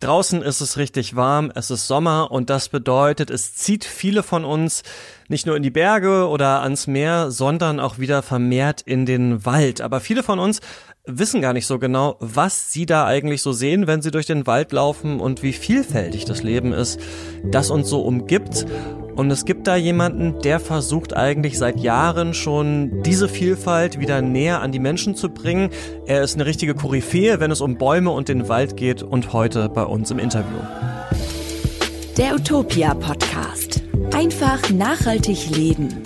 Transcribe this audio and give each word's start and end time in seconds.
Draußen 0.00 0.42
ist 0.42 0.60
es 0.60 0.76
richtig 0.76 1.16
warm, 1.16 1.50
es 1.56 1.72
ist 1.72 1.88
Sommer 1.88 2.30
und 2.30 2.50
das 2.50 2.68
bedeutet, 2.68 3.30
es 3.30 3.56
zieht 3.56 3.84
viele 3.84 4.22
von 4.22 4.44
uns 4.44 4.84
nicht 5.26 5.44
nur 5.44 5.56
in 5.56 5.64
die 5.64 5.72
Berge 5.72 6.28
oder 6.28 6.62
ans 6.62 6.86
Meer, 6.86 7.32
sondern 7.32 7.80
auch 7.80 7.98
wieder 7.98 8.22
vermehrt 8.22 8.80
in 8.80 9.06
den 9.06 9.44
Wald. 9.44 9.80
Aber 9.80 9.98
viele 9.98 10.22
von 10.22 10.38
uns 10.38 10.60
wissen 11.04 11.40
gar 11.40 11.52
nicht 11.52 11.66
so 11.66 11.80
genau, 11.80 12.16
was 12.20 12.72
sie 12.72 12.86
da 12.86 13.06
eigentlich 13.06 13.42
so 13.42 13.50
sehen, 13.50 13.88
wenn 13.88 14.00
sie 14.00 14.12
durch 14.12 14.26
den 14.26 14.46
Wald 14.46 14.70
laufen 14.70 15.18
und 15.18 15.42
wie 15.42 15.52
vielfältig 15.52 16.24
das 16.26 16.44
Leben 16.44 16.72
ist, 16.72 17.00
das 17.42 17.70
uns 17.70 17.88
so 17.88 18.02
umgibt. 18.02 18.66
Und 19.18 19.32
es 19.32 19.44
gibt 19.44 19.66
da 19.66 19.74
jemanden, 19.74 20.40
der 20.42 20.60
versucht 20.60 21.16
eigentlich 21.16 21.58
seit 21.58 21.80
Jahren 21.80 22.34
schon 22.34 23.02
diese 23.02 23.28
Vielfalt 23.28 23.98
wieder 23.98 24.22
näher 24.22 24.62
an 24.62 24.70
die 24.70 24.78
Menschen 24.78 25.16
zu 25.16 25.28
bringen. 25.28 25.70
Er 26.06 26.22
ist 26.22 26.36
eine 26.36 26.46
richtige 26.46 26.76
Koryphäe, 26.76 27.40
wenn 27.40 27.50
es 27.50 27.60
um 27.60 27.78
Bäume 27.78 28.10
und 28.10 28.28
den 28.28 28.48
Wald 28.48 28.76
geht 28.76 29.02
und 29.02 29.32
heute 29.32 29.70
bei 29.70 29.82
uns 29.82 30.12
im 30.12 30.20
Interview. 30.20 30.60
Der 32.16 32.32
Utopia 32.32 32.94
Podcast. 32.94 33.82
Einfach 34.14 34.70
nachhaltig 34.70 35.50
leben. 35.50 36.00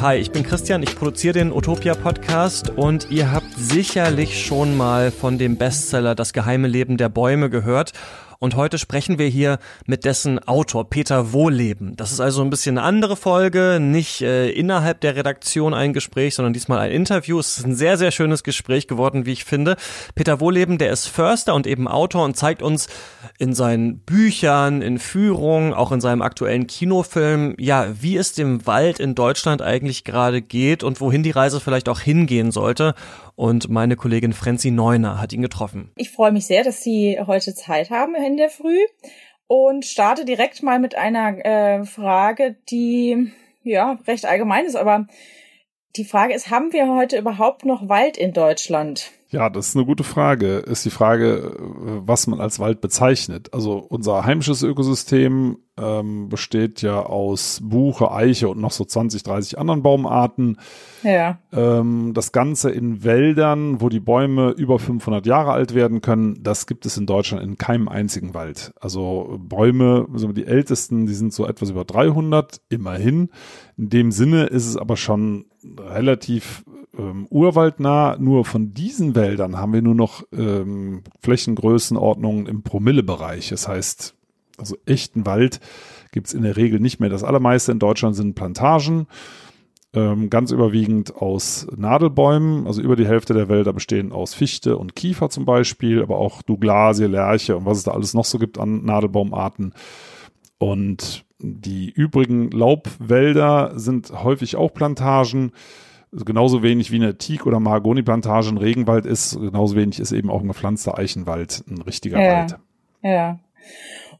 Hi, 0.00 0.18
ich 0.18 0.30
bin 0.30 0.44
Christian, 0.44 0.84
ich 0.84 0.94
produziere 0.94 1.34
den 1.34 1.50
Utopia 1.50 1.96
Podcast 1.96 2.70
und 2.70 3.10
ihr 3.10 3.32
habt 3.32 3.52
sicherlich 3.56 4.46
schon 4.46 4.76
mal 4.76 5.10
von 5.10 5.38
dem 5.38 5.56
Bestseller 5.56 6.14
Das 6.14 6.32
geheime 6.32 6.68
Leben 6.68 6.96
der 6.96 7.08
Bäume 7.08 7.50
gehört. 7.50 7.92
Und 8.40 8.54
heute 8.54 8.78
sprechen 8.78 9.18
wir 9.18 9.26
hier 9.26 9.58
mit 9.84 10.04
dessen 10.04 10.38
Autor 10.38 10.88
Peter 10.88 11.32
Wohleben. 11.32 11.96
Das 11.96 12.12
ist 12.12 12.20
also 12.20 12.40
ein 12.42 12.50
bisschen 12.50 12.78
eine 12.78 12.86
andere 12.86 13.16
Folge, 13.16 13.78
nicht 13.80 14.22
äh, 14.22 14.48
innerhalb 14.50 15.00
der 15.00 15.16
Redaktion 15.16 15.74
ein 15.74 15.92
Gespräch, 15.92 16.36
sondern 16.36 16.52
diesmal 16.52 16.78
ein 16.78 16.92
Interview. 16.92 17.40
Es 17.40 17.58
ist 17.58 17.66
ein 17.66 17.74
sehr, 17.74 17.98
sehr 17.98 18.12
schönes 18.12 18.44
Gespräch 18.44 18.86
geworden, 18.86 19.26
wie 19.26 19.32
ich 19.32 19.44
finde. 19.44 19.76
Peter 20.14 20.38
Wohleben, 20.38 20.78
der 20.78 20.92
ist 20.92 21.08
Förster 21.08 21.52
und 21.52 21.66
eben 21.66 21.88
Autor 21.88 22.24
und 22.24 22.36
zeigt 22.36 22.62
uns 22.62 22.86
in 23.38 23.54
seinen 23.54 23.98
Büchern, 23.98 24.82
in 24.82 25.00
Führungen, 25.00 25.74
auch 25.74 25.90
in 25.90 26.00
seinem 26.00 26.22
aktuellen 26.22 26.68
Kinofilm, 26.68 27.56
ja, 27.58 27.88
wie 28.00 28.16
es 28.16 28.34
dem 28.34 28.64
Wald 28.68 29.00
in 29.00 29.16
Deutschland 29.16 29.62
eigentlich 29.62 30.04
gerade 30.04 30.42
geht 30.42 30.84
und 30.84 31.00
wohin 31.00 31.24
die 31.24 31.32
Reise 31.32 31.58
vielleicht 31.58 31.88
auch 31.88 31.98
hingehen 31.98 32.52
sollte 32.52 32.94
und 33.38 33.68
meine 33.68 33.94
Kollegin 33.94 34.32
Frenzi 34.32 34.72
Neuner 34.72 35.20
hat 35.20 35.32
ihn 35.32 35.42
getroffen. 35.42 35.92
Ich 35.94 36.10
freue 36.10 36.32
mich 36.32 36.46
sehr, 36.46 36.64
dass 36.64 36.82
Sie 36.82 37.20
heute 37.24 37.54
Zeit 37.54 37.88
haben 37.88 38.16
in 38.16 38.36
der 38.36 38.50
Früh 38.50 38.80
und 39.46 39.84
starte 39.84 40.24
direkt 40.24 40.64
mal 40.64 40.80
mit 40.80 40.96
einer 40.96 41.44
äh, 41.46 41.84
Frage, 41.84 42.56
die 42.68 43.30
ja 43.62 43.96
recht 44.08 44.26
allgemein 44.26 44.64
ist, 44.64 44.74
aber 44.74 45.06
die 45.94 46.04
Frage 46.04 46.34
ist, 46.34 46.50
haben 46.50 46.72
wir 46.72 46.88
heute 46.88 47.16
überhaupt 47.16 47.64
noch 47.64 47.88
Wald 47.88 48.16
in 48.16 48.32
Deutschland? 48.32 49.12
Ja, 49.30 49.50
das 49.50 49.68
ist 49.68 49.76
eine 49.76 49.84
gute 49.84 50.04
Frage. 50.04 50.56
Ist 50.56 50.86
die 50.86 50.90
Frage, 50.90 51.54
was 51.58 52.26
man 52.26 52.40
als 52.40 52.60
Wald 52.60 52.80
bezeichnet. 52.80 53.52
Also 53.52 53.76
unser 53.76 54.24
heimisches 54.24 54.62
Ökosystem 54.62 55.58
ähm, 55.78 56.30
besteht 56.30 56.80
ja 56.80 57.00
aus 57.00 57.60
Buche, 57.62 58.10
Eiche 58.10 58.48
und 58.48 58.58
noch 58.58 58.70
so 58.70 58.86
20, 58.86 59.22
30 59.22 59.58
anderen 59.58 59.82
Baumarten. 59.82 60.56
Ja. 61.02 61.40
Ähm, 61.52 62.12
das 62.14 62.32
Ganze 62.32 62.70
in 62.70 63.04
Wäldern, 63.04 63.82
wo 63.82 63.90
die 63.90 64.00
Bäume 64.00 64.52
über 64.52 64.78
500 64.78 65.26
Jahre 65.26 65.52
alt 65.52 65.74
werden 65.74 66.00
können, 66.00 66.42
das 66.42 66.66
gibt 66.66 66.86
es 66.86 66.96
in 66.96 67.04
Deutschland 67.04 67.42
in 67.42 67.58
keinem 67.58 67.88
einzigen 67.88 68.32
Wald. 68.32 68.72
Also 68.80 69.38
Bäume, 69.38 70.08
also 70.10 70.32
die 70.32 70.46
ältesten, 70.46 71.04
die 71.04 71.14
sind 71.14 71.34
so 71.34 71.46
etwas 71.46 71.68
über 71.68 71.84
300, 71.84 72.62
immerhin. 72.70 73.28
In 73.76 73.90
dem 73.90 74.10
Sinne 74.10 74.44
ist 74.44 74.66
es 74.66 74.78
aber 74.78 74.96
schon 74.96 75.44
relativ 75.78 76.64
ähm, 76.98 77.26
urwaldnah. 77.30 78.16
Nur 78.18 78.44
von 78.44 78.74
diesen 78.74 79.14
Wäldern 79.14 79.56
haben 79.56 79.72
wir 79.72 79.82
nur 79.82 79.94
noch 79.94 80.24
ähm, 80.32 81.02
Flächengrößenordnungen 81.22 82.46
im 82.46 82.62
Promillebereich. 82.62 83.48
Das 83.48 83.68
heißt, 83.68 84.14
also 84.58 84.76
echten 84.86 85.24
Wald 85.24 85.60
gibt 86.12 86.26
es 86.26 86.34
in 86.34 86.42
der 86.42 86.56
Regel 86.56 86.80
nicht 86.80 87.00
mehr. 87.00 87.10
Das 87.10 87.24
allermeiste 87.24 87.72
in 87.72 87.78
Deutschland 87.78 88.16
sind 88.16 88.34
Plantagen, 88.34 89.06
ähm, 89.94 90.30
ganz 90.30 90.50
überwiegend 90.50 91.14
aus 91.16 91.66
Nadelbäumen. 91.74 92.66
Also 92.66 92.82
über 92.82 92.96
die 92.96 93.06
Hälfte 93.06 93.34
der 93.34 93.48
Wälder 93.48 93.72
bestehen 93.72 94.12
aus 94.12 94.34
Fichte 94.34 94.76
und 94.76 94.96
Kiefer 94.96 95.30
zum 95.30 95.44
Beispiel, 95.44 96.02
aber 96.02 96.18
auch 96.18 96.42
Douglasie, 96.42 97.06
Lärche 97.06 97.56
und 97.56 97.64
was 97.64 97.78
es 97.78 97.84
da 97.84 97.92
alles 97.92 98.14
noch 98.14 98.24
so 98.24 98.38
gibt 98.38 98.58
an 98.58 98.84
Nadelbaumarten. 98.84 99.72
Und 100.58 101.24
die 101.38 101.90
übrigen 101.90 102.50
Laubwälder 102.50 103.72
sind 103.76 104.10
häufig 104.24 104.56
auch 104.56 104.74
Plantagen. 104.74 105.52
Genauso 106.12 106.62
wenig 106.62 106.90
wie 106.90 106.96
eine 106.96 107.18
Teak- 107.18 107.46
oder 107.46 107.60
Mahagoni-Plantage 107.60 108.48
ein 108.48 108.56
Regenwald 108.56 109.04
ist, 109.04 109.38
genauso 109.38 109.76
wenig 109.76 110.00
ist 110.00 110.12
eben 110.12 110.30
auch 110.30 110.40
ein 110.40 110.48
gepflanzter 110.48 110.98
Eichenwald 110.98 111.64
ein 111.68 111.82
richtiger 111.82 112.18
ja, 112.20 112.32
Wald. 112.32 112.58
Ja. 113.02 113.38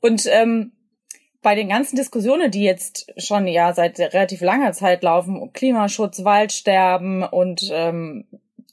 Und 0.00 0.26
ähm, 0.30 0.72
bei 1.42 1.54
den 1.54 1.68
ganzen 1.68 1.96
Diskussionen, 1.96 2.50
die 2.50 2.62
jetzt 2.62 3.12
schon 3.16 3.46
ja 3.46 3.72
seit 3.72 3.98
relativ 3.98 4.40
langer 4.40 4.72
Zeit 4.72 5.02
laufen, 5.02 5.52
Klimaschutz, 5.52 6.24
Waldsterben 6.24 7.22
und 7.22 7.70
ähm, 7.72 8.26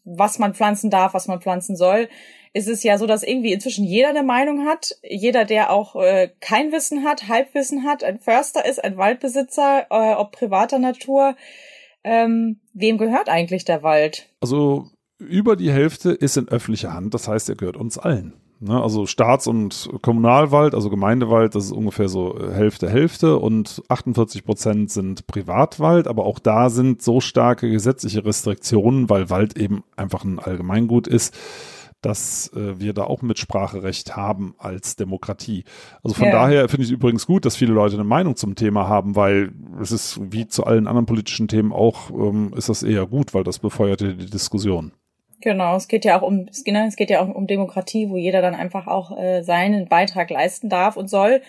was 0.04 0.40
man 0.40 0.54
pflanzen 0.54 0.90
darf, 0.90 1.14
was 1.14 1.28
man 1.28 1.42
pflanzen 1.42 1.76
soll, 1.76 2.10
ist 2.54 2.68
es 2.68 2.84
ja 2.84 2.98
so, 2.98 3.06
dass 3.06 3.24
irgendwie 3.24 3.52
inzwischen 3.52 3.84
jeder 3.84 4.10
eine 4.10 4.24
Meinung 4.24 4.66
hat. 4.66 4.96
Jeder, 5.04 5.44
der 5.46 5.72
auch 5.72 5.96
äh, 5.96 6.30
kein 6.40 6.72
Wissen 6.72 7.04
hat, 7.04 7.28
Halbwissen 7.28 7.84
hat, 7.84 8.04
ein 8.04 8.20
Förster 8.20 8.66
ist, 8.66 8.84
ein 8.84 8.98
Waldbesitzer, 8.98 9.88
äh, 9.90 10.14
ob 10.14 10.32
privater 10.32 10.80
Natur. 10.80 11.36
Ähm, 12.06 12.60
wem 12.74 13.00
gehört 13.00 13.30
eigentlich 13.30 13.66
der 13.66 13.82
Wald? 13.82 14.30
Also 14.40 14.92
über 15.18 15.56
die 15.56 15.72
Hälfte 15.72 16.12
ist 16.12 16.38
in 16.38 16.48
öffentlicher 16.48 16.94
Hand, 16.94 17.16
das 17.16 17.28
heißt, 17.28 17.50
er 17.50 17.56
gehört 17.56 17.78
uns 17.78 17.98
allen. 17.98 18.34
Ne, 18.60 18.82
also 18.82 19.06
Staats- 19.06 19.48
und 19.48 19.90
Kommunalwald, 20.02 20.76
also 20.76 20.90
Gemeindewald, 20.90 21.56
das 21.56 21.66
ist 21.66 21.72
ungefähr 21.72 22.08
so 22.08 22.40
äh, 22.40 22.54
Hälfte, 22.54 22.90
Hälfte 22.90 23.38
und 23.38 23.82
48 23.90 24.46
Prozent 24.46 24.92
sind 24.92 25.28
Privatwald, 25.28 26.08
aber 26.08 26.26
auch 26.26 26.40
da 26.40 26.70
sind 26.70 27.02
so 27.02 27.20
starke 27.20 27.70
gesetzliche 27.70 28.24
Restriktionen, 28.24 29.10
weil 29.10 29.30
Wald 29.30 29.58
eben 29.58 29.84
einfach 29.98 30.24
ein 30.24 30.40
Allgemeingut 30.40 31.08
ist, 31.08 31.36
dass 32.06 32.52
äh, 32.56 32.80
wir 32.80 32.94
da 32.94 33.06
auch 33.06 33.24
Mitspracherecht 33.24 34.16
haben 34.16 34.54
als 34.60 34.96
Demokratie. 34.96 35.64
Also 36.04 36.16
von 36.16 36.28
ja. 36.28 36.32
daher 36.32 36.70
finde 36.70 36.84
ich 36.84 36.90
es 36.90 36.94
übrigens 36.94 37.26
gut, 37.26 37.46
dass 37.46 37.56
viele 37.56 37.74
Leute 37.74 37.96
eine 37.96 38.04
Meinung 38.04 38.36
zum 38.36 38.56
Thema 38.56 38.88
haben, 38.88 39.16
weil 39.16 39.52
es 39.82 39.92
ist 39.92 40.20
wie 40.22 40.48
zu 40.48 40.66
allen 40.66 40.88
anderen 40.88 41.08
politischen 41.08 41.48
Themen 41.48 41.74
auch, 41.74 42.12
ähm, 42.12 42.54
ist 42.56 42.70
das 42.70 42.84
eher 42.84 43.08
gut, 43.08 43.34
weil 43.34 43.44
das 43.44 43.58
befeuert 43.58 44.02
die 44.02 44.16
Diskussion. 44.16 44.92
Genau, 45.42 45.76
es 45.76 45.88
geht 45.88 46.06
ja 46.06 46.20
auch 46.20 46.22
um 46.22 46.48
es 46.50 46.64
geht 46.64 47.10
ja 47.10 47.22
auch 47.22 47.34
um 47.34 47.48
Demokratie, 47.48 48.10
wo 48.10 48.18
jeder 48.18 48.42
dann 48.42 48.56
einfach 48.56 48.88
auch 48.88 49.18
äh, 49.18 49.42
seinen 49.42 49.88
Beitrag 49.88 50.30
leisten 50.30 50.70
darf 50.70 50.98
und 50.98 51.10
soll, 51.10 51.42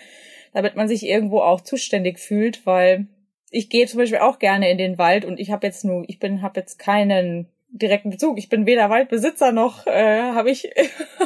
damit 0.53 0.75
man 0.75 0.87
sich 0.87 1.05
irgendwo 1.05 1.39
auch 1.39 1.61
zuständig 1.61 2.19
fühlt, 2.19 2.65
weil 2.65 3.07
ich 3.49 3.69
gehe 3.69 3.85
zum 3.85 3.99
Beispiel 3.99 4.19
auch 4.19 4.39
gerne 4.39 4.69
in 4.69 4.77
den 4.77 4.97
Wald 4.97 5.23
und 5.23 5.39
ich 5.39 5.51
habe 5.51 5.67
jetzt 5.67 5.85
nur, 5.85 6.03
ich 6.07 6.19
bin, 6.19 6.41
habe 6.41 6.59
jetzt 6.59 6.79
keinen 6.79 7.47
direkten 7.69 8.09
Bezug. 8.09 8.37
Ich 8.37 8.49
bin 8.49 8.65
weder 8.65 8.89
Waldbesitzer 8.89 9.51
noch 9.51 9.85
äh, 9.87 10.33
habe 10.33 10.49
ich 10.49 10.69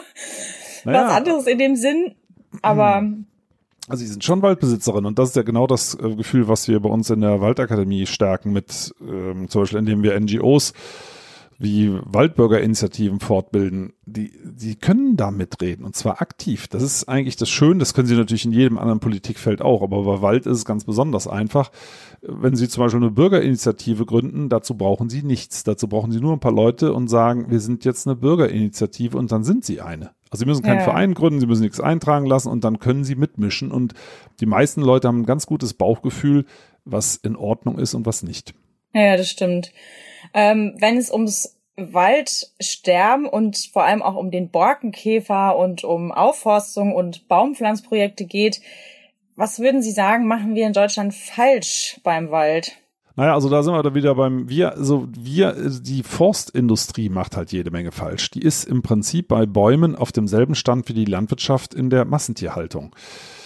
naja. 0.86 1.06
was 1.06 1.14
anderes 1.14 1.48
in 1.48 1.58
dem 1.58 1.76
Sinn. 1.76 2.16
Aber 2.62 2.98
hm. 2.98 3.26
also 3.88 4.02
sie 4.02 4.08
sind 4.08 4.24
schon 4.24 4.42
Waldbesitzerin 4.42 5.06
und 5.06 5.20
das 5.20 5.30
ist 5.30 5.36
ja 5.36 5.44
genau 5.44 5.68
das 5.68 5.96
äh, 5.96 6.16
Gefühl, 6.16 6.48
was 6.48 6.68
wir 6.68 6.80
bei 6.80 6.90
uns 6.90 7.10
in 7.10 7.22
der 7.22 7.42
Waldakademie 7.42 8.06
stärken 8.06 8.52
mit 8.52 8.94
ähm, 9.02 9.48
zum 9.50 9.62
Beispiel, 9.62 9.80
indem 9.80 10.04
wir 10.04 10.20
NGOs 10.20 10.74
wie 11.62 11.92
Waldbürgerinitiativen 12.06 13.20
fortbilden, 13.20 13.94
die, 14.06 14.32
die 14.44 14.76
können 14.76 15.16
da 15.16 15.30
mitreden 15.30 15.86
und 15.86 15.96
zwar 15.96 16.20
aktiv. 16.20 16.68
Das 16.68 16.82
ist 16.82 17.08
eigentlich 17.08 17.36
das 17.36 17.50
Schöne, 17.50 17.80
das 17.80 17.94
können 17.94 18.08
sie 18.08 18.16
natürlich 18.16 18.46
in 18.46 18.52
jedem 18.52 18.80
anderen 18.80 19.00
Politikfeld 19.00 19.62
auch, 19.62 19.84
aber 19.84 20.04
bei 20.04 20.22
Wald 20.24 20.48
ist 20.48 20.58
es 20.58 20.66
ganz 20.66 20.86
besonders 20.86 21.28
einfach. 21.28 21.72
Wenn 22.24 22.56
sie 22.56 22.68
zum 22.68 22.84
Beispiel 22.84 23.02
eine 23.02 23.12
Bürgerinitiative 23.12 24.06
gründen, 24.08 24.50
dazu 24.50 24.76
brauchen 24.76 25.10
sie 25.10 25.22
nichts. 25.22 25.64
Dazu 25.64 25.88
brauchen 25.88 26.12
sie 26.12 26.20
nur 26.20 26.34
ein 26.34 26.40
paar 26.40 26.52
Leute 26.52 26.94
und 26.94 27.10
sagen, 27.10 27.52
wir 27.52 27.60
sind 27.60 27.86
jetzt 27.86 28.08
eine 28.08 28.16
Bürgerinitiative 28.16 29.18
und 29.18 29.32
dann 29.32 29.44
sind 29.44 29.64
sie 29.64 29.82
eine. 29.82 30.12
Also 30.32 30.44
sie 30.44 30.46
müssen 30.46 30.64
keinen 30.64 30.80
ja. 30.80 30.84
Verein 30.84 31.14
gründen, 31.14 31.42
sie 31.42 31.48
müssen 31.48 31.64
nichts 31.64 31.80
eintragen 31.80 32.26
lassen 32.26 32.50
und 32.50 32.64
dann 32.64 32.80
können 32.80 33.04
sie 33.04 33.16
mitmischen 33.16 33.72
und 33.72 33.94
die 34.40 34.46
meisten 34.48 34.82
Leute 34.82 35.08
haben 35.08 35.22
ein 35.22 35.26
ganz 35.26 35.46
gutes 35.46 35.76
Bauchgefühl, 35.76 36.46
was 36.86 37.18
in 37.18 37.36
Ordnung 37.36 37.78
ist 37.78 37.94
und 37.94 38.08
was 38.08 38.24
nicht. 38.24 38.56
Ja, 38.94 39.16
das 39.16 39.30
stimmt. 39.30 39.72
Ähm, 40.34 40.76
wenn 40.80 40.98
es 40.98 41.12
ums 41.12 41.58
Waldsterben 41.78 43.26
und 43.26 43.58
vor 43.72 43.84
allem 43.84 44.02
auch 44.02 44.16
um 44.16 44.32
den 44.32 44.50
Borkenkäfer 44.50 45.58
und 45.58 45.84
um 45.84 46.12
Aufforstung 46.12 46.94
und 46.94 47.28
Baumpflanzprojekte 47.28 48.26
geht, 48.26 48.62
was 49.36 49.60
würden 49.60 49.82
Sie 49.82 49.92
sagen, 49.92 50.28
machen 50.28 50.56
wir 50.56 50.68
in 50.68 50.74
Deutschland 50.74 51.14
falsch 51.14 52.00
beim 52.04 52.30
Wald? 52.32 52.78
Naja, 53.16 53.34
also 53.34 53.50
da 53.50 53.62
sind 53.62 53.74
wir 53.74 53.84
da 53.84 53.94
wieder 53.94 54.16
beim, 54.16 54.48
wir, 54.48 54.72
also 54.78 55.08
wir, 55.12 55.54
die 55.82 56.02
Forstindustrie 56.02 57.10
macht 57.10 57.36
halt 57.36 57.52
jede 57.52 57.70
Menge 57.70 57.92
falsch. 57.92 58.32
Die 58.32 58.42
ist 58.42 58.64
im 58.64 58.82
Prinzip 58.82 59.28
bei 59.28 59.46
Bäumen 59.46 59.96
auf 59.96 60.12
demselben 60.12 60.56
Stand 60.56 60.88
wie 60.88 60.94
die 60.94 61.06
Landwirtschaft 61.06 61.74
in 61.74 61.90
der 61.90 62.06
Massentierhaltung. 62.06 62.96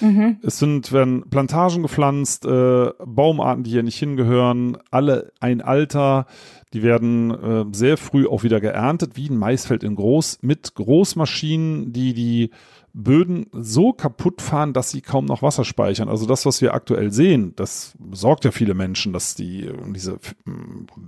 Mhm. 0.02 0.38
Es 0.44 0.60
sind, 0.60 0.92
werden 0.92 1.30
Plantagen 1.30 1.82
gepflanzt, 1.82 2.46
äh, 2.46 2.92
Baumarten, 3.04 3.64
die 3.64 3.72
hier 3.72 3.84
nicht 3.84 3.98
hingehören, 3.98 4.78
alle 4.92 5.32
ein 5.40 5.62
Alter, 5.62 6.28
die 6.75 6.83
werden 6.83 7.31
äh, 7.31 7.66
sehr 7.72 7.95
früh 7.95 8.27
auch 8.27 8.44
wieder 8.44 8.60
geerntet, 8.60 9.16
wie 9.16 9.30
ein 9.30 9.38
Maisfeld 9.38 9.81
in 9.81 9.95
groß, 9.95 10.39
mit 10.42 10.75
Großmaschinen, 10.75 11.94
die 11.94 12.13
die 12.13 12.50
Böden 12.94 13.48
so 13.54 13.94
kaputt 13.94 14.42
fahren, 14.42 14.74
dass 14.74 14.89
sie 14.89 15.00
kaum 15.00 15.24
noch 15.24 15.42
Wasser 15.42 15.63
speichern. 15.63 16.10
Also 16.10 16.25
das, 16.25 16.45
was 16.45 16.62
wir 16.62 16.74
aktuell 16.74 17.13
sehen, 17.13 17.54
das 17.56 17.94
sorgt 18.12 18.44
ja 18.44 18.51
viele 18.51 18.74
Menschen, 18.74 19.13
dass 19.13 19.36
die 19.36 19.69
diese, 19.88 20.18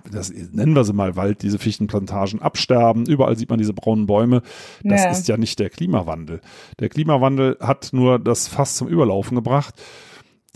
das 0.09 0.31
nennen 0.31 0.73
wir 0.73 0.85
sie 0.85 0.93
mal 0.93 1.17
Wald, 1.17 1.41
diese 1.41 1.59
Fichtenplantagen 1.59 2.41
absterben. 2.41 3.05
Überall 3.05 3.37
sieht 3.37 3.49
man 3.49 3.59
diese 3.59 3.73
braunen 3.73 4.05
Bäume. 4.05 4.43
Das 4.83 5.03
ja. 5.03 5.11
ist 5.11 5.27
ja 5.27 5.35
nicht 5.35 5.59
der 5.59 5.69
Klimawandel. 5.69 6.39
Der 6.79 6.87
Klimawandel 6.87 7.57
hat 7.59 7.89
nur 7.91 8.19
das 8.19 8.47
Fass 8.47 8.75
zum 8.75 8.87
Überlaufen 8.87 9.35
gebracht 9.35 9.75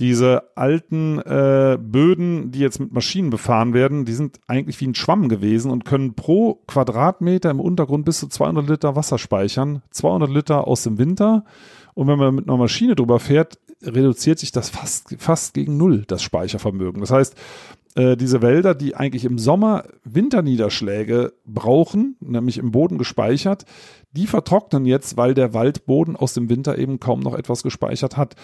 diese 0.02 0.44
alten 0.56 1.20
äh, 1.20 1.78
Böden, 1.80 2.52
die 2.52 2.58
jetzt 2.58 2.80
mit 2.80 2.92
Maschinen 2.92 3.30
befahren 3.30 3.76
werden, 3.76 4.04
die 4.04 4.14
sind 4.14 4.40
eigentlich 4.48 4.82
wie 4.82 4.88
ein 4.88 4.96
Schwamm 4.96 5.30
gewesen 5.30 5.70
und 5.70 5.86
können 5.86 6.16
pro 6.16 6.56
Quadratmeter 6.66 7.52
im 7.52 7.60
Untergrund 7.60 8.04
bis 8.04 8.20
zu 8.20 8.28
200 8.28 8.68
Liter 8.68 8.96
Wasser 8.96 9.20
speichern. 9.20 9.84
200 9.92 10.28
Liter 10.28 10.68
aus 10.68 10.82
dem 10.82 10.98
Winter. 10.98 11.46
Und 11.94 12.08
wenn 12.08 12.18
man 12.18 12.34
mit 12.34 12.50
einer 12.50 12.58
Maschine 12.58 12.96
drüber 12.96 13.20
fährt, 13.20 13.60
reduziert 13.84 14.40
sich 14.40 14.52
das 14.52 14.72
fast, 14.72 15.16
fast 15.20 15.54
gegen 15.54 15.78
Null, 15.78 16.04
das 16.08 16.24
Speichervermögen. 16.24 17.02
Das 17.02 17.12
heißt, 17.12 17.36
äh, 17.94 18.18
diese 18.18 18.42
Wälder, 18.42 18.74
die 18.74 18.96
eigentlich 18.96 19.26
im 19.26 19.38
Sommer 19.38 19.84
Winterniederschläge 20.04 21.34
brauchen, 21.46 22.16
nämlich 22.22 22.58
im 22.58 22.72
Boden 22.72 22.98
gespeichert, 22.98 23.66
die 24.14 24.28
vertrocknen 24.28 24.86
jetzt, 24.86 25.18
weil 25.18 25.34
der 25.34 25.54
Waldboden 25.54 26.16
aus 26.16 26.34
dem 26.34 26.50
Winter 26.50 26.78
eben 26.78 27.00
kaum 27.00 27.22
noch 27.22 27.34
etwas 27.34 27.64
gespeichert 27.64 28.18
hat. 28.18 28.36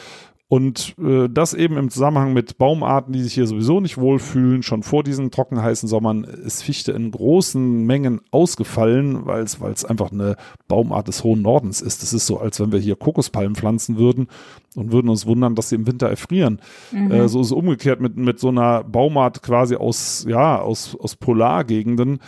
Und 0.50 0.96
äh, 0.98 1.28
das 1.28 1.54
eben 1.54 1.76
im 1.76 1.90
Zusammenhang 1.90 2.32
mit 2.32 2.58
Baumarten, 2.58 3.12
die 3.12 3.22
sich 3.22 3.34
hier 3.34 3.48
sowieso 3.48 3.82
nicht 3.82 3.98
wohlfühlen. 3.98 4.64
Schon 4.64 4.82
vor 4.82 5.04
diesen 5.04 5.30
trockenheißen 5.30 5.90
Sommern 5.90 6.24
ist 6.24 6.64
Fichte 6.64 6.94
in 6.94 7.12
großen 7.12 7.86
Mengen 7.86 8.22
ausgefallen, 8.32 9.26
weil 9.26 9.44
es 9.44 9.60
weil 9.60 9.74
es 9.74 9.84
einfach 9.84 10.10
eine 10.14 10.38
Baumart 10.70 11.10
des 11.10 11.26
hohen 11.26 11.42
Nordens 11.42 11.82
ist. 11.82 12.02
Es 12.02 12.14
ist 12.14 12.28
so, 12.28 12.40
als 12.40 12.62
wenn 12.62 12.72
wir 12.72 12.80
hier 12.80 12.96
Kokospalmen 12.96 13.56
pflanzen 13.56 13.98
würden 13.98 14.28
und 14.76 14.94
würden 14.94 15.10
uns 15.10 15.26
wundern, 15.26 15.56
dass 15.56 15.68
sie 15.68 15.76
im 15.76 15.86
Winter 15.86 16.08
erfrieren. 16.08 16.62
Mhm. 16.94 17.12
Äh, 17.12 17.28
so 17.28 17.42
ist 17.42 17.48
es 17.48 17.52
umgekehrt 17.52 18.00
mit, 18.00 18.16
mit 18.16 18.40
so 18.40 18.48
einer 18.48 18.86
Baumart 18.86 19.44
quasi 19.44 19.76
aus, 19.76 20.26
ja, 20.30 20.62
aus, 20.62 20.96
aus 20.98 21.18
Polargegenden. 21.18 22.20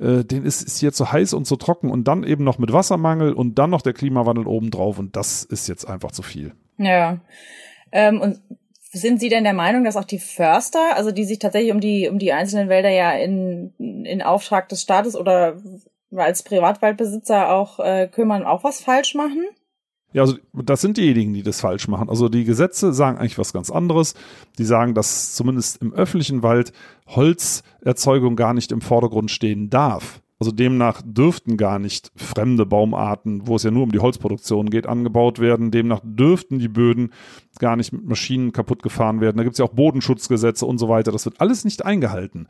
Äh, 0.00 0.24
den 0.24 0.44
ist, 0.44 0.62
ist 0.62 0.78
hier 0.78 0.92
zu 0.92 1.10
heiß 1.10 1.32
und 1.34 1.46
zu 1.46 1.56
trocken 1.56 1.90
und 1.90 2.04
dann 2.04 2.22
eben 2.24 2.44
noch 2.44 2.58
mit 2.58 2.72
Wassermangel 2.72 3.32
und 3.32 3.58
dann 3.58 3.70
noch 3.70 3.82
der 3.82 3.92
Klimawandel 3.92 4.46
obendrauf 4.46 4.98
und 4.98 5.16
das 5.16 5.42
ist 5.44 5.68
jetzt 5.68 5.88
einfach 5.88 6.12
zu 6.12 6.22
viel. 6.22 6.52
Ja. 6.76 7.18
Ähm, 7.90 8.20
und 8.20 8.40
sind 8.90 9.20
Sie 9.20 9.28
denn 9.28 9.44
der 9.44 9.54
Meinung, 9.54 9.84
dass 9.84 9.96
auch 9.96 10.04
die 10.04 10.18
Förster, 10.18 10.96
also 10.96 11.10
die 11.10 11.24
sich 11.24 11.38
tatsächlich 11.38 11.72
um 11.72 11.80
die, 11.80 12.08
um 12.08 12.18
die 12.18 12.32
einzelnen 12.32 12.68
Wälder 12.68 12.90
ja 12.90 13.12
in, 13.12 13.74
in 13.78 14.22
Auftrag 14.22 14.68
des 14.68 14.82
Staates 14.82 15.14
oder 15.14 15.60
als 16.14 16.42
Privatwaldbesitzer 16.42 17.50
auch 17.50 17.80
äh, 17.80 18.08
kümmern, 18.08 18.44
auch 18.44 18.64
was 18.64 18.80
falsch 18.80 19.14
machen? 19.14 19.44
Ja, 20.18 20.22
also 20.22 20.36
das 20.52 20.80
sind 20.80 20.96
diejenigen, 20.96 21.32
die 21.32 21.44
das 21.44 21.60
falsch 21.60 21.86
machen. 21.86 22.08
Also 22.08 22.28
die 22.28 22.42
Gesetze 22.42 22.92
sagen 22.92 23.18
eigentlich 23.18 23.38
was 23.38 23.52
ganz 23.52 23.70
anderes. 23.70 24.14
Die 24.58 24.64
sagen, 24.64 24.92
dass 24.92 25.32
zumindest 25.36 25.80
im 25.80 25.94
öffentlichen 25.94 26.42
Wald 26.42 26.72
Holzerzeugung 27.06 28.34
gar 28.34 28.52
nicht 28.52 28.72
im 28.72 28.80
Vordergrund 28.80 29.30
stehen 29.30 29.70
darf. 29.70 30.20
Also 30.40 30.52
demnach 30.52 31.02
dürften 31.04 31.56
gar 31.56 31.80
nicht 31.80 32.12
fremde 32.14 32.64
Baumarten, 32.64 33.48
wo 33.48 33.56
es 33.56 33.64
ja 33.64 33.72
nur 33.72 33.82
um 33.82 33.90
die 33.90 33.98
Holzproduktion 33.98 34.70
geht, 34.70 34.86
angebaut 34.86 35.40
werden. 35.40 35.72
Demnach 35.72 36.00
dürften 36.04 36.60
die 36.60 36.68
Böden 36.68 37.12
gar 37.58 37.74
nicht 37.74 37.92
mit 37.92 38.06
Maschinen 38.06 38.52
kaputt 38.52 38.84
gefahren 38.84 39.20
werden. 39.20 39.36
Da 39.36 39.42
gibt 39.42 39.54
es 39.54 39.58
ja 39.58 39.64
auch 39.64 39.74
Bodenschutzgesetze 39.74 40.64
und 40.64 40.78
so 40.78 40.88
weiter. 40.88 41.10
Das 41.10 41.24
wird 41.24 41.40
alles 41.40 41.64
nicht 41.64 41.84
eingehalten. 41.84 42.46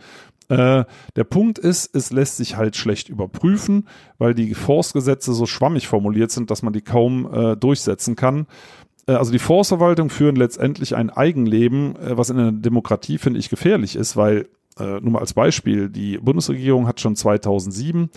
Äh, 0.50 0.84
der 1.16 1.24
Punkt 1.24 1.58
ist, 1.58 1.94
es 1.94 2.12
lässt 2.12 2.36
sich 2.36 2.58
halt 2.58 2.76
schlecht 2.76 3.08
überprüfen, 3.08 3.88
weil 4.18 4.34
die 4.34 4.52
Forstgesetze 4.52 5.32
so 5.32 5.46
schwammig 5.46 5.88
formuliert 5.88 6.30
sind, 6.30 6.50
dass 6.50 6.62
man 6.62 6.74
die 6.74 6.82
kaum 6.82 7.32
äh, 7.32 7.56
durchsetzen 7.56 8.16
kann 8.16 8.46
äh, 9.06 9.12
also 9.12 9.32
die 9.32 9.38
Forstverwaltung 9.38 10.10
führen 10.10 10.36
letztendlich 10.36 10.94
ein 10.94 11.08
Eigenleben, 11.08 11.96
äh, 11.96 12.18
was 12.18 12.28
in 12.28 12.38
einer 12.38 12.52
Demokratie, 12.52 13.16
finde 13.16 13.40
ich, 13.40 13.48
gefährlich 13.48 13.96
ist, 13.96 14.16
weil 14.16 14.46
äh, 14.78 15.00
nur 15.00 15.12
mal 15.12 15.20
als 15.20 15.34
Beispiel, 15.34 15.88
die 15.88 16.18
Bundesregierung 16.18 16.86
hat 16.86 17.00
schon 17.00 17.16
2007 17.16 18.10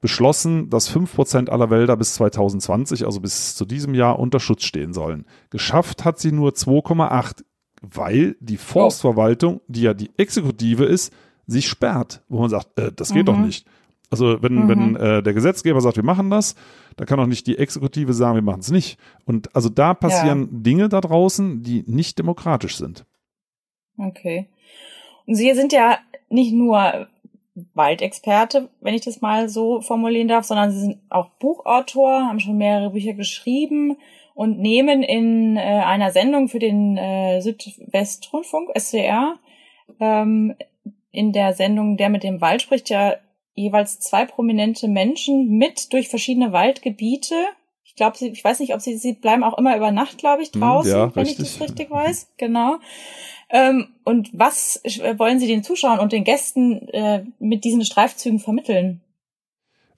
beschlossen, 0.00 0.70
dass 0.70 0.94
5% 0.94 1.48
aller 1.48 1.70
Wälder 1.70 1.96
bis 1.96 2.14
2020, 2.14 3.04
also 3.04 3.20
bis 3.20 3.56
zu 3.56 3.64
diesem 3.64 3.94
Jahr, 3.94 4.18
unter 4.18 4.40
Schutz 4.40 4.64
stehen 4.64 4.92
sollen. 4.92 5.26
Geschafft 5.50 6.04
hat 6.04 6.18
sie 6.18 6.32
nur 6.32 6.52
2,8, 6.52 7.42
weil 7.82 8.36
die 8.40 8.56
Forstverwaltung, 8.56 9.60
die 9.66 9.82
ja 9.82 9.94
die 9.94 10.10
Exekutive 10.16 10.84
ist, 10.84 11.12
sich 11.46 11.66
sperrt, 11.68 12.22
wo 12.28 12.40
man 12.40 12.50
sagt, 12.50 12.78
äh, 12.78 12.92
das 12.94 13.12
geht 13.12 13.22
mhm. 13.22 13.26
doch 13.26 13.38
nicht. 13.38 13.66
Also 14.10 14.42
wenn, 14.42 14.54
mhm. 14.54 14.68
wenn 14.68 14.96
äh, 14.96 15.22
der 15.22 15.34
Gesetzgeber 15.34 15.80
sagt, 15.80 15.96
wir 15.96 16.04
machen 16.04 16.30
das, 16.30 16.54
dann 16.96 17.06
kann 17.06 17.20
auch 17.20 17.26
nicht 17.26 17.46
die 17.46 17.58
Exekutive 17.58 18.14
sagen, 18.14 18.36
wir 18.36 18.42
machen 18.42 18.60
es 18.60 18.70
nicht. 18.70 18.98
Und 19.24 19.54
also 19.54 19.68
da 19.68 19.94
passieren 19.94 20.42
ja. 20.42 20.48
Dinge 20.50 20.88
da 20.88 21.00
draußen, 21.00 21.62
die 21.62 21.84
nicht 21.86 22.18
demokratisch 22.18 22.76
sind. 22.76 23.04
Okay. 23.98 24.48
Sie 25.30 25.52
sind 25.54 25.72
ja 25.72 25.98
nicht 26.30 26.52
nur 26.52 27.06
Waldexperte, 27.74 28.70
wenn 28.80 28.94
ich 28.94 29.02
das 29.02 29.20
mal 29.20 29.48
so 29.48 29.80
formulieren 29.80 30.28
darf, 30.28 30.44
sondern 30.44 30.70
Sie 30.70 30.80
sind 30.80 30.98
auch 31.10 31.30
Buchautor, 31.38 32.26
haben 32.26 32.40
schon 32.40 32.56
mehrere 32.56 32.90
Bücher 32.90 33.14
geschrieben 33.14 33.98
und 34.34 34.58
nehmen 34.58 35.02
in 35.02 35.56
äh, 35.56 35.60
einer 35.60 36.12
Sendung 36.12 36.48
für 36.48 36.58
den 36.58 36.96
äh, 36.96 37.40
Südwestrundfunk, 37.40 38.70
SCR, 38.78 39.38
ähm, 40.00 40.54
in 41.10 41.32
der 41.32 41.54
Sendung 41.54 41.96
Der 41.96 42.08
mit 42.08 42.22
dem 42.22 42.40
Wald 42.40 42.62
spricht 42.62 42.90
ja 42.90 43.16
jeweils 43.54 43.98
zwei 43.98 44.24
prominente 44.24 44.86
Menschen 44.86 45.48
mit 45.58 45.92
durch 45.92 46.08
verschiedene 46.08 46.52
Waldgebiete. 46.52 47.34
Ich 47.98 48.00
glaube, 48.00 48.16
ich 48.20 48.44
weiß 48.44 48.60
nicht, 48.60 48.74
ob 48.74 48.80
sie, 48.80 48.96
sie 48.96 49.14
bleiben 49.14 49.42
auch 49.42 49.58
immer 49.58 49.76
über 49.76 49.90
Nacht, 49.90 50.18
glaube 50.18 50.40
ich, 50.40 50.52
hm, 50.52 50.60
draußen, 50.60 50.92
ja, 50.92 51.16
wenn 51.16 51.26
richtig. 51.26 51.46
ich 51.46 51.58
das 51.58 51.68
richtig 51.68 51.90
weiß. 51.90 52.28
Genau. 52.36 52.76
Ähm, 53.50 53.88
und 54.04 54.30
was 54.32 54.80
wollen 55.16 55.40
Sie 55.40 55.48
den 55.48 55.64
Zuschauern 55.64 55.98
und 55.98 56.12
den 56.12 56.22
Gästen 56.22 56.86
äh, 56.90 57.24
mit 57.40 57.64
diesen 57.64 57.84
Streifzügen 57.84 58.38
vermitteln? 58.38 59.00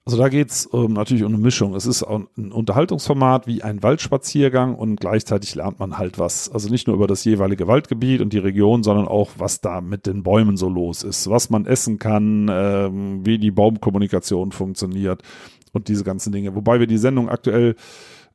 Also 0.07 0.17
da 0.17 0.31
geht's 0.31 0.67
ähm, 0.73 0.95
natürlich 0.95 1.25
um 1.25 1.35
eine 1.35 1.43
Mischung. 1.43 1.75
Es 1.75 1.85
ist 1.85 2.03
ein 2.03 2.53
Unterhaltungsformat 2.53 3.47
wie 3.47 3.63
ein 3.63 3.83
Waldspaziergang 3.83 4.77
und 4.77 4.99
gleichzeitig 4.99 5.55
lernt 5.55 5.79
man 5.79 5.99
halt 5.99 6.19
was. 6.19 6.51
Also 6.51 6.71
nicht 6.71 6.87
nur 6.87 6.97
über 6.97 7.07
das 7.07 7.23
jeweilige 7.25 7.67
Waldgebiet 7.67 8.23
und 8.23 8.33
die 8.33 8.39
Region, 8.39 8.83
sondern 8.83 9.09
auch, 9.09 9.33
was 9.37 9.61
da 9.61 9.83
mit 9.83 10.07
den 10.07 10.23
Bäumen 10.23 10.57
so 10.57 10.71
los 10.71 11.03
ist, 11.03 11.29
was 11.29 11.51
man 11.51 11.67
essen 11.67 11.99
kann, 11.99 12.49
ähm, 12.51 13.27
wie 13.27 13.39
die 13.39 13.51
Baumkommunikation 13.51 14.53
funktioniert 14.53 15.23
und 15.73 15.89
diese 15.89 16.05
ganzen 16.05 16.33
Dinge. 16.33 16.55
Wobei 16.55 16.81
wir 16.81 16.87
die 16.87 16.99
Sendung 16.99 17.29
aktuell 17.29 17.75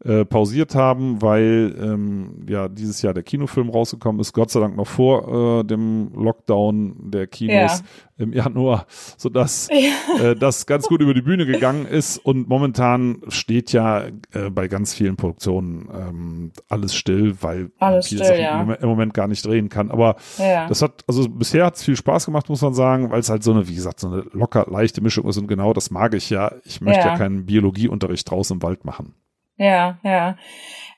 äh, 0.03 0.25
pausiert 0.25 0.75
haben, 0.75 1.21
weil 1.21 1.73
ähm, 1.79 2.45
ja 2.47 2.67
dieses 2.67 3.01
Jahr 3.01 3.13
der 3.13 3.23
Kinofilm 3.23 3.69
rausgekommen 3.69 4.19
ist, 4.19 4.33
Gott 4.33 4.51
sei 4.51 4.59
Dank 4.59 4.75
noch 4.75 4.87
vor 4.87 5.61
äh, 5.61 5.63
dem 5.63 6.11
Lockdown 6.13 7.11
der 7.11 7.27
Kinos 7.27 7.79
ja. 7.79 7.79
im 8.17 8.33
Januar, 8.33 8.87
sodass 9.17 9.69
ja. 9.71 10.31
äh, 10.31 10.35
das 10.35 10.65
ganz 10.65 10.87
gut 10.87 11.01
über 11.01 11.13
die 11.13 11.21
Bühne 11.21 11.45
gegangen 11.45 11.85
ist 11.85 12.17
und 12.17 12.49
momentan 12.49 13.21
steht 13.29 13.71
ja 13.71 14.07
äh, 14.33 14.49
bei 14.51 14.67
ganz 14.67 14.93
vielen 14.93 15.15
Produktionen 15.15 15.89
ähm, 15.93 16.51
alles 16.67 16.93
still, 16.93 17.37
weil 17.41 17.71
alles 17.79 18.09
viele 18.09 18.25
still, 18.25 18.37
Sachen 18.37 18.69
ja. 18.69 18.73
im 18.73 18.89
Moment 18.89 19.13
gar 19.13 19.27
nicht 19.27 19.45
drehen 19.45 19.69
kann. 19.69 19.91
Aber 19.91 20.17
das 20.37 20.81
hat, 20.81 21.03
also 21.07 21.27
bisher 21.29 21.65
hat 21.65 21.75
es 21.75 21.83
viel 21.83 21.95
Spaß 21.95 22.25
gemacht, 22.25 22.49
muss 22.49 22.61
man 22.61 22.73
sagen, 22.73 23.11
weil 23.11 23.21
es 23.21 23.29
halt 23.29 23.43
so 23.43 23.51
eine, 23.51 23.67
wie 23.67 23.75
gesagt, 23.75 23.99
so 24.01 24.07
eine 24.07 24.25
locker 24.33 24.67
leichte 24.69 25.01
Mischung 25.01 25.27
ist 25.27 25.37
und 25.37 25.47
genau 25.47 25.73
das 25.73 25.89
mag 25.89 26.13
ich 26.13 26.29
ja. 26.29 26.51
Ich 26.63 26.81
möchte 26.81 27.07
ja, 27.07 27.17
keinen 27.17 27.45
Biologieunterricht 27.45 28.29
draußen 28.29 28.57
im 28.57 28.61
Wald 28.61 28.85
machen. 28.85 29.15
Ja, 29.57 29.97
ja. 30.03 30.37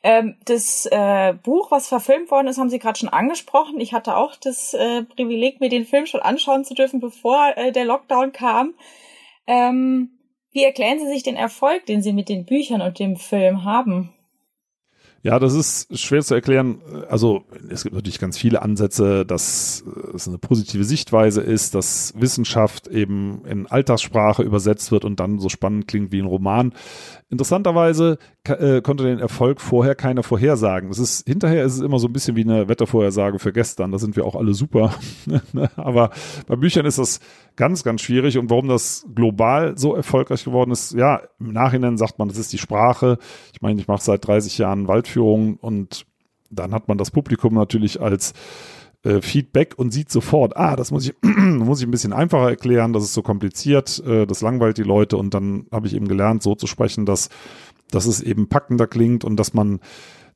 Ähm, 0.04 0.36
das 0.46 0.88
äh, 0.92 1.34
Buch, 1.44 1.70
was 1.72 1.88
verfilmt 1.88 2.32
worden 2.32 2.48
ist, 2.48 2.58
haben 2.58 2.70
Sie 2.70 2.80
gerade 2.80 2.98
schon 2.98 3.10
angesprochen. 3.10 3.80
Ich 3.80 3.94
hatte 3.94 4.16
auch 4.16 4.36
das 4.36 4.74
äh, 4.74 5.04
Privileg, 5.04 5.60
mir 5.60 5.70
den 5.70 5.86
Film 5.86 6.06
schon 6.06 6.22
anschauen 6.22 6.66
zu 6.66 6.74
dürfen, 6.74 7.00
bevor 7.00 7.54
äh, 7.56 7.72
der 7.72 7.86
Lockdown 7.86 8.32
kam. 8.32 8.74
Ähm, 9.46 10.12
wie 10.52 10.64
erklären 10.64 11.00
Sie 11.00 11.08
sich 11.08 11.24
den 11.24 11.36
Erfolg, 11.36 11.86
den 11.86 12.02
Sie 12.02 12.14
mit 12.14 12.30
den 12.30 12.46
Büchern 12.46 12.82
und 12.82 13.00
dem 13.00 13.16
Film 13.16 13.64
haben? 13.64 14.14
Ja, 15.24 15.40
das 15.40 15.56
ist 15.56 16.00
schwer 16.00 16.22
zu 16.22 16.36
erklären. 16.36 16.82
Also 17.10 17.44
es 17.70 17.84
gibt 17.84 17.96
natürlich 17.96 18.20
ganz 18.20 18.38
viele 18.38 18.62
Ansätze, 18.62 19.26
dass 19.26 19.84
es 20.14 20.28
eine 20.28 20.38
positive 20.38 20.84
Sichtweise 20.84 21.42
ist, 21.42 21.76
dass 21.76 22.14
Wissenschaft 22.16 22.88
eben 22.88 23.44
in 23.46 23.68
Alltagssprache 23.68 24.44
übersetzt 24.44 24.92
wird 24.92 25.04
und 25.04 25.20
dann 25.20 25.40
so 25.40 25.50
spannend 25.50 25.88
klingt 25.88 26.12
wie 26.12 26.22
ein 26.22 26.28
Roman. 26.28 26.74
Interessanterweise 27.30 28.20
äh, 28.50 28.82
konnte 28.82 29.04
den 29.04 29.20
Erfolg 29.20 29.62
vorher 29.62 29.96
keiner 29.96 30.24
vorhersagen. 30.24 30.90
Es 30.90 31.00
ist 31.00 31.28
hinterher 31.28 31.64
ist 31.64 31.76
es 31.76 31.82
immer 31.82 32.00
so 32.00 32.08
ein 32.08 32.14
bisschen 32.14 32.36
wie 32.36 32.44
eine 32.44 32.68
Wettervorhersage 32.68 33.40
für 33.40 33.54
gestern. 33.54 33.92
Da 33.92 34.00
sind 34.00 34.16
wir 34.16 34.26
auch 34.26 34.36
alle 34.36 34.54
super. 34.54 34.94
Aber 35.76 36.12
bei 36.48 36.56
Büchern 36.56 36.86
ist 36.86 36.98
das 36.98 37.20
ganz, 37.56 37.84
ganz 37.84 38.02
schwierig. 38.02 38.38
Und 38.38 38.50
warum 38.50 38.68
das 38.68 39.06
global 39.14 39.78
so 39.78 39.96
erfolgreich 39.96 40.44
geworden 40.44 40.72
ist, 40.72 40.94
ja, 40.94 41.22
im 41.40 41.54
Nachhinein 41.54 41.98
sagt 41.98 42.20
man, 42.20 42.28
das 42.28 42.38
ist 42.38 42.54
die 42.54 42.58
Sprache. 42.58 43.18
Ich 43.54 43.62
meine, 43.62 43.80
ich 43.80 43.88
mache 43.88 44.04
seit 44.04 44.26
30 44.28 44.58
Jahren 44.58 44.88
Waldführung 44.88 45.58
und 45.58 46.06
dann 46.50 46.74
hat 46.74 46.88
man 46.88 46.98
das 46.98 47.12
Publikum 47.12 47.54
natürlich 47.54 48.02
als 48.02 48.34
äh, 49.04 49.22
Feedback 49.22 49.76
und 49.78 49.92
sieht 49.92 50.12
sofort, 50.12 50.58
ah, 50.58 50.76
das 50.76 50.92
muss 50.92 51.08
ich, 51.08 51.16
muss 51.22 51.80
ich 51.80 51.88
ein 51.88 51.92
bisschen 51.92 52.14
einfacher 52.14 52.50
erklären, 52.50 52.94
das 52.94 53.04
ist 53.04 53.14
so 53.14 53.22
kompliziert, 53.22 54.04
äh, 54.06 54.26
das 54.26 54.42
langweilt 54.42 54.78
die 54.78 54.84
Leute 54.84 55.18
und 55.18 55.34
dann 55.34 55.68
habe 55.72 55.88
ich 55.88 55.96
eben 55.96 56.08
gelernt, 56.08 56.44
so 56.44 56.56
zu 56.56 56.68
sprechen, 56.68 57.06
dass, 57.06 57.30
dass 57.92 58.06
es 58.06 58.22
eben 58.22 58.48
packender 58.48 58.88
klingt 58.88 59.24
und 59.24 59.38
dass 59.38 59.54
man 59.54 59.80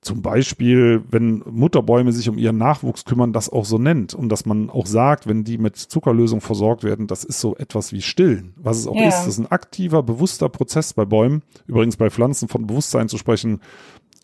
zum 0.01 0.23
Beispiel, 0.23 1.03
wenn 1.11 1.43
Mutterbäume 1.47 2.11
sich 2.11 2.27
um 2.27 2.37
ihren 2.39 2.57
Nachwuchs 2.57 3.05
kümmern, 3.05 3.33
das 3.33 3.49
auch 3.49 3.65
so 3.65 3.77
nennt 3.77 4.15
und 4.15 4.29
dass 4.29 4.47
man 4.47 4.71
auch 4.71 4.87
sagt, 4.87 5.27
wenn 5.27 5.43
die 5.43 5.59
mit 5.59 5.77
Zuckerlösung 5.77 6.41
versorgt 6.41 6.83
werden, 6.83 7.05
das 7.05 7.23
ist 7.23 7.39
so 7.39 7.55
etwas 7.55 7.93
wie 7.93 8.01
Stillen, 8.01 8.55
was 8.57 8.79
es 8.79 8.87
auch 8.87 8.95
ja. 8.95 9.09
ist. 9.09 9.19
Das 9.19 9.27
ist 9.27 9.37
ein 9.37 9.51
aktiver, 9.51 10.01
bewusster 10.01 10.49
Prozess 10.49 10.93
bei 10.93 11.05
Bäumen. 11.05 11.43
Übrigens 11.67 11.97
bei 11.97 12.09
Pflanzen 12.09 12.47
von 12.47 12.65
Bewusstsein 12.65 13.09
zu 13.09 13.19
sprechen, 13.19 13.61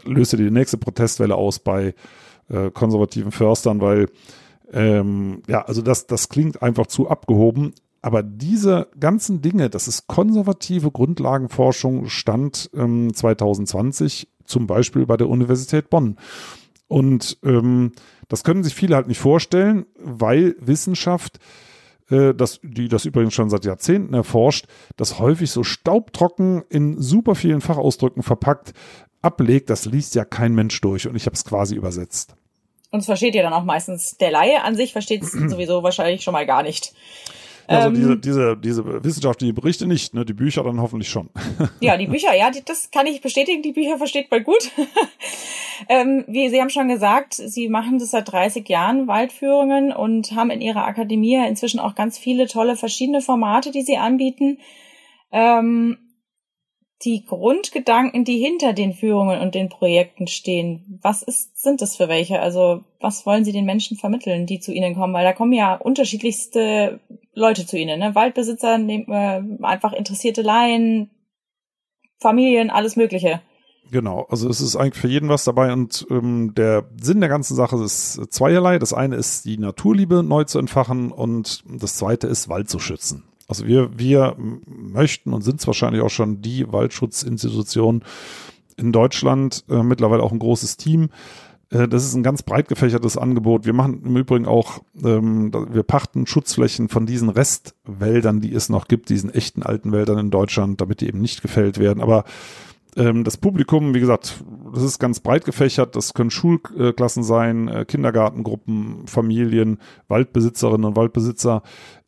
löste 0.03 0.35
die 0.35 0.49
nächste 0.49 0.77
Protestwelle 0.77 1.35
aus 1.35 1.59
bei 1.59 1.93
äh, 2.49 2.71
konservativen 2.71 3.31
Förstern, 3.31 3.79
weil 3.79 4.07
ähm, 4.73 5.43
ja, 5.47 5.61
also 5.61 5.83
das, 5.83 6.07
das 6.07 6.29
klingt 6.29 6.63
einfach 6.63 6.87
zu 6.87 7.07
abgehoben. 7.07 7.73
Aber 8.01 8.23
diese 8.23 8.89
ganzen 8.99 9.41
Dinge, 9.41 9.69
das 9.69 9.87
ist 9.87 10.07
konservative 10.07 10.91
Grundlagenforschung, 10.91 12.07
stand 12.09 12.69
ähm, 12.73 13.13
2020 13.13 14.27
zum 14.45 14.67
Beispiel 14.67 15.05
bei 15.05 15.17
der 15.17 15.29
Universität 15.29 15.89
Bonn. 15.89 16.17
Und 16.87 17.37
ähm, 17.43 17.91
das 18.27 18.43
können 18.43 18.63
sich 18.63 18.75
viele 18.75 18.95
halt 18.95 19.07
nicht 19.07 19.19
vorstellen, 19.19 19.85
weil 19.99 20.55
Wissenschaft, 20.59 21.39
äh, 22.09 22.33
das, 22.33 22.59
die 22.63 22.87
das 22.87 23.05
übrigens 23.05 23.33
schon 23.33 23.49
seit 23.49 23.65
Jahrzehnten 23.65 24.13
erforscht, 24.13 24.67
das 24.95 25.19
häufig 25.19 25.51
so 25.51 25.63
staubtrocken 25.63 26.63
in 26.69 27.01
super 27.01 27.35
vielen 27.35 27.61
Fachausdrücken 27.61 28.23
verpackt 28.23 28.73
ablegt. 29.21 29.69
Das 29.69 29.85
liest 29.85 30.15
ja 30.15 30.23
kein 30.23 30.55
Mensch 30.55 30.79
durch 30.81 31.07
und 31.07 31.15
ich 31.15 31.25
habe 31.25 31.35
es 31.35 31.43
quasi 31.43 31.75
übersetzt. 31.75 32.35
Und 32.89 32.99
es 32.99 33.05
versteht 33.05 33.35
ja 33.35 33.43
dann 33.43 33.53
auch 33.53 33.65
meistens 33.65 34.17
der 34.17 34.31
Laie 34.31 34.63
an 34.63 34.75
sich 34.75 34.93
versteht 34.93 35.23
es 35.23 35.31
sowieso 35.49 35.83
wahrscheinlich 35.83 36.23
schon 36.23 36.33
mal 36.33 36.45
gar 36.45 36.63
nicht. 36.63 36.93
Also 37.67 37.89
ähm, 37.89 37.95
diese, 37.95 38.17
diese, 38.17 38.57
diese 38.57 39.03
wissenschaftlichen 39.03 39.53
Berichte 39.53 39.87
nicht, 39.87 40.13
ne? 40.13 40.23
Die 40.23 40.33
Bücher 40.33 40.63
dann 40.63 40.81
hoffentlich 40.81 41.09
schon. 41.09 41.29
Ja, 41.81 41.97
die 41.97 42.07
Bücher, 42.07 42.33
ja, 42.33 42.49
die, 42.49 42.63
das 42.63 42.91
kann 42.91 43.05
ich 43.05 43.21
bestätigen, 43.21 43.61
die 43.61 43.73
Bücher 43.73 43.97
versteht 43.97 44.31
man 44.31 44.43
gut. 44.43 44.71
ähm, 45.89 46.23
wie 46.27 46.49
Sie 46.49 46.61
haben 46.61 46.69
schon 46.69 46.87
gesagt, 46.87 47.33
Sie 47.33 47.67
machen 47.67 47.99
das 47.99 48.11
seit 48.11 48.31
30 48.31 48.67
Jahren, 48.69 49.07
Waldführungen, 49.07 49.91
und 49.91 50.31
haben 50.31 50.49
in 50.49 50.61
Ihrer 50.61 50.85
Akademie 50.85 51.35
inzwischen 51.45 51.79
auch 51.79 51.93
ganz 51.93 52.17
viele 52.17 52.47
tolle 52.47 52.77
verschiedene 52.77 53.21
Formate, 53.21 53.71
die 53.71 53.81
Sie 53.81 53.97
anbieten. 53.97 54.59
Ähm, 55.31 55.97
die 57.03 57.25
Grundgedanken, 57.25 58.25
die 58.25 58.39
hinter 58.39 58.73
den 58.73 58.93
Führungen 58.93 59.39
und 59.39 59.53
den 59.53 59.69
Projekten 59.69 60.27
stehen, 60.27 60.99
was 61.01 61.21
ist, 61.21 61.61
sind 61.61 61.81
das 61.81 61.95
für 61.95 62.07
welche? 62.07 62.39
Also 62.39 62.81
was 62.99 63.25
wollen 63.25 63.45
Sie 63.45 63.51
den 63.51 63.65
Menschen 63.65 63.97
vermitteln, 63.97 64.47
die 64.47 64.59
zu 64.59 64.71
Ihnen 64.71 64.95
kommen? 64.95 65.13
Weil 65.13 65.25
da 65.25 65.33
kommen 65.33 65.53
ja 65.53 65.75
unterschiedlichste 65.75 66.99
Leute 67.33 67.67
zu 67.67 67.77
Ihnen, 67.77 67.99
ne? 67.99 68.15
Waldbesitzer, 68.15 68.79
äh, 68.79 69.43
einfach 69.61 69.93
interessierte 69.93 70.41
Laien, 70.41 71.11
Familien, 72.19 72.71
alles 72.71 72.95
Mögliche. 72.95 73.41
Genau, 73.91 74.25
also 74.29 74.49
es 74.49 74.59
ist 74.59 74.75
eigentlich 74.75 74.99
für 74.99 75.07
jeden 75.07 75.29
was 75.29 75.45
dabei 75.45 75.71
und 75.71 76.05
ähm, 76.09 76.53
der 76.55 76.89
Sinn 76.99 77.21
der 77.21 77.29
ganzen 77.29 77.55
Sache 77.55 77.77
ist 77.77 78.19
zweierlei. 78.33 78.79
Das 78.79 78.93
eine 78.93 79.15
ist 79.15 79.45
die 79.45 79.57
Naturliebe 79.57 80.23
neu 80.23 80.43
zu 80.43 80.59
entfachen 80.59 81.11
und 81.11 81.63
das 81.69 81.95
zweite 81.95 82.27
ist 82.27 82.49
Wald 82.49 82.69
zu 82.69 82.79
schützen. 82.79 83.23
Also 83.47 83.65
wir, 83.65 83.97
wir 83.97 84.35
möchten 84.37 85.33
und 85.33 85.41
sind 85.41 85.59
es 85.59 85.67
wahrscheinlich 85.67 86.01
auch 86.01 86.09
schon 86.09 86.41
die 86.41 86.71
Waldschutzinstitution 86.71 88.03
in 88.75 88.91
Deutschland, 88.91 89.63
äh, 89.69 89.83
mittlerweile 89.83 90.23
auch 90.23 90.31
ein 90.31 90.39
großes 90.39 90.77
Team. 90.77 91.09
Äh, 91.69 91.87
das 91.87 92.05
ist 92.05 92.13
ein 92.13 92.23
ganz 92.23 92.43
breit 92.43 92.67
gefächertes 92.67 93.17
Angebot. 93.17 93.65
Wir 93.65 93.73
machen 93.73 94.01
im 94.05 94.17
Übrigen 94.17 94.45
auch, 94.45 94.81
ähm, 95.03 95.51
wir 95.71 95.83
pachten 95.83 96.27
Schutzflächen 96.27 96.89
von 96.89 97.05
diesen 97.05 97.29
Restwäldern, 97.29 98.41
die 98.41 98.53
es 98.53 98.69
noch 98.69 98.87
gibt, 98.87 99.09
diesen 99.09 99.33
echten 99.33 99.63
alten 99.63 99.91
Wäldern 99.91 100.17
in 100.19 100.31
Deutschland, 100.31 100.81
damit 100.81 101.01
die 101.01 101.07
eben 101.07 101.21
nicht 101.21 101.41
gefällt 101.41 101.79
werden. 101.79 102.01
Aber 102.01 102.25
ähm, 102.97 103.23
das 103.23 103.37
Publikum, 103.37 103.93
wie 103.93 103.99
gesagt, 103.99 104.43
das 104.73 104.83
ist 104.83 104.99
ganz 104.99 105.19
breit 105.19 105.45
gefächert. 105.45 105.95
Das 105.95 106.13
können 106.13 106.31
Schulklassen 106.31 107.23
sein, 107.23 107.67
äh, 107.67 107.85
Kindergartengruppen, 107.85 109.07
Familien, 109.07 109.79
Waldbesitzerinnen 110.07 110.85
und 110.85 110.95
Waldbesitzer, 110.95 111.63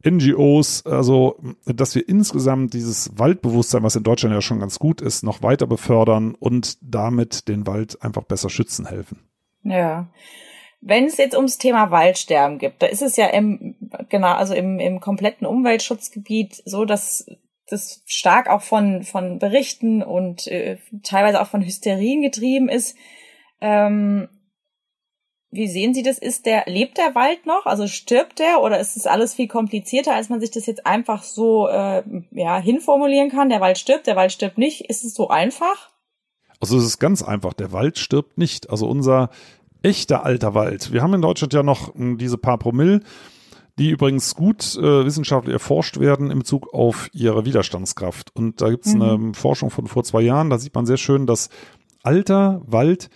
NGOs. 0.05 0.85
Also, 0.85 1.39
dass 1.65 1.95
wir 1.95 2.07
insgesamt 2.07 2.73
dieses 2.73 3.17
Waldbewusstsein, 3.17 3.83
was 3.83 3.95
in 3.95 4.03
Deutschland 4.03 4.33
ja 4.33 4.41
schon 4.41 4.59
ganz 4.59 4.79
gut 4.79 5.01
ist, 5.01 5.23
noch 5.23 5.43
weiter 5.43 5.67
befördern 5.67 6.35
und 6.35 6.77
damit 6.81 7.47
den 7.47 7.67
Wald 7.67 8.01
einfach 8.01 8.23
besser 8.23 8.49
schützen 8.49 8.87
helfen. 8.87 9.19
Ja. 9.63 10.09
Wenn 10.81 11.05
es 11.05 11.17
jetzt 11.17 11.35
ums 11.35 11.57
Thema 11.57 11.91
Waldsterben 11.91 12.57
gibt, 12.57 12.81
da 12.81 12.87
ist 12.87 13.01
es 13.01 13.17
ja 13.17 13.27
im, 13.27 13.75
genau, 14.07 14.33
also 14.33 14.53
im, 14.53 14.79
im 14.79 15.01
kompletten 15.01 15.45
Umweltschutzgebiet 15.45 16.61
so, 16.65 16.85
dass 16.85 17.25
das 17.69 18.03
stark 18.05 18.49
auch 18.49 18.61
von, 18.61 19.03
von 19.03 19.39
Berichten 19.39 20.03
und 20.03 20.47
äh, 20.47 20.77
teilweise 21.03 21.41
auch 21.41 21.47
von 21.47 21.63
Hysterien 21.63 22.21
getrieben 22.21 22.69
ist. 22.69 22.95
Ähm, 23.61 24.29
wie 25.51 25.67
sehen 25.67 25.95
Sie 25.95 26.03
das? 26.03 26.19
Ist 26.19 26.45
der, 26.45 26.63
lebt 26.67 26.97
der 26.97 27.15
Wald 27.15 27.45
noch? 27.45 27.65
Also 27.65 27.87
stirbt 27.87 28.37
der 28.39 28.61
oder 28.61 28.79
ist 28.79 28.95
es 28.95 29.07
alles 29.07 29.33
viel 29.33 29.47
komplizierter, 29.47 30.13
als 30.13 30.29
man 30.29 30.39
sich 30.39 30.51
das 30.51 30.67
jetzt 30.67 30.85
einfach 30.85 31.23
so 31.23 31.67
äh, 31.67 32.03
ja, 32.31 32.59
hinformulieren 32.59 33.29
kann? 33.29 33.49
Der 33.49 33.59
Wald 33.59 33.79
stirbt, 33.79 34.05
der 34.05 34.15
Wald 34.15 34.31
stirbt 34.31 34.59
nicht. 34.59 34.89
Ist 34.89 35.03
es 35.03 35.15
so 35.15 35.29
einfach? 35.29 35.89
Also 36.59 36.77
es 36.77 36.85
ist 36.85 36.99
ganz 36.99 37.23
einfach. 37.23 37.53
Der 37.53 37.71
Wald 37.71 37.97
stirbt 37.97 38.37
nicht. 38.37 38.69
Also 38.69 38.87
unser 38.87 39.31
echter 39.81 40.23
alter 40.23 40.53
Wald. 40.53 40.93
Wir 40.93 41.01
haben 41.01 41.15
in 41.15 41.21
Deutschland 41.21 41.53
ja 41.53 41.63
noch 41.63 41.95
hm, 41.95 42.17
diese 42.17 42.37
paar 42.37 42.59
Promille 42.59 43.01
die 43.79 43.89
übrigens 43.89 44.35
gut 44.35 44.75
äh, 44.75 45.05
wissenschaftlich 45.05 45.53
erforscht 45.53 45.99
werden 45.99 46.29
in 46.29 46.39
Bezug 46.39 46.73
auf 46.73 47.09
ihre 47.13 47.45
Widerstandskraft. 47.45 48.35
Und 48.35 48.61
da 48.61 48.69
gibt 48.69 48.85
es 48.85 48.93
mhm. 48.93 49.01
eine 49.01 49.33
Forschung 49.33 49.71
von 49.71 49.87
vor 49.87 50.03
zwei 50.03 50.21
Jahren, 50.21 50.49
da 50.49 50.59
sieht 50.59 50.75
man 50.75 50.85
sehr 50.85 50.97
schön, 50.97 51.25
dass 51.25 51.49
alter 52.03 52.61
Wald 52.65 53.09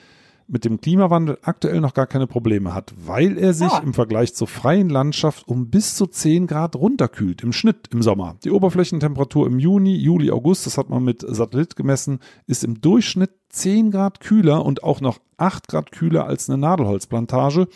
mit 0.48 0.66
dem 0.66 0.82
Klimawandel 0.82 1.38
aktuell 1.42 1.80
noch 1.80 1.94
gar 1.94 2.06
keine 2.06 2.28
Probleme 2.28 2.74
hat, 2.74 2.94
weil 2.98 3.38
er 3.38 3.54
sich 3.54 3.72
ah. 3.72 3.82
im 3.84 3.94
Vergleich 3.94 4.34
zur 4.36 4.48
freien 4.48 4.90
Landschaft 4.90 5.48
um 5.48 5.70
bis 5.70 5.96
zu 5.96 6.06
10 6.06 6.48
Grad 6.48 6.76
runterkühlt 6.76 7.42
im 7.44 7.54
Schnitt 7.54 7.88
im 7.92 8.02
Sommer. 8.02 8.36
Die 8.44 8.52
Oberflächentemperatur 8.52 9.48
im 9.48 9.60
Juni, 9.60 9.96
Juli, 9.96 10.32
August, 10.32 10.66
das 10.66 10.78
hat 10.78 10.90
man 10.90 11.04
mit 11.04 11.26
Satellit 11.28 11.76
gemessen, 11.76 12.20
ist 12.46 12.64
im 12.64 12.82
Durchschnitt 12.82 13.32
10 13.50 13.92
Grad 13.92 14.20
kühler 14.20 14.66
und 14.66 14.84
auch 14.84 15.02
noch 15.02 15.20
8 15.38 15.68
Grad 15.68 15.92
kühler 15.92 16.26
als 16.26 16.50
eine 16.50 16.58
Nadelholzplantage. 16.58 17.68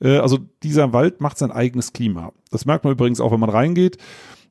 Äh, 0.00 0.18
also 0.18 0.38
dieser 0.62 0.92
Wald 0.92 1.20
macht 1.20 1.38
sein 1.38 1.50
eigenes 1.50 1.92
Klima. 1.92 2.32
Das 2.50 2.64
merkt 2.64 2.84
man 2.84 2.92
übrigens 2.92 3.20
auch, 3.20 3.32
wenn 3.32 3.40
man 3.40 3.50
reingeht. 3.50 3.98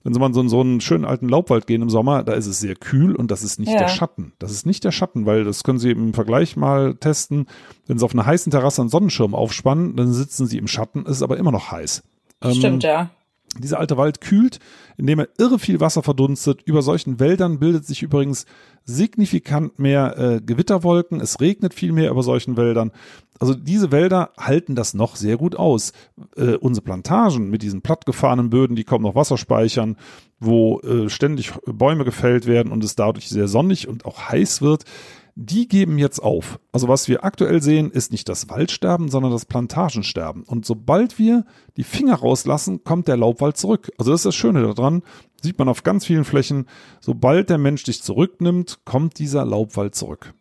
Wenn 0.03 0.13
Sie 0.13 0.19
mal 0.19 0.33
so, 0.33 0.47
so 0.47 0.61
einen 0.61 0.79
schönen 0.79 1.03
alten 1.03 1.27
Laubwald 1.27 1.67
gehen 1.67 1.81
im 1.81 1.89
Sommer, 1.89 2.23
da 2.23 2.31
ist 2.33 2.45
es 2.45 2.59
sehr 2.59 2.75
kühl 2.75 3.15
und 3.15 3.31
das 3.31 3.43
ist 3.43 3.59
nicht 3.59 3.73
ja. 3.73 3.79
der 3.79 3.89
Schatten. 3.89 4.31
Das 4.39 4.51
ist 4.51 4.65
nicht 4.65 4.85
der 4.85 4.91
Schatten, 4.91 5.25
weil 5.25 5.43
das 5.43 5.63
können 5.63 5.77
Sie 5.77 5.91
im 5.91 6.13
Vergleich 6.13 6.55
mal 6.55 6.95
testen. 6.95 7.47
Wenn 7.85 7.99
Sie 7.99 8.05
auf 8.05 8.13
einer 8.13 8.25
heißen 8.25 8.49
Terrasse 8.49 8.81
einen 8.81 8.89
Sonnenschirm 8.89 9.35
aufspannen, 9.35 9.97
dann 9.97 10.13
sitzen 10.13 10.47
Sie 10.47 10.57
im 10.57 10.67
Schatten, 10.67 11.05
ist 11.05 11.21
aber 11.21 11.35
immer 11.37 11.51
noch 11.51 11.71
heiß. 11.71 12.03
Stimmt, 12.51 12.85
ähm, 12.85 12.89
ja. 12.89 13.09
Dieser 13.57 13.79
alte 13.79 13.97
Wald 13.97 14.21
kühlt, 14.21 14.59
indem 14.97 15.19
er 15.19 15.29
irre 15.37 15.57
viel 15.57 15.79
Wasser 15.79 16.03
verdunstet. 16.03 16.61
Über 16.63 16.81
solchen 16.81 17.19
Wäldern 17.19 17.59
bildet 17.59 17.85
sich 17.85 18.03
übrigens 18.03 18.45
signifikant 18.83 19.79
mehr 19.79 20.17
äh, 20.17 20.41
Gewitterwolken. 20.41 21.19
Es 21.19 21.41
regnet 21.41 21.73
viel 21.73 21.91
mehr 21.91 22.11
über 22.11 22.23
solchen 22.23 22.57
Wäldern. 22.57 22.91
Also 23.39 23.53
diese 23.53 23.91
Wälder 23.91 24.31
halten 24.37 24.75
das 24.75 24.93
noch 24.93 25.15
sehr 25.15 25.37
gut 25.37 25.55
aus. 25.55 25.93
Äh, 26.35 26.55
unsere 26.55 26.83
Plantagen 26.83 27.49
mit 27.49 27.61
diesen 27.63 27.81
plattgefahrenen 27.81 28.49
Böden, 28.49 28.75
die 28.75 28.83
kaum 28.83 29.01
noch 29.01 29.15
Wasser 29.15 29.37
speichern, 29.37 29.97
wo 30.39 30.79
äh, 30.81 31.09
ständig 31.09 31.53
Bäume 31.65 32.05
gefällt 32.05 32.45
werden 32.45 32.71
und 32.71 32.83
es 32.83 32.95
dadurch 32.95 33.29
sehr 33.29 33.47
sonnig 33.47 33.87
und 33.87 34.05
auch 34.05 34.29
heiß 34.29 34.61
wird, 34.61 34.83
die 35.41 35.69
geben 35.69 35.97
jetzt 35.97 36.19
auf. 36.19 36.59
Also 36.73 36.89
was 36.89 37.07
wir 37.07 37.23
aktuell 37.23 37.61
sehen, 37.61 37.91
ist 37.91 38.11
nicht 38.11 38.27
das 38.27 38.49
Waldsterben, 38.49 39.07
sondern 39.07 39.31
das 39.31 39.45
Plantagensterben. 39.45 40.43
Und 40.43 40.65
sobald 40.65 41.17
wir 41.17 41.45
die 41.77 41.85
Finger 41.85 42.15
rauslassen, 42.15 42.83
kommt 42.83 43.07
der 43.07 43.15
Laubwald 43.15 43.55
zurück. 43.55 43.89
Also 43.97 44.11
das 44.11 44.19
ist 44.19 44.25
das 44.25 44.35
Schöne 44.35 44.73
daran, 44.73 45.01
sieht 45.41 45.57
man 45.57 45.69
auf 45.69 45.83
ganz 45.83 46.05
vielen 46.05 46.25
Flächen, 46.25 46.67
sobald 46.99 47.49
der 47.49 47.57
Mensch 47.57 47.85
dich 47.85 48.03
zurücknimmt, 48.03 48.79
kommt 48.83 49.17
dieser 49.17 49.45
Laubwald 49.45 49.95
zurück. 49.95 50.33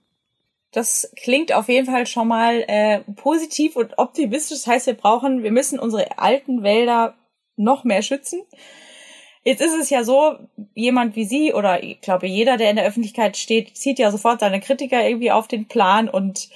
Das 0.73 1.13
klingt 1.17 1.53
auf 1.53 1.69
jeden 1.69 1.87
Fall 1.87 2.09
schon 2.09 2.27
mal 2.27 2.65
äh, 2.67 3.01
positiv 3.15 3.77
und 3.77 3.99
optimistisch. 3.99 4.59
Das 4.59 4.67
heißt, 4.67 4.87
wir 4.89 4.95
brauchen, 4.95 5.45
wir 5.45 5.53
müssen 5.53 5.79
unsere 5.79 6.19
alten 6.19 6.65
Wälder 6.65 7.15
noch 7.55 7.85
mehr 7.85 8.03
schützen. 8.03 8.43
Jetzt 9.45 9.61
ist 9.61 9.75
es 9.75 9.91
ja 9.91 10.05
so, 10.05 10.37
jemand 10.75 11.17
wie 11.17 11.25
Sie 11.25 11.55
oder 11.55 11.83
ich 11.83 12.01
glaube 12.01 12.27
jeder, 12.27 12.57
der 12.57 12.71
in 12.71 12.77
der 12.77 12.87
Öffentlichkeit 12.87 13.37
steht, 13.37 13.77
zieht 13.77 13.99
ja 13.99 14.11
sofort 14.11 14.41
seine 14.41 14.61
Kritiker 14.61 15.07
irgendwie 15.07 15.31
auf 15.31 15.49
den 15.49 15.67
Plan 15.67 16.09
und 16.09 16.49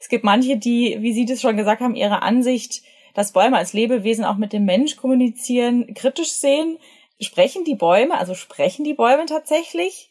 es 0.00 0.08
gibt 0.08 0.24
manche, 0.24 0.56
die, 0.56 0.96
wie 1.00 1.12
Sie 1.12 1.26
das 1.26 1.40
schon 1.42 1.56
gesagt 1.56 1.82
haben, 1.82 1.94
ihre 1.94 2.22
Ansicht, 2.22 2.82
dass 3.14 3.32
Bäume 3.32 3.58
als 3.58 3.74
Lebewesen 3.74 4.24
auch 4.24 4.36
mit 4.36 4.52
dem 4.52 4.64
Mensch 4.64 4.96
kommunizieren, 4.96 5.94
kritisch 5.94 6.32
sehen. 6.32 6.78
Sprechen 7.20 7.64
die 7.64 7.74
Bäume, 7.74 8.16
also 8.16 8.34
sprechen 8.34 8.82
die 8.82 8.94
Bäume 8.94 9.26
tatsächlich? 9.26 10.09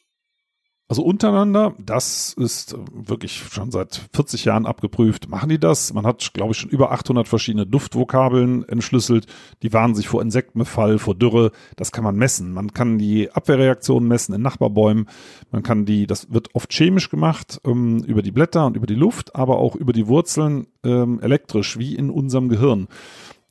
Also 0.90 1.04
untereinander, 1.04 1.76
das 1.78 2.34
ist 2.34 2.76
wirklich 2.92 3.38
schon 3.38 3.70
seit 3.70 4.10
40 4.12 4.46
Jahren 4.46 4.66
abgeprüft. 4.66 5.30
Machen 5.30 5.50
die 5.50 5.60
das? 5.60 5.94
Man 5.94 6.04
hat, 6.04 6.34
glaube 6.34 6.54
ich, 6.54 6.58
schon 6.58 6.72
über 6.72 6.92
800 6.92 7.28
verschiedene 7.28 7.68
Duftvokabeln 7.68 8.68
entschlüsselt. 8.68 9.28
Die 9.62 9.72
warnen 9.72 9.94
sich 9.94 10.08
vor 10.08 10.24
Insektenbefall, 10.24 10.98
vor 10.98 11.14
Dürre. 11.14 11.52
Das 11.76 11.92
kann 11.92 12.04
man 12.04 12.16
messen. 12.16 12.54
Man 12.54 12.74
kann 12.74 12.98
die 12.98 13.32
Abwehrreaktionen 13.32 14.10
messen 14.10 14.34
in 14.34 14.42
Nachbarbäumen. 14.42 15.08
Man 15.52 15.62
kann 15.62 15.86
die, 15.86 16.08
das 16.08 16.34
wird 16.34 16.56
oft 16.56 16.74
chemisch 16.74 17.12
gemacht, 17.12 17.62
ähm, 17.66 18.04
über 18.06 18.24
die 18.24 18.32
Blätter 18.32 18.66
und 18.66 18.76
über 18.76 18.88
die 18.88 18.96
Luft, 18.96 19.36
aber 19.36 19.60
auch 19.60 19.76
über 19.76 19.94
die 19.94 20.08
Wurzeln 20.08 20.66
ähm, 20.84 21.20
elektrisch, 21.22 21.78
wie 21.78 21.94
in 21.94 22.10
unserem 22.10 22.50
Gehirn. 22.50 22.88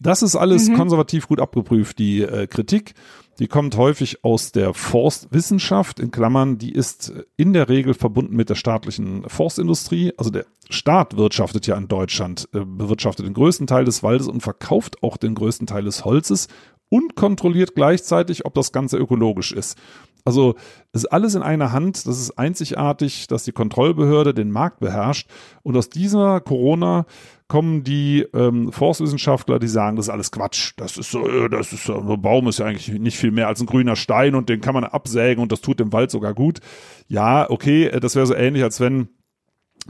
Das 0.01 0.23
ist 0.23 0.35
alles 0.35 0.69
mhm. 0.69 0.75
konservativ 0.75 1.29
gut 1.29 1.41
abgeprüft, 1.41 2.01
die 2.01 2.23
äh, 2.23 2.49
Kritik. 2.49 2.95
Die 3.39 3.47
kommt 3.47 3.77
häufig 3.77 4.25
aus 4.25 4.51
der 4.51 4.75
Forstwissenschaft, 4.75 6.01
in 6.01 6.11
Klammern, 6.11 6.59
die 6.59 6.73
ist 6.73 7.13
in 7.37 7.53
der 7.53 7.69
Regel 7.69 7.95
verbunden 7.95 8.35
mit 8.35 8.51
der 8.51 8.57
staatlichen 8.57 9.29
Forstindustrie. 9.29 10.13
Also 10.17 10.31
der 10.31 10.47
Staat 10.69 11.17
wirtschaftet 11.17 11.67
ja 11.67 11.77
in 11.77 11.87
Deutschland, 11.87 12.49
äh, 12.53 12.65
bewirtschaftet 12.65 13.27
den 13.27 13.35
größten 13.35 13.69
Teil 13.69 13.85
des 13.85 14.03
Waldes 14.03 14.27
und 14.27 14.43
verkauft 14.43 15.03
auch 15.03 15.17
den 15.17 15.37
größten 15.37 15.69
Teil 15.69 15.85
des 15.85 16.05
Holzes 16.05 16.49
und 16.89 17.15
kontrolliert 17.15 17.75
gleichzeitig, 17.75 18.45
ob 18.45 18.55
das 18.55 18.73
Ganze 18.73 18.97
ökologisch 18.97 19.53
ist. 19.53 19.79
Also 20.25 20.57
ist 20.93 21.07
alles 21.07 21.35
in 21.35 21.43
einer 21.43 21.73
Hand. 21.73 22.07
Das 22.07 22.21
ist 22.21 22.39
einzigartig, 22.39 23.29
dass 23.29 23.45
die 23.45 23.53
Kontrollbehörde 23.53 24.35
den 24.35 24.51
Markt 24.51 24.81
beherrscht. 24.81 25.29
Und 25.63 25.77
aus 25.77 25.89
dieser 25.89 26.41
Corona 26.41 27.07
kommen 27.49 27.83
die 27.83 28.27
ähm, 28.35 28.71
Forstwissenschaftler, 28.73 29.59
die 29.59 29.69
sagen, 29.69 29.97
das 29.97 30.07
ist 30.07 30.11
alles 30.11 30.31
Quatsch. 30.31 30.75
Das 30.77 30.99
ist 30.99 31.11
so, 31.11 31.27
äh, 31.27 31.49
das 31.49 31.73
ist 31.73 31.85
so, 31.85 31.99
ein 31.99 32.23
Baum 32.23 32.47
ist 32.47 32.59
ja 32.59 32.67
eigentlich 32.67 32.89
nicht 32.89 33.19
viel 33.19 33.31
mehr 33.31 33.49
als 33.49 33.61
ein 33.61 33.67
grüner 33.67 33.97
Stein 33.97 34.35
und 34.35 34.51
den 34.51 34.61
kann 34.61 34.75
man 34.75 34.85
absägen 34.85 35.43
und 35.43 35.51
das 35.51 35.63
tut 35.63 35.81
dem 35.81 35.93
Wald 35.93 36.11
sogar 36.11 36.35
gut. 36.35 36.61
Ja, 37.09 37.49
okay, 37.49 37.87
äh, 37.87 38.01
das 38.01 38.15
wäre 38.15 38.27
so 38.27 38.35
ähnlich, 38.35 38.63
als 38.63 38.81
wenn 38.81 39.09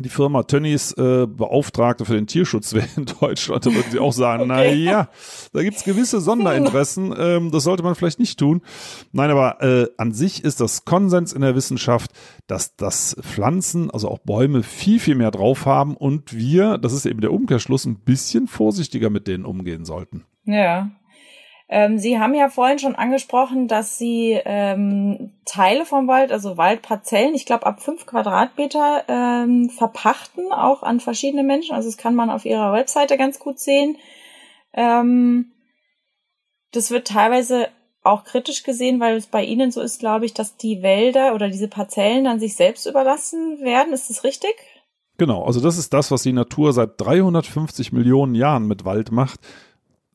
die 0.02 0.08
Firma 0.08 0.42
Tönnies 0.42 0.92
äh, 0.92 1.26
Beauftragte 1.26 2.04
für 2.04 2.14
den 2.14 2.26
Tierschutz 2.26 2.74
wäre 2.74 2.88
in 2.96 3.06
Deutschland, 3.20 3.66
da 3.66 3.72
würden 3.72 3.90
sie 3.90 3.98
auch 3.98 4.12
sagen, 4.12 4.44
okay. 4.44 4.52
na 4.52 4.64
ja, 4.64 5.08
da 5.52 5.62
gibt's 5.62 5.84
gewisse 5.84 6.20
Sonderinteressen, 6.20 7.14
ähm, 7.18 7.50
das 7.50 7.64
sollte 7.64 7.82
man 7.82 7.94
vielleicht 7.94 8.18
nicht 8.18 8.38
tun. 8.38 8.62
Nein, 9.12 9.30
aber 9.30 9.62
äh, 9.62 9.88
an 9.96 10.12
sich 10.12 10.44
ist 10.44 10.60
das 10.60 10.84
Konsens 10.84 11.32
in 11.32 11.40
der 11.40 11.54
Wissenschaft, 11.54 12.12
dass 12.46 12.76
das 12.76 13.16
Pflanzen, 13.20 13.90
also 13.90 14.08
auch 14.08 14.18
Bäume, 14.18 14.62
viel, 14.62 15.00
viel 15.00 15.14
mehr 15.14 15.30
drauf 15.30 15.66
haben 15.66 15.96
und 15.96 16.36
wir, 16.36 16.78
das 16.78 16.92
ist 16.92 17.06
eben 17.06 17.20
der 17.20 17.32
Umkehrschluss, 17.32 17.84
ein 17.84 17.96
bisschen 17.96 18.46
vorsichtiger 18.46 19.10
mit 19.10 19.26
denen 19.26 19.44
umgehen 19.44 19.84
sollten. 19.84 20.24
Ja, 20.44 20.90
ähm, 21.70 21.98
Sie 21.98 22.18
haben 22.18 22.34
ja 22.34 22.48
vorhin 22.48 22.78
schon 22.78 22.94
angesprochen, 22.94 23.68
dass 23.68 23.98
Sie 23.98 24.40
ähm, 24.44 25.32
Teile 25.44 25.84
vom 25.84 26.08
Wald, 26.08 26.32
also 26.32 26.56
Waldparzellen, 26.56 27.34
ich 27.34 27.44
glaube 27.44 27.66
ab 27.66 27.82
fünf 27.82 28.06
Quadratmeter 28.06 29.04
ähm, 29.06 29.68
verpachten, 29.68 30.50
auch 30.50 30.82
an 30.82 30.98
verschiedene 31.00 31.42
Menschen. 31.42 31.74
Also 31.74 31.88
das 31.88 31.98
kann 31.98 32.14
man 32.14 32.30
auf 32.30 32.46
Ihrer 32.46 32.72
Webseite 32.72 33.18
ganz 33.18 33.38
gut 33.38 33.58
sehen. 33.58 33.98
Ähm, 34.72 35.52
das 36.72 36.90
wird 36.90 37.08
teilweise 37.08 37.68
auch 38.02 38.24
kritisch 38.24 38.62
gesehen, 38.62 38.98
weil 38.98 39.16
es 39.16 39.26
bei 39.26 39.44
Ihnen 39.44 39.70
so 39.70 39.82
ist, 39.82 40.00
glaube 40.00 40.24
ich, 40.24 40.32
dass 40.32 40.56
die 40.56 40.82
Wälder 40.82 41.34
oder 41.34 41.48
diese 41.48 41.68
Parzellen 41.68 42.24
dann 42.24 42.40
sich 42.40 42.56
selbst 42.56 42.86
überlassen 42.86 43.60
werden. 43.60 43.92
Ist 43.92 44.08
das 44.08 44.24
richtig? 44.24 44.54
Genau, 45.18 45.44
also 45.44 45.60
das 45.60 45.76
ist 45.76 45.92
das, 45.92 46.10
was 46.10 46.22
die 46.22 46.32
Natur 46.32 46.72
seit 46.72 46.92
350 46.98 47.92
Millionen 47.92 48.34
Jahren 48.34 48.66
mit 48.66 48.86
Wald 48.86 49.12
macht 49.12 49.40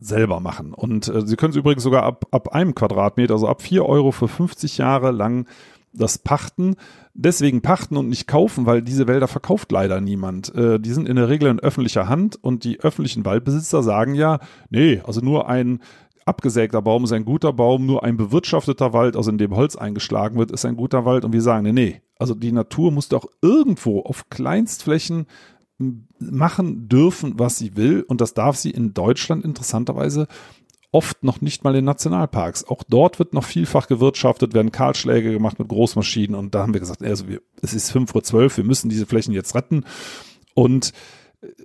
selber 0.03 0.39
machen. 0.39 0.73
Und 0.73 1.07
äh, 1.07 1.25
Sie 1.25 1.35
können 1.35 1.51
es 1.51 1.57
übrigens 1.57 1.83
sogar 1.83 2.03
ab, 2.03 2.25
ab 2.31 2.49
einem 2.49 2.75
Quadratmeter, 2.75 3.33
also 3.33 3.47
ab 3.47 3.61
vier 3.61 3.85
Euro 3.85 4.11
für 4.11 4.27
50 4.27 4.77
Jahre 4.77 5.11
lang 5.11 5.47
das 5.93 6.17
pachten. 6.17 6.75
Deswegen 7.13 7.61
pachten 7.61 7.97
und 7.97 8.09
nicht 8.09 8.27
kaufen, 8.27 8.65
weil 8.65 8.81
diese 8.81 9.07
Wälder 9.07 9.27
verkauft 9.27 9.71
leider 9.71 10.01
niemand. 10.01 10.53
Äh, 10.55 10.79
die 10.79 10.91
sind 10.91 11.07
in 11.07 11.15
der 11.15 11.29
Regel 11.29 11.49
in 11.49 11.59
öffentlicher 11.59 12.09
Hand 12.09 12.43
und 12.43 12.63
die 12.63 12.79
öffentlichen 12.79 13.25
Waldbesitzer 13.25 13.83
sagen 13.83 14.15
ja, 14.15 14.39
nee, 14.69 15.01
also 15.05 15.21
nur 15.21 15.47
ein 15.47 15.79
abgesägter 16.25 16.81
Baum 16.81 17.03
ist 17.03 17.11
ein 17.11 17.25
guter 17.25 17.53
Baum, 17.53 17.85
nur 17.85 18.03
ein 18.03 18.17
bewirtschafteter 18.17 18.93
Wald, 18.93 19.15
also 19.15 19.29
in 19.29 19.37
dem 19.37 19.55
Holz 19.55 19.75
eingeschlagen 19.75 20.37
wird, 20.37 20.51
ist 20.51 20.65
ein 20.65 20.77
guter 20.77 21.05
Wald. 21.05 21.25
Und 21.25 21.33
wir 21.33 21.41
sagen, 21.41 21.63
nee, 21.63 21.73
nee, 21.73 22.01
also 22.17 22.33
die 22.33 22.51
Natur 22.51 22.91
muss 22.91 23.09
doch 23.09 23.25
irgendwo 23.41 24.01
auf 24.01 24.29
Kleinstflächen 24.29 25.27
machen 26.19 26.87
dürfen, 26.87 27.33
was 27.37 27.57
sie 27.57 27.75
will. 27.75 28.03
Und 28.07 28.21
das 28.21 28.33
darf 28.33 28.55
sie 28.55 28.71
in 28.71 28.93
Deutschland 28.93 29.43
interessanterweise 29.43 30.27
oft 30.91 31.23
noch 31.23 31.41
nicht 31.41 31.63
mal 31.63 31.75
in 31.75 31.85
Nationalparks. 31.85 32.67
Auch 32.67 32.83
dort 32.87 33.17
wird 33.17 33.33
noch 33.33 33.43
vielfach 33.43 33.87
gewirtschaftet, 33.87 34.53
werden 34.53 34.71
Kahlschläge 34.71 35.31
gemacht 35.31 35.57
mit 35.57 35.67
Großmaschinen. 35.67 36.35
Und 36.35 36.53
da 36.53 36.61
haben 36.61 36.73
wir 36.73 36.79
gesagt, 36.79 37.03
also 37.03 37.27
wir, 37.27 37.41
es 37.61 37.73
ist 37.73 37.91
5.12 37.91 38.33
Uhr, 38.33 38.57
wir 38.57 38.63
müssen 38.63 38.89
diese 38.89 39.07
Flächen 39.07 39.33
jetzt 39.33 39.55
retten. 39.55 39.85
Und 40.53 40.93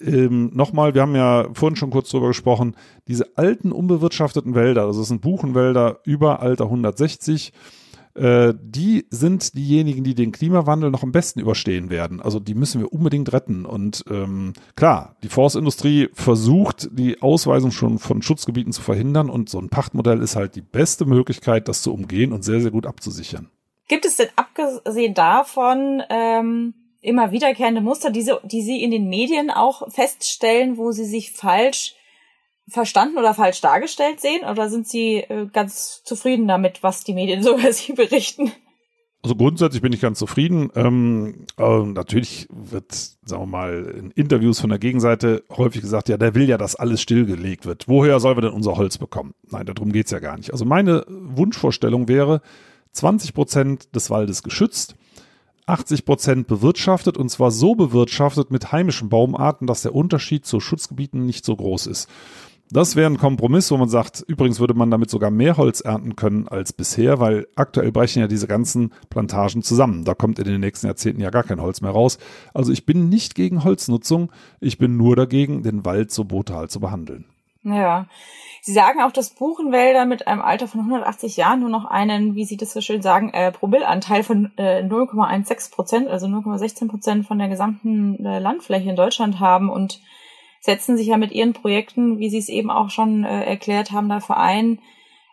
ähm, 0.01 0.51
nochmal, 0.55 0.95
wir 0.95 1.03
haben 1.03 1.15
ja 1.15 1.49
vorhin 1.53 1.77
schon 1.77 1.91
kurz 1.91 2.09
drüber 2.11 2.29
gesprochen, 2.29 2.75
diese 3.07 3.37
alten 3.37 3.71
unbewirtschafteten 3.71 4.55
Wälder, 4.55 4.85
also 4.85 5.03
es 5.03 5.09
sind 5.09 5.21
Buchenwälder 5.21 6.01
über 6.05 6.41
Alter 6.41 6.65
160, 6.65 7.53
äh, 8.19 8.55
die 8.61 9.07
sind 9.11 9.57
diejenigen, 9.57 10.03
die 10.03 10.15
den 10.15 10.33
Klimawandel 10.33 10.91
noch 10.91 11.03
am 11.03 11.13
besten 11.13 11.41
überstehen 11.41 11.89
werden. 11.89 12.21
Also 12.21 12.41
die 12.41 12.55
müssen 12.55 12.81
wir 12.81 12.93
unbedingt 12.93 13.33
retten. 13.33 13.65
Und 13.65 14.05
ähm, 14.11 14.55
klar, 14.77 15.17
die 15.23 15.29
Forstindustrie 15.29 16.09
versucht, 16.13 16.89
die 16.93 17.23
Ausweisung 17.23 17.71
schon 17.71 17.99
von 17.99 18.23
Schutzgebieten 18.23 18.73
zu 18.73 18.83
verhindern 18.83 19.31
und 19.31 19.49
so 19.49 19.61
ein 19.61 19.69
Pachtmodell 19.69 20.21
ist 20.21 20.37
halt 20.37 20.57
die 20.57 20.63
beste 20.63 21.05
Möglichkeit, 21.05 21.69
das 21.69 21.83
zu 21.83 21.95
umgehen 21.95 22.33
und 22.33 22.43
sehr, 22.43 22.61
sehr 22.61 22.73
gut 22.73 22.87
abzusichern. 22.87 23.51
Gibt 23.87 24.05
es 24.05 24.17
denn 24.17 24.29
abgesehen 24.37 25.15
davon 25.15 26.03
ähm, 26.11 26.75
immer 27.01 27.31
wiederkehrende 27.31 27.81
Muster, 27.81 28.11
die, 28.11 28.31
die 28.45 28.63
Sie 28.63 28.83
in 28.83 28.91
den 28.91 29.09
Medien 29.09 29.51
auch 29.51 29.91
feststellen, 29.91 30.77
wo 30.77 30.91
Sie 30.93 31.05
sich 31.05 31.33
falsch 31.33 31.95
verstanden 32.69 33.19
oder 33.19 33.35
falsch 33.35 33.61
dargestellt 33.61 34.21
sehen? 34.21 34.45
Oder 34.49 34.69
sind 34.69 34.89
Sie 34.89 35.17
äh, 35.17 35.47
ganz 35.53 36.03
zufrieden 36.05 36.49
damit, 36.49 36.83
was 36.83 37.05
die 37.05 37.15
Medien 37.15 37.43
so 37.43 37.55
über 37.59 37.73
Sie 37.73 37.93
berichten? 37.93 38.53
Also 39.23 39.35
grundsätzlich 39.35 39.83
bin 39.83 39.93
ich 39.93 40.01
ganz 40.01 40.19
zufrieden. 40.19 40.71
Ähm, 40.77 41.47
äh, 41.59 41.83
natürlich 41.83 42.47
wird, 42.51 42.93
sagen 42.93 43.43
wir 43.43 43.47
mal, 43.47 43.85
in 43.99 44.11
Interviews 44.13 44.61
von 44.61 44.71
der 44.71 44.79
Gegenseite 44.79 45.43
häufig 45.51 45.81
gesagt, 45.81 46.09
ja, 46.09 46.17
der 46.17 46.35
will 46.35 46.49
ja, 46.49 46.57
dass 46.57 46.77
alles 46.77 47.03
stillgelegt 47.03 47.67
wird. 47.67 47.89
Woher 47.89 48.21
sollen 48.21 48.37
wir 48.37 48.43
denn 48.43 48.53
unser 48.53 48.77
Holz 48.77 48.97
bekommen? 48.97 49.35
Nein, 49.51 49.67
darum 49.67 49.93
geht's 49.93 50.13
ja 50.13 50.21
gar 50.21 50.37
nicht. 50.37 50.53
Also 50.53 50.65
meine 50.65 51.05
Wunschvorstellung 51.09 52.07
wäre, 52.07 52.43
20 52.93 53.35
Prozent 53.35 53.95
des 53.95 54.09
Waldes 54.09 54.43
geschützt, 54.43 54.95
80 55.67 56.05
Prozent 56.05 56.47
bewirtschaftet 56.47 57.19
und 57.19 57.29
zwar 57.29 57.51
so 57.51 57.75
bewirtschaftet 57.75 58.51
mit 58.51 58.73
heimischen 58.73 59.09
Baumarten, 59.09 59.67
dass 59.67 59.83
der 59.83 59.95
Unterschied 59.95 60.47
zu 60.47 60.61
Schutzgebieten 60.61 61.27
nicht 61.27 61.45
so 61.45 61.57
groß 61.57 61.89
ist. 61.89 62.09
Das 62.71 62.97
wäre 62.97 63.11
ein 63.11 63.17
Kompromiss, 63.17 63.71
wo 63.71 63.77
man 63.79 63.89
sagt, 63.89 64.23
übrigens 64.27 64.61
würde 64.61 64.75
man 64.75 64.91
damit 64.91 65.09
sogar 65.09 65.31
mehr 65.31 65.57
Holz 65.57 65.81
ernten 65.81 66.17
können 66.17 66.49
als 66.49 66.73
bisher, 66.73 67.19
weil 67.19 67.47
aktuell 67.57 67.93
brechen 67.93 68.21
ja 68.21 68.29
diese 68.29 68.47
ganzen 68.47 68.93
Plantagen 69.09 69.63
zusammen. 69.63 70.05
Da 70.05 70.15
kommt 70.15 70.39
in 70.39 70.45
den 70.45 70.61
nächsten 70.61 70.87
Jahrzehnten 70.87 71.23
ja 71.23 71.31
gar 71.31 71.45
kein 71.45 71.63
Holz 71.63 71.81
mehr 71.81 71.93
raus. 71.93 72.19
Also 72.53 72.73
ich 72.73 72.85
bin 72.85 73.09
nicht 73.09 73.35
gegen 73.35 73.65
Holznutzung, 73.65 74.31
ich 74.61 74.77
bin 74.77 74.99
nur 74.99 75.17
dagegen, 75.17 75.63
den 75.63 75.87
Wald 75.87 76.11
so 76.11 76.25
brutal 76.25 76.69
zu 76.69 76.79
behandeln. 76.79 77.25
Ja. 77.63 78.07
Sie 78.61 78.73
sagen 78.73 79.01
auch, 79.01 79.13
dass 79.13 79.31
Buchenwälder 79.31 80.05
mit 80.05 80.27
einem 80.27 80.43
Alter 80.43 80.69
von 80.69 80.81
180 80.81 81.37
Jahren 81.39 81.61
nur 81.61 81.71
noch 81.71 81.87
einen, 81.87 82.35
wie 82.35 82.45
Sie 82.45 82.59
das 82.59 82.73
so 82.73 82.81
schön 82.83 83.01
sagen, 83.01 83.31
äh, 83.31 83.51
Promillanteil 83.51 84.23
von 84.23 84.53
äh, 84.57 84.83
0,16 84.83 85.73
Prozent, 85.73 86.09
also 86.09 86.27
0,16 86.27 86.89
Prozent 86.89 87.27
von 87.27 87.39
der 87.39 87.49
gesamten 87.49 88.25
äh, 88.27 88.41
Landfläche 88.41 88.91
in 88.91 88.97
Deutschland 88.97 89.41
haben 89.41 89.71
und 89.71 90.01
setzen 90.61 90.97
sich 90.97 91.09
ja 91.09 91.17
mit 91.17 91.33
ihren 91.33 91.53
Projekten, 91.53 92.19
wie 92.19 92.31
Sie 92.31 92.39
es 92.39 92.49
eben 92.49 92.71
auch 92.71 92.91
schon 92.91 93.25
äh, 93.25 93.45
erklärt 93.45 93.93
haben, 93.93 94.09
dafür 94.09 94.37
ein, 94.37 94.81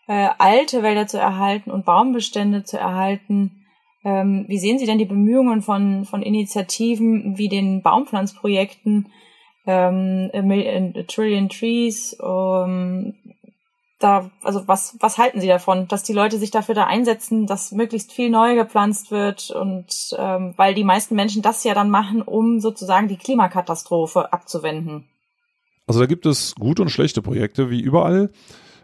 äh, 0.08 0.30
alte 0.38 0.84
Wälder 0.84 1.08
zu 1.08 1.18
erhalten 1.18 1.72
und 1.72 1.86
Baumbestände 1.86 2.64
zu 2.64 2.78
erhalten. 2.78 3.66
Ähm, 4.04 4.46
wie 4.48 4.60
sehen 4.60 4.78
Sie 4.78 4.86
denn 4.86 5.00
die 5.00 5.06
Bemühungen 5.06 5.62
von, 5.62 6.06
von 6.06 6.22
Initiativen 6.22 7.38
wie 7.38 7.50
den 7.50 7.82
Baumpflanzprojekten, 7.82 9.12
ähm, 9.66 10.30
a, 10.32 11.04
Trillion 11.08 11.50
Trees, 11.50 12.14
um, 12.14 13.16
da, 14.00 14.30
also 14.44 14.68
was, 14.68 14.98
was 15.00 15.18
halten 15.18 15.42
Sie 15.42 15.48
davon, 15.48 15.88
dass 15.88 16.04
die 16.04 16.14
Leute 16.14 16.38
sich 16.38 16.52
dafür 16.52 16.76
da 16.76 16.86
einsetzen, 16.86 17.48
dass 17.48 17.72
möglichst 17.72 18.12
viel 18.12 18.30
neu 18.30 18.56
gepflanzt 18.56 19.10
wird 19.10 19.50
und 19.52 20.16
ähm, 20.18 20.54
weil 20.58 20.76
die 20.76 20.84
meisten 20.84 21.16
Menschen 21.16 21.42
das 21.42 21.64
ja 21.64 21.74
dann 21.74 21.90
machen, 21.90 22.22
um 22.22 22.60
sozusagen 22.60 23.08
die 23.08 23.18
Klimakatastrophe 23.18 24.32
abzuwenden? 24.32 25.08
Also 25.88 26.00
da 26.00 26.06
gibt 26.06 26.26
es 26.26 26.56
gute 26.56 26.82
und 26.82 26.90
schlechte 26.90 27.22
Projekte, 27.22 27.70
wie 27.70 27.82
überall. 27.82 28.32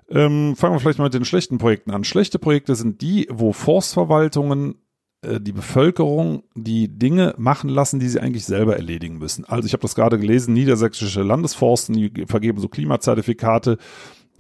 Ähm, 0.10 0.56
fangen 0.56 0.76
wir 0.76 0.80
vielleicht 0.80 1.00
mal 1.00 1.06
mit 1.06 1.14
den 1.14 1.26
schlechten 1.26 1.58
Projekten 1.58 1.92
an. 1.92 2.04
Schlechte 2.04 2.38
Projekte 2.38 2.76
sind 2.76 3.02
die, 3.02 3.28
wo 3.32 3.54
Forstverwaltungen 3.54 4.76
äh, 5.22 5.40
die 5.40 5.54
Bevölkerung 5.54 6.44
die 6.56 6.88
Dinge 6.88 7.34
machen 7.38 7.70
lassen, 7.70 8.00
die 8.00 8.10
sie 8.10 8.20
eigentlich 8.20 8.46
selber 8.46 8.76
erledigen 8.76 9.18
müssen. 9.18 9.46
Also 9.46 9.66
ich 9.66 9.74
habe 9.74 9.82
das 9.82 9.96
gerade 9.96 10.20
gelesen, 10.20 10.54
niedersächsische 10.54 11.22
Landesforsten, 11.22 11.96
die 11.96 12.26
vergeben 12.28 12.60
so 12.60 12.68
Klimazertifikate, 12.68 13.78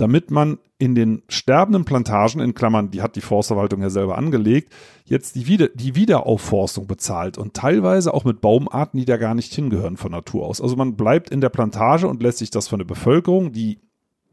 damit 0.02 0.32
man 0.32 0.58
in 0.80 0.96
den 0.96 1.22
sterbenden 1.30 1.86
Plantagen, 1.86 2.42
in 2.42 2.56
Klammern, 2.56 2.90
die 2.90 3.04
hat 3.04 3.16
die 3.16 3.22
Forstverwaltung 3.22 3.84
ja 3.84 3.92
selber 3.92 4.18
angelegt, 4.18 4.74
jetzt 5.06 5.36
die, 5.36 5.46
Wieder 5.46 5.68
die 5.68 5.94
Wiederaufforstung 5.94 6.88
bezahlt 6.88 7.38
und 7.38 7.54
teilweise 7.54 8.12
auch 8.12 8.26
mit 8.26 8.42
Baumarten, 8.42 9.00
die 9.00 9.06
da 9.06 9.18
gar 9.18 9.36
nicht 9.36 9.54
hingehören 9.54 9.98
von 9.98 10.12
Natur 10.12 10.48
aus. 10.48 10.60
Also 10.60 10.76
man 10.76 10.96
bleibt 10.96 11.30
in 11.30 11.40
der 11.40 11.50
Plantage 11.50 12.08
und 12.08 12.24
lässt 12.24 12.40
sich 12.40 12.50
das 12.50 12.68
von 12.68 12.80
der 12.80 12.86
Bevölkerung, 12.88 13.52
die 13.52 13.80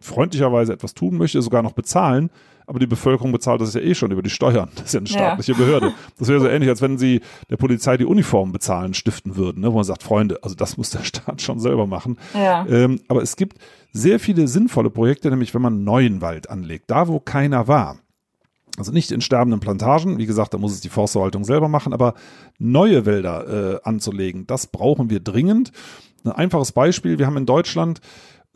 freundlicherweise 0.00 0.72
etwas 0.72 0.94
tun 0.94 1.18
möchte, 1.18 1.42
sogar 1.42 1.62
noch 1.62 1.72
bezahlen, 1.72 2.30
aber 2.68 2.78
die 2.78 2.86
Bevölkerung 2.86 3.32
bezahlt 3.32 3.60
das 3.62 3.72
ja 3.72 3.80
eh 3.80 3.94
schon 3.94 4.10
über 4.10 4.22
die 4.22 4.30
Steuern. 4.30 4.68
Das 4.74 4.86
ist 4.86 4.92
ja 4.92 5.00
eine 5.00 5.08
staatliche 5.08 5.52
ja. 5.52 5.58
Behörde. 5.58 5.94
Das 6.18 6.28
wäre 6.28 6.38
so 6.38 6.48
ähnlich, 6.48 6.68
als 6.68 6.82
wenn 6.82 6.98
sie 6.98 7.22
der 7.48 7.56
Polizei 7.56 7.96
die 7.96 8.04
Uniform 8.04 8.52
bezahlen, 8.52 8.92
stiften 8.92 9.36
würden, 9.36 9.62
ne? 9.62 9.72
wo 9.72 9.76
man 9.76 9.84
sagt, 9.84 10.02
Freunde, 10.02 10.38
also 10.42 10.54
das 10.54 10.76
muss 10.76 10.90
der 10.90 11.02
Staat 11.02 11.40
schon 11.40 11.60
selber 11.60 11.86
machen. 11.86 12.18
Ja. 12.34 12.66
Ähm, 12.68 13.00
aber 13.08 13.22
es 13.22 13.36
gibt 13.36 13.58
sehr 13.92 14.20
viele 14.20 14.48
sinnvolle 14.48 14.90
Projekte, 14.90 15.30
nämlich 15.30 15.54
wenn 15.54 15.62
man 15.62 15.82
neuen 15.82 16.20
Wald 16.20 16.50
anlegt, 16.50 16.90
da 16.90 17.08
wo 17.08 17.20
keiner 17.20 17.68
war. 17.68 17.96
Also 18.76 18.92
nicht 18.92 19.10
in 19.10 19.22
sterbenden 19.22 19.60
Plantagen, 19.60 20.18
wie 20.18 20.26
gesagt, 20.26 20.52
da 20.54 20.58
muss 20.58 20.72
es 20.72 20.80
die 20.80 20.90
Forstverwaltung 20.90 21.44
selber 21.44 21.68
machen, 21.68 21.92
aber 21.94 22.14
neue 22.58 23.06
Wälder 23.06 23.76
äh, 23.76 23.80
anzulegen, 23.82 24.46
das 24.46 24.66
brauchen 24.66 25.10
wir 25.10 25.20
dringend. 25.20 25.72
Ein 26.24 26.32
einfaches 26.32 26.72
Beispiel, 26.72 27.18
wir 27.18 27.26
haben 27.26 27.36
in 27.38 27.46
Deutschland 27.46 28.00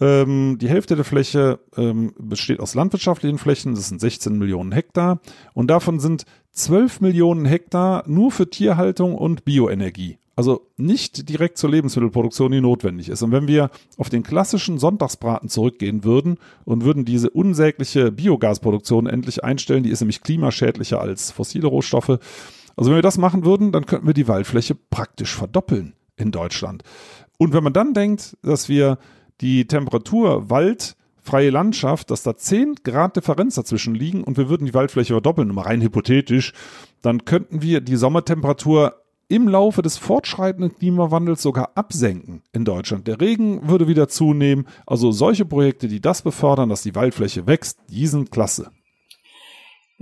ähm, 0.00 0.58
die 0.60 0.68
Hälfte 0.68 0.96
der 0.96 1.04
Fläche 1.04 1.60
ähm, 1.76 2.12
besteht 2.18 2.60
aus 2.60 2.74
landwirtschaftlichen 2.74 3.38
Flächen, 3.38 3.74
das 3.74 3.88
sind 3.88 4.00
16 4.00 4.38
Millionen 4.38 4.72
Hektar. 4.72 5.20
Und 5.54 5.68
davon 5.68 6.00
sind 6.00 6.24
12 6.52 7.00
Millionen 7.00 7.44
Hektar 7.44 8.04
nur 8.06 8.30
für 8.30 8.48
Tierhaltung 8.48 9.14
und 9.14 9.44
Bioenergie. 9.44 10.18
Also 10.34 10.66
nicht 10.78 11.28
direkt 11.28 11.58
zur 11.58 11.70
Lebensmittelproduktion, 11.70 12.52
die 12.52 12.60
notwendig 12.62 13.10
ist. 13.10 13.22
Und 13.22 13.32
wenn 13.32 13.46
wir 13.46 13.70
auf 13.98 14.08
den 14.08 14.22
klassischen 14.22 14.78
Sonntagsbraten 14.78 15.50
zurückgehen 15.50 16.04
würden 16.04 16.38
und 16.64 16.84
würden 16.84 17.04
diese 17.04 17.28
unsägliche 17.28 18.10
Biogasproduktion 18.10 19.06
endlich 19.06 19.44
einstellen, 19.44 19.82
die 19.82 19.90
ist 19.90 20.00
nämlich 20.00 20.22
klimaschädlicher 20.22 21.00
als 21.00 21.30
fossile 21.30 21.66
Rohstoffe. 21.66 22.18
Also 22.76 22.90
wenn 22.90 22.96
wir 22.96 23.02
das 23.02 23.18
machen 23.18 23.44
würden, 23.44 23.72
dann 23.72 23.84
könnten 23.84 24.06
wir 24.06 24.14
die 24.14 24.28
Waldfläche 24.28 24.74
praktisch 24.74 25.34
verdoppeln 25.34 25.92
in 26.16 26.30
Deutschland. 26.30 26.82
Und 27.36 27.52
wenn 27.52 27.64
man 27.64 27.74
dann 27.74 27.92
denkt, 27.92 28.36
dass 28.42 28.70
wir 28.70 28.98
die 29.42 29.66
Temperatur 29.66 30.48
Wald, 30.48 30.96
freie 31.20 31.50
Landschaft, 31.50 32.10
dass 32.10 32.22
da 32.22 32.36
10 32.36 32.76
Grad 32.84 33.16
Differenz 33.16 33.56
dazwischen 33.56 33.94
liegen 33.94 34.24
und 34.24 34.38
wir 34.38 34.48
würden 34.48 34.66
die 34.66 34.74
Waldfläche 34.74 35.14
verdoppeln, 35.14 35.54
mal 35.54 35.62
rein 35.62 35.82
hypothetisch, 35.82 36.52
dann 37.00 37.24
könnten 37.24 37.62
wir 37.62 37.80
die 37.80 37.96
Sommertemperatur 37.96 38.94
im 39.28 39.48
Laufe 39.48 39.82
des 39.82 39.96
fortschreitenden 39.96 40.76
Klimawandels 40.76 41.42
sogar 41.42 41.70
absenken 41.74 42.42
in 42.52 42.64
Deutschland. 42.64 43.06
Der 43.06 43.20
Regen 43.20 43.66
würde 43.66 43.88
wieder 43.88 44.08
zunehmen. 44.08 44.66
Also 44.86 45.10
solche 45.10 45.46
Projekte, 45.46 45.88
die 45.88 46.02
das 46.02 46.20
befördern, 46.20 46.68
dass 46.68 46.82
die 46.82 46.94
Waldfläche 46.94 47.46
wächst, 47.46 47.78
die 47.88 48.06
sind 48.06 48.30
klasse. 48.30 48.70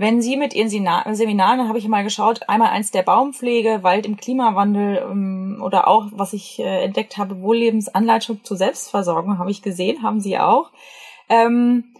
Wenn 0.01 0.19
Sie 0.19 0.35
mit 0.35 0.55
Ihren 0.55 0.67
Seminaren, 0.67 1.67
habe 1.67 1.77
ich 1.77 1.87
mal 1.87 2.03
geschaut, 2.03 2.49
einmal 2.49 2.71
eins 2.71 2.89
der 2.89 3.03
Baumpflege, 3.03 3.83
Wald 3.83 4.07
im 4.07 4.17
Klimawandel 4.17 4.97
ähm, 4.97 5.61
oder 5.63 5.87
auch, 5.87 6.07
was 6.09 6.33
ich 6.33 6.57
äh, 6.57 6.85
entdeckt 6.85 7.17
habe, 7.17 7.39
Wohllebens-Anleitung 7.39 8.43
zur 8.43 8.57
Selbstversorgung, 8.57 9.37
habe 9.37 9.51
ich 9.51 9.61
gesehen, 9.61 10.01
haben 10.01 10.19
Sie 10.19 10.39
auch. 10.39 10.71
Ähm, 11.29 11.93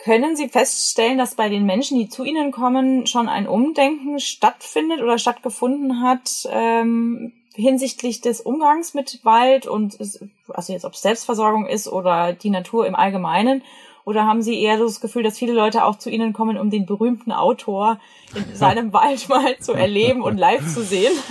können 0.00 0.34
Sie 0.34 0.48
feststellen, 0.48 1.16
dass 1.16 1.36
bei 1.36 1.48
den 1.48 1.64
Menschen, 1.64 1.96
die 1.96 2.08
zu 2.08 2.24
Ihnen 2.24 2.50
kommen, 2.50 3.06
schon 3.06 3.28
ein 3.28 3.46
Umdenken 3.46 4.18
stattfindet 4.18 5.00
oder 5.00 5.18
stattgefunden 5.18 6.02
hat 6.02 6.48
ähm, 6.50 7.34
hinsichtlich 7.54 8.20
des 8.20 8.40
Umgangs 8.40 8.94
mit 8.94 9.20
Wald 9.24 9.68
und 9.68 9.96
also 10.00 10.72
jetzt 10.72 10.84
ob 10.84 10.94
es 10.94 11.02
Selbstversorgung 11.02 11.66
ist 11.66 11.86
oder 11.86 12.32
die 12.32 12.50
Natur 12.50 12.84
im 12.84 12.96
Allgemeinen? 12.96 13.62
Oder 14.04 14.26
haben 14.26 14.42
Sie 14.42 14.60
eher 14.60 14.78
so 14.78 14.84
das 14.84 15.00
Gefühl, 15.00 15.22
dass 15.22 15.38
viele 15.38 15.54
Leute 15.54 15.84
auch 15.84 15.96
zu 15.96 16.10
Ihnen 16.10 16.32
kommen, 16.32 16.58
um 16.58 16.70
den 16.70 16.86
berühmten 16.86 17.32
Autor 17.32 17.98
in 18.34 18.44
seinem 18.54 18.92
Wald 18.92 19.28
mal 19.28 19.58
zu 19.58 19.72
erleben 19.72 20.22
und 20.22 20.38
live 20.38 20.66
zu 20.72 20.82
sehen? 20.82 21.12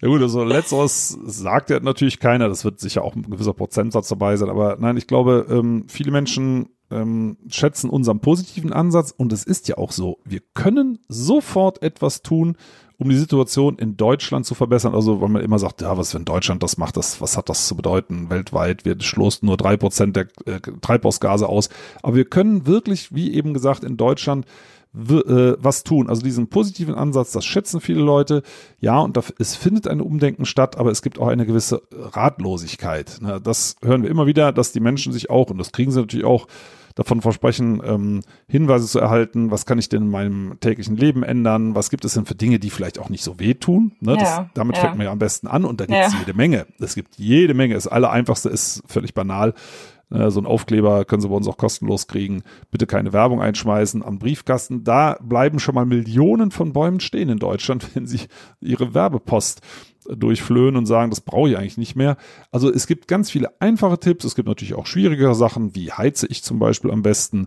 Ja 0.00 0.06
gut, 0.06 0.22
also 0.22 0.44
letzteres 0.44 1.18
sagt 1.24 1.70
ja 1.70 1.80
natürlich 1.80 2.20
keiner. 2.20 2.48
Das 2.48 2.64
wird 2.64 2.78
sicher 2.78 3.02
auch 3.02 3.16
ein 3.16 3.28
gewisser 3.28 3.52
Prozentsatz 3.52 4.06
dabei 4.06 4.36
sein. 4.36 4.48
Aber 4.48 4.76
nein, 4.78 4.96
ich 4.96 5.08
glaube, 5.08 5.44
ähm, 5.50 5.86
viele 5.88 6.12
Menschen 6.12 6.68
ähm, 6.92 7.36
schätzen 7.48 7.90
unseren 7.90 8.20
positiven 8.20 8.72
Ansatz 8.72 9.10
und 9.10 9.32
es 9.32 9.42
ist 9.42 9.66
ja 9.66 9.76
auch 9.76 9.90
so. 9.90 10.18
Wir 10.24 10.40
können 10.54 11.00
sofort 11.08 11.82
etwas 11.82 12.22
tun, 12.22 12.56
um 12.98 13.08
die 13.08 13.16
Situation 13.16 13.78
in 13.78 13.96
Deutschland 13.96 14.44
zu 14.44 14.54
verbessern. 14.54 14.94
Also, 14.94 15.20
weil 15.20 15.28
man 15.28 15.42
immer 15.42 15.58
sagt, 15.58 15.82
ja, 15.82 15.96
was 15.96 16.14
wenn 16.14 16.24
Deutschland 16.24 16.62
das 16.62 16.78
macht, 16.78 16.96
das, 16.96 17.20
was 17.20 17.36
hat 17.36 17.48
das 17.48 17.68
zu 17.68 17.76
bedeuten? 17.76 18.28
Weltweit, 18.28 18.84
wir 18.84 19.00
stoßen 19.00 19.46
nur 19.46 19.56
drei 19.56 19.76
Prozent 19.76 20.16
der 20.16 20.26
äh, 20.46 20.60
Treibhausgase 20.80 21.48
aus. 21.48 21.68
Aber 22.02 22.16
wir 22.16 22.24
können 22.24 22.66
wirklich, 22.66 23.14
wie 23.14 23.32
eben 23.32 23.54
gesagt, 23.54 23.84
in 23.84 23.96
Deutschland 23.96 24.46
äh, 24.94 25.54
was 25.58 25.84
tun. 25.84 26.08
Also 26.08 26.22
diesen 26.22 26.48
positiven 26.48 26.94
Ansatz, 26.94 27.30
das 27.32 27.44
schätzen 27.44 27.80
viele 27.80 28.00
Leute. 28.00 28.42
Ja, 28.80 28.98
und 28.98 29.16
es 29.38 29.54
findet 29.54 29.86
ein 29.86 30.00
Umdenken 30.00 30.44
statt, 30.44 30.76
aber 30.76 30.90
es 30.90 31.02
gibt 31.02 31.20
auch 31.20 31.28
eine 31.28 31.46
gewisse 31.46 31.82
Ratlosigkeit. 31.92 33.18
Ne? 33.20 33.40
Das 33.40 33.76
hören 33.82 34.02
wir 34.02 34.10
immer 34.10 34.26
wieder, 34.26 34.50
dass 34.50 34.72
die 34.72 34.80
Menschen 34.80 35.12
sich 35.12 35.30
auch, 35.30 35.50
und 35.50 35.58
das 35.58 35.70
kriegen 35.72 35.92
sie 35.92 36.00
natürlich 36.00 36.26
auch 36.26 36.48
davon 36.98 37.22
versprechen, 37.22 37.80
ähm, 37.84 38.22
Hinweise 38.48 38.88
zu 38.88 38.98
erhalten, 38.98 39.52
was 39.52 39.66
kann 39.66 39.78
ich 39.78 39.88
denn 39.88 40.02
in 40.02 40.10
meinem 40.10 40.58
täglichen 40.58 40.96
Leben 40.96 41.22
ändern, 41.22 41.76
was 41.76 41.90
gibt 41.90 42.04
es 42.04 42.14
denn 42.14 42.26
für 42.26 42.34
Dinge, 42.34 42.58
die 42.58 42.70
vielleicht 42.70 42.98
auch 42.98 43.08
nicht 43.08 43.22
so 43.22 43.38
wehtun. 43.38 43.92
Ne? 44.00 44.14
Ja, 44.14 44.18
das, 44.18 44.40
damit 44.54 44.76
ja. 44.76 44.82
fängt 44.82 44.96
man 44.96 45.04
ja 45.04 45.12
am 45.12 45.20
besten 45.20 45.46
an 45.46 45.64
und 45.64 45.80
da 45.80 45.86
gibt 45.86 45.96
es 45.96 46.12
ja. 46.12 46.18
jede 46.18 46.34
Menge. 46.34 46.66
Es 46.80 46.96
gibt 46.96 47.16
jede 47.16 47.54
Menge. 47.54 47.74
Das 47.74 47.86
Allereinfachste 47.86 48.48
ist 48.48 48.82
völlig 48.88 49.14
banal. 49.14 49.54
Äh, 50.10 50.30
so 50.30 50.40
ein 50.40 50.46
Aufkleber 50.46 51.04
können 51.04 51.22
Sie 51.22 51.28
bei 51.28 51.36
uns 51.36 51.46
auch 51.46 51.56
kostenlos 51.56 52.08
kriegen. 52.08 52.42
Bitte 52.72 52.88
keine 52.88 53.12
Werbung 53.12 53.40
einschmeißen 53.40 54.02
am 54.02 54.18
Briefkasten. 54.18 54.82
Da 54.82 55.18
bleiben 55.22 55.60
schon 55.60 55.76
mal 55.76 55.86
Millionen 55.86 56.50
von 56.50 56.72
Bäumen 56.72 56.98
stehen 56.98 57.28
in 57.28 57.38
Deutschland, 57.38 57.86
wenn 57.94 58.08
Sie 58.08 58.22
Ihre 58.60 58.92
Werbepost 58.92 59.60
durchflöhen 60.16 60.76
und 60.76 60.86
sagen, 60.86 61.10
das 61.10 61.20
brauche 61.20 61.50
ich 61.50 61.58
eigentlich 61.58 61.78
nicht 61.78 61.96
mehr. 61.96 62.16
Also 62.50 62.72
es 62.72 62.86
gibt 62.86 63.08
ganz 63.08 63.30
viele 63.30 63.60
einfache 63.60 63.98
Tipps. 63.98 64.24
Es 64.24 64.34
gibt 64.34 64.48
natürlich 64.48 64.74
auch 64.74 64.86
schwierigere 64.86 65.34
Sachen, 65.34 65.74
wie 65.74 65.92
heize 65.92 66.26
ich 66.26 66.42
zum 66.42 66.58
Beispiel 66.58 66.90
am 66.90 67.02
besten. 67.02 67.46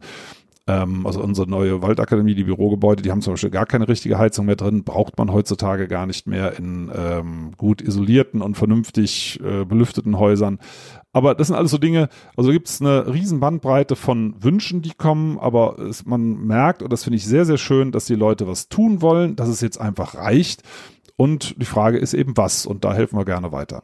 Ähm, 0.67 1.08
also 1.08 1.21
unsere 1.21 1.50
neue 1.50 1.82
Waldakademie, 1.82 2.36
die 2.36 2.43
Bürogebäude, 2.43 3.02
die 3.02 3.12
haben 3.12 3.21
zum 3.21 3.34
Beispiel 3.34 3.50
gar 3.50 3.65
keine 3.65 3.88
richtige 3.88 4.19
Heizung 4.19 4.45
mehr 4.45 4.56
drin, 4.56 4.84
braucht 4.84 5.17
man 5.17 5.32
heutzutage 5.32 5.88
gar 5.88 6.06
nicht 6.06 6.28
mehr 6.28 6.58
in 6.58 6.91
ähm, 6.95 7.54
gut 7.58 7.82
isolierten 7.82 8.41
und 8.41 8.56
vernünftig 8.56 9.39
äh, 9.43 9.65
belüfteten 9.65 10.19
Häusern. 10.19 10.60
Aber 11.13 11.36
das 11.36 11.47
sind 11.47 11.56
alles 11.56 11.71
so 11.71 11.78
Dinge, 11.78 12.10
also 12.38 12.52
gibt 12.52 12.69
es 12.69 12.80
eine 12.80 13.12
riesen 13.12 13.39
Bandbreite 13.39 13.95
von 13.95 14.36
Wünschen, 14.41 14.82
die 14.82 14.91
kommen, 14.91 15.39
aber 15.39 15.78
es, 15.80 16.06
man 16.06 16.45
merkt, 16.45 16.84
und 16.84 16.93
das 16.93 17.04
finde 17.04 17.17
ich 17.17 17.26
sehr, 17.26 17.45
sehr 17.45 17.58
schön, 17.58 17.91
dass 17.91 18.06
die 18.06 18.15
Leute 18.15 18.47
was 18.47 18.69
tun 18.69 19.02
wollen, 19.02 19.36
dass 19.36 19.50
es 19.50 19.62
jetzt 19.62 19.82
einfach 19.82 20.15
reicht. 20.15 20.63
Und 21.21 21.53
die 21.62 21.65
Frage 21.65 21.99
ist 21.99 22.15
eben 22.15 22.36
was, 22.36 22.65
und 22.65 22.84
da 22.84 22.95
helfen 22.95 23.15
wir 23.15 23.25
gerne 23.25 23.51
weiter. 23.51 23.84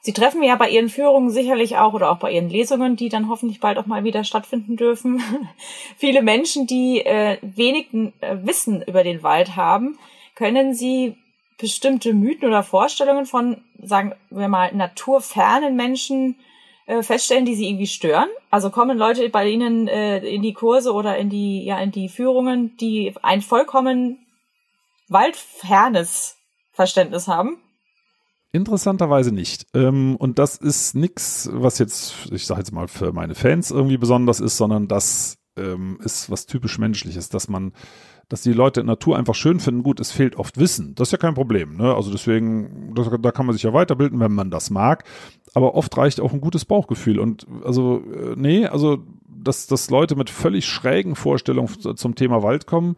Sie 0.00 0.12
treffen 0.12 0.44
ja 0.44 0.54
bei 0.54 0.70
Ihren 0.70 0.90
Führungen 0.90 1.28
sicherlich 1.28 1.76
auch 1.76 1.92
oder 1.92 2.08
auch 2.08 2.18
bei 2.18 2.30
Ihren 2.30 2.48
Lesungen, 2.48 2.94
die 2.94 3.08
dann 3.08 3.28
hoffentlich 3.28 3.58
bald 3.58 3.78
auch 3.78 3.86
mal 3.86 4.04
wieder 4.04 4.22
stattfinden 4.22 4.76
dürfen, 4.76 5.20
viele 5.96 6.22
Menschen, 6.22 6.68
die 6.68 7.04
äh, 7.04 7.38
wenig 7.42 7.88
äh, 8.20 8.36
Wissen 8.46 8.80
über 8.82 9.02
den 9.02 9.24
Wald 9.24 9.56
haben. 9.56 9.98
Können 10.36 10.72
Sie 10.72 11.16
bestimmte 11.58 12.14
Mythen 12.14 12.46
oder 12.46 12.62
Vorstellungen 12.62 13.26
von, 13.26 13.64
sagen 13.82 14.14
wir 14.30 14.46
mal, 14.46 14.72
naturfernen 14.72 15.74
Menschen 15.74 16.36
äh, 16.86 17.02
feststellen, 17.02 17.44
die 17.44 17.56
Sie 17.56 17.66
irgendwie 17.66 17.88
stören? 17.88 18.28
Also 18.50 18.70
kommen 18.70 18.96
Leute 18.96 19.28
bei 19.30 19.48
Ihnen 19.48 19.88
äh, 19.88 20.18
in 20.18 20.42
die 20.42 20.54
Kurse 20.54 20.92
oder 20.92 21.18
in 21.18 21.28
die, 21.28 21.64
ja, 21.64 21.80
in 21.80 21.90
die 21.90 22.08
Führungen, 22.08 22.76
die 22.76 23.14
ein 23.20 23.42
vollkommen 23.42 24.24
waldfernes 25.08 26.38
Verständnis 26.72 27.28
haben? 27.28 27.58
Interessanterweise 28.52 29.32
nicht. 29.32 29.66
Ähm, 29.74 30.16
und 30.16 30.38
das 30.38 30.56
ist 30.56 30.94
nichts, 30.94 31.48
was 31.52 31.78
jetzt, 31.78 32.30
ich 32.32 32.46
sage 32.46 32.60
jetzt 32.60 32.72
mal, 32.72 32.88
für 32.88 33.12
meine 33.12 33.34
Fans 33.34 33.70
irgendwie 33.70 33.96
besonders 33.96 34.40
ist, 34.40 34.56
sondern 34.56 34.88
das 34.88 35.38
ähm, 35.56 35.98
ist 36.04 36.30
was 36.30 36.46
typisch 36.46 36.78
Menschliches, 36.78 37.28
dass 37.28 37.48
man 37.48 37.72
dass 38.32 38.40
die 38.40 38.54
Leute 38.54 38.82
Natur 38.82 39.18
einfach 39.18 39.34
schön 39.34 39.60
finden, 39.60 39.82
gut, 39.82 40.00
es 40.00 40.10
fehlt 40.10 40.36
oft 40.36 40.58
Wissen. 40.58 40.94
Das 40.94 41.08
ist 41.08 41.12
ja 41.12 41.18
kein 41.18 41.34
Problem. 41.34 41.76
Ne? 41.76 41.94
Also 41.94 42.10
deswegen, 42.10 42.94
da 42.94 43.30
kann 43.30 43.44
man 43.44 43.52
sich 43.52 43.62
ja 43.62 43.74
weiterbilden, 43.74 44.20
wenn 44.20 44.32
man 44.32 44.50
das 44.50 44.70
mag. 44.70 45.04
Aber 45.52 45.74
oft 45.74 45.94
reicht 45.98 46.18
auch 46.18 46.32
ein 46.32 46.40
gutes 46.40 46.64
Bauchgefühl. 46.64 47.18
Und 47.18 47.46
also, 47.62 48.02
äh, 48.10 48.34
nee, 48.36 48.64
also 48.64 49.04
dass, 49.28 49.66
dass 49.66 49.90
Leute 49.90 50.16
mit 50.16 50.30
völlig 50.30 50.64
schrägen 50.64 51.14
Vorstellungen 51.14 51.68
zum 51.96 52.14
Thema 52.14 52.42
Wald 52.42 52.66
kommen, 52.66 52.96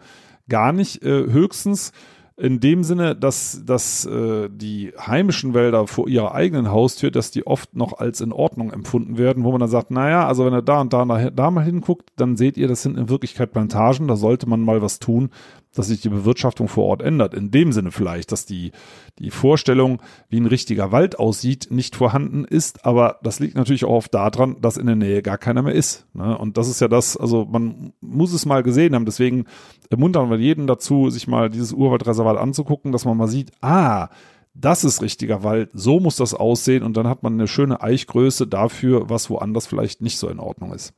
gar 0.48 0.72
nicht. 0.72 1.02
Äh, 1.02 1.32
höchstens 1.32 1.90
in 2.36 2.58
dem 2.58 2.82
Sinne, 2.82 3.14
dass, 3.14 3.62
dass 3.64 4.04
äh, 4.06 4.48
die 4.50 4.92
heimischen 4.98 5.54
Wälder 5.54 5.86
vor 5.86 6.08
ihrer 6.08 6.34
eigenen 6.34 6.70
Haustür, 6.70 7.12
dass 7.12 7.30
die 7.30 7.46
oft 7.46 7.76
noch 7.76 7.98
als 7.98 8.20
in 8.20 8.32
Ordnung 8.32 8.72
empfunden 8.72 9.18
werden, 9.18 9.44
wo 9.44 9.52
man 9.52 9.60
dann 9.60 9.68
sagt, 9.68 9.92
naja, 9.92 10.26
also 10.26 10.44
wenn 10.44 10.52
ihr 10.52 10.62
da 10.62 10.80
und 10.80 10.92
da, 10.92 11.04
da 11.04 11.50
mal 11.50 11.64
hinguckt, 11.64 12.10
dann 12.16 12.36
seht 12.36 12.56
ihr, 12.56 12.66
das 12.66 12.82
sind 12.82 12.98
in 12.98 13.08
Wirklichkeit 13.08 13.52
Plantagen, 13.52 14.08
da 14.08 14.16
sollte 14.16 14.48
man 14.48 14.60
mal 14.62 14.82
was 14.82 14.98
tun, 14.98 15.30
dass 15.74 15.88
sich 15.88 16.00
die 16.00 16.08
Bewirtschaftung 16.08 16.68
vor 16.68 16.84
Ort 16.84 17.02
ändert. 17.02 17.34
In 17.34 17.50
dem 17.50 17.72
Sinne 17.72 17.90
vielleicht, 17.90 18.32
dass 18.32 18.46
die, 18.46 18.72
die 19.18 19.30
Vorstellung, 19.30 20.00
wie 20.28 20.40
ein 20.40 20.46
richtiger 20.46 20.92
Wald 20.92 21.18
aussieht, 21.18 21.68
nicht 21.70 21.96
vorhanden 21.96 22.44
ist. 22.44 22.86
Aber 22.86 23.18
das 23.22 23.40
liegt 23.40 23.56
natürlich 23.56 23.84
auch 23.84 23.96
oft 23.96 24.14
daran, 24.14 24.56
dass 24.60 24.76
in 24.76 24.86
der 24.86 24.96
Nähe 24.96 25.22
gar 25.22 25.38
keiner 25.38 25.62
mehr 25.62 25.74
ist. 25.74 26.06
Ne? 26.14 26.36
Und 26.38 26.56
das 26.56 26.68
ist 26.68 26.80
ja 26.80 26.88
das, 26.88 27.16
also 27.16 27.44
man 27.44 27.92
muss 28.00 28.32
es 28.32 28.46
mal 28.46 28.62
gesehen 28.62 28.94
haben. 28.94 29.04
Deswegen 29.04 29.44
ermuntern 29.90 30.30
wir 30.30 30.38
jeden 30.38 30.66
dazu, 30.66 31.10
sich 31.10 31.26
mal 31.26 31.50
dieses 31.50 31.72
Urwaldreservat 31.72 32.38
anzugucken, 32.38 32.92
dass 32.92 33.04
man 33.04 33.16
mal 33.16 33.28
sieht, 33.28 33.52
ah, 33.60 34.08
das 34.54 34.84
ist 34.84 35.02
richtiger 35.02 35.42
Wald, 35.42 35.70
so 35.72 35.98
muss 35.98 36.16
das 36.16 36.32
aussehen 36.32 36.84
und 36.84 36.96
dann 36.96 37.08
hat 37.08 37.24
man 37.24 37.34
eine 37.34 37.48
schöne 37.48 37.82
Eichgröße 37.82 38.46
dafür, 38.46 39.10
was 39.10 39.28
woanders 39.28 39.66
vielleicht 39.66 40.00
nicht 40.00 40.18
so 40.18 40.28
in 40.28 40.38
Ordnung 40.38 40.72
ist. 40.72 40.94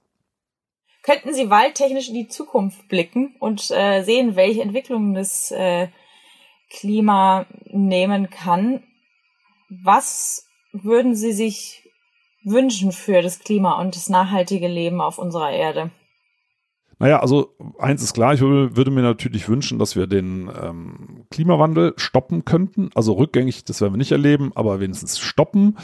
Könnten 1.06 1.32
Sie 1.32 1.50
waldtechnisch 1.50 2.08
in 2.08 2.14
die 2.14 2.26
Zukunft 2.26 2.88
blicken 2.88 3.36
und 3.38 3.70
äh, 3.70 4.02
sehen, 4.02 4.34
welche 4.34 4.60
Entwicklungen 4.60 5.14
das 5.14 5.52
äh, 5.52 5.86
Klima 6.68 7.46
nehmen 7.70 8.28
kann? 8.28 8.82
Was 9.84 10.48
würden 10.72 11.14
Sie 11.14 11.32
sich 11.32 11.88
wünschen 12.42 12.90
für 12.90 13.22
das 13.22 13.38
Klima 13.38 13.80
und 13.80 13.94
das 13.94 14.08
nachhaltige 14.08 14.66
Leben 14.66 15.00
auf 15.00 15.18
unserer 15.18 15.52
Erde? 15.52 15.92
Naja, 16.98 17.20
also 17.20 17.54
eins 17.78 18.02
ist 18.02 18.14
klar, 18.14 18.34
ich 18.34 18.40
würde, 18.40 18.76
würde 18.76 18.90
mir 18.90 19.02
natürlich 19.02 19.48
wünschen, 19.48 19.78
dass 19.78 19.94
wir 19.94 20.08
den 20.08 20.50
ähm, 20.60 21.26
Klimawandel 21.30 21.94
stoppen 21.98 22.44
könnten. 22.44 22.90
Also 22.96 23.12
rückgängig, 23.12 23.64
das 23.64 23.80
werden 23.80 23.92
wir 23.92 23.98
nicht 23.98 24.12
erleben, 24.12 24.50
aber 24.56 24.80
wenigstens 24.80 25.20
stoppen. 25.20 25.78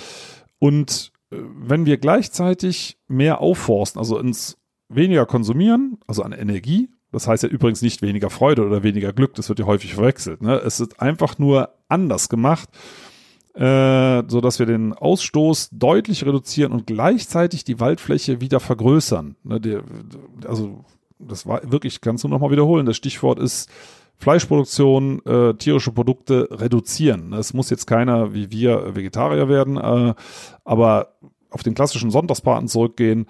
Und 0.59 1.13
äh, 1.31 1.37
wenn 1.39 1.87
wir 1.87 1.99
gleichzeitig 1.99 2.99
mehr 3.07 3.41
aufforsten, 3.41 4.01
also 4.01 4.19
ins 4.19 4.59
weniger 4.95 5.27
konsumieren, 5.27 5.99
also 6.07 6.23
an 6.23 6.33
Energie. 6.33 6.91
Das 7.11 7.29
heißt 7.29 7.43
ja 7.43 7.49
übrigens 7.49 7.83
nicht 7.83 8.01
weniger 8.01 8.31
Freude 8.31 8.65
oder 8.65 8.83
weniger 8.83 9.13
Glück, 9.13 9.35
das 9.35 9.49
wird 9.49 9.59
ja 9.59 9.67
häufig 9.67 9.95
verwechselt. 9.95 10.43
Ne? 10.43 10.57
Es 10.57 10.81
ist 10.81 11.01
einfach 11.01 11.39
nur 11.39 11.69
anders 11.89 12.29
gemacht, 12.29 12.71
äh, 13.55 14.23
so 14.29 14.41
dass 14.41 14.59
wir 14.59 14.67
den 14.67 14.95
Ausstoß 14.95 15.71
deutlich 15.73 16.25
reduzieren 16.25 16.73
und 16.73 16.87
gleichzeitig 16.87 17.65
die 17.65 17.81
Waldfläche 17.81 18.41
wieder 18.41 18.61
vergrößern. 18.61 19.37
Ne? 19.45 19.61
Die, 19.61 19.79
also 20.47 20.85
das 21.19 21.47
war 21.47 21.61
wirklich, 21.71 22.01
kannst 22.01 22.25
du 22.25 22.29
nochmal 22.29 22.51
wiederholen. 22.51 22.87
Das 22.87 22.97
Stichwort 22.97 23.39
ist 23.39 23.71
Fleischproduktion, 24.17 25.21
äh, 25.27 25.55
tierische 25.55 25.93
Produkte 25.93 26.49
reduzieren. 26.51 27.33
Es 27.33 27.55
muss 27.55 27.71
jetzt 27.71 27.87
keiner 27.87 28.33
wie 28.35 28.51
wir 28.51 28.95
Vegetarier 28.95 29.49
werden, 29.49 29.77
äh, 29.77 30.15
aber 30.65 31.15
auf 31.51 31.63
den 31.63 31.75
klassischen 31.75 32.11
Sonntagsbraten 32.11 32.69
zurückgehen, 32.69 33.27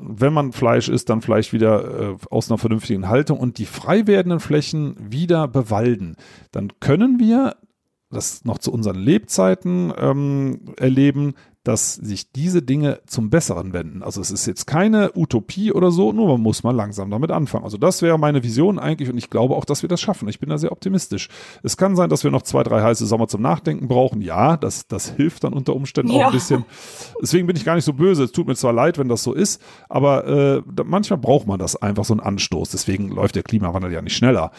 wenn 0.00 0.32
man 0.32 0.52
Fleisch 0.52 0.88
isst, 0.88 1.10
dann 1.10 1.22
vielleicht 1.22 1.52
wieder 1.52 2.12
äh, 2.12 2.16
aus 2.30 2.50
einer 2.50 2.58
vernünftigen 2.58 3.08
Haltung 3.08 3.38
und 3.38 3.58
die 3.58 3.66
frei 3.66 4.06
werdenden 4.06 4.40
Flächen 4.40 4.96
wieder 4.98 5.48
bewalden. 5.48 6.16
Dann 6.52 6.72
können 6.80 7.18
wir 7.18 7.56
das 8.10 8.44
noch 8.44 8.58
zu 8.58 8.72
unseren 8.72 8.96
Lebzeiten 8.96 9.92
ähm, 9.96 10.74
erleben, 10.76 11.34
dass 11.68 11.96
sich 11.96 12.32
diese 12.32 12.62
Dinge 12.62 13.00
zum 13.06 13.28
Besseren 13.28 13.74
wenden. 13.74 14.02
Also 14.02 14.22
es 14.22 14.30
ist 14.30 14.46
jetzt 14.46 14.66
keine 14.66 15.12
Utopie 15.14 15.70
oder 15.70 15.90
so, 15.90 16.14
nur 16.14 16.26
man 16.26 16.40
muss 16.40 16.62
mal 16.62 16.74
langsam 16.74 17.10
damit 17.10 17.30
anfangen. 17.30 17.64
Also 17.64 17.76
das 17.76 18.00
wäre 18.00 18.18
meine 18.18 18.42
Vision 18.42 18.78
eigentlich 18.78 19.10
und 19.10 19.18
ich 19.18 19.28
glaube 19.28 19.54
auch, 19.54 19.66
dass 19.66 19.82
wir 19.82 19.88
das 19.90 20.00
schaffen. 20.00 20.30
Ich 20.30 20.40
bin 20.40 20.48
da 20.48 20.56
sehr 20.56 20.72
optimistisch. 20.72 21.28
Es 21.62 21.76
kann 21.76 21.94
sein, 21.94 22.08
dass 22.08 22.24
wir 22.24 22.30
noch 22.30 22.40
zwei, 22.40 22.62
drei 22.62 22.80
heiße 22.80 23.04
Sommer 23.04 23.28
zum 23.28 23.42
Nachdenken 23.42 23.86
brauchen. 23.86 24.22
Ja, 24.22 24.56
das, 24.56 24.88
das 24.88 25.10
hilft 25.10 25.44
dann 25.44 25.52
unter 25.52 25.76
Umständen 25.76 26.12
ja. 26.12 26.22
auch 26.22 26.26
ein 26.28 26.32
bisschen. 26.32 26.64
Deswegen 27.20 27.46
bin 27.46 27.54
ich 27.54 27.66
gar 27.66 27.74
nicht 27.74 27.84
so 27.84 27.92
böse. 27.92 28.24
Es 28.24 28.32
tut 28.32 28.46
mir 28.46 28.56
zwar 28.56 28.72
leid, 28.72 28.96
wenn 28.96 29.10
das 29.10 29.22
so 29.22 29.34
ist, 29.34 29.60
aber 29.90 30.26
äh, 30.26 30.62
manchmal 30.86 31.18
braucht 31.18 31.46
man 31.46 31.58
das 31.58 31.76
einfach, 31.76 32.06
so 32.06 32.14
einen 32.14 32.20
Anstoß. 32.20 32.70
Deswegen 32.70 33.10
läuft 33.10 33.36
der 33.36 33.42
Klimawandel 33.42 33.92
ja 33.92 34.00
nicht 34.00 34.16
schneller 34.16 34.52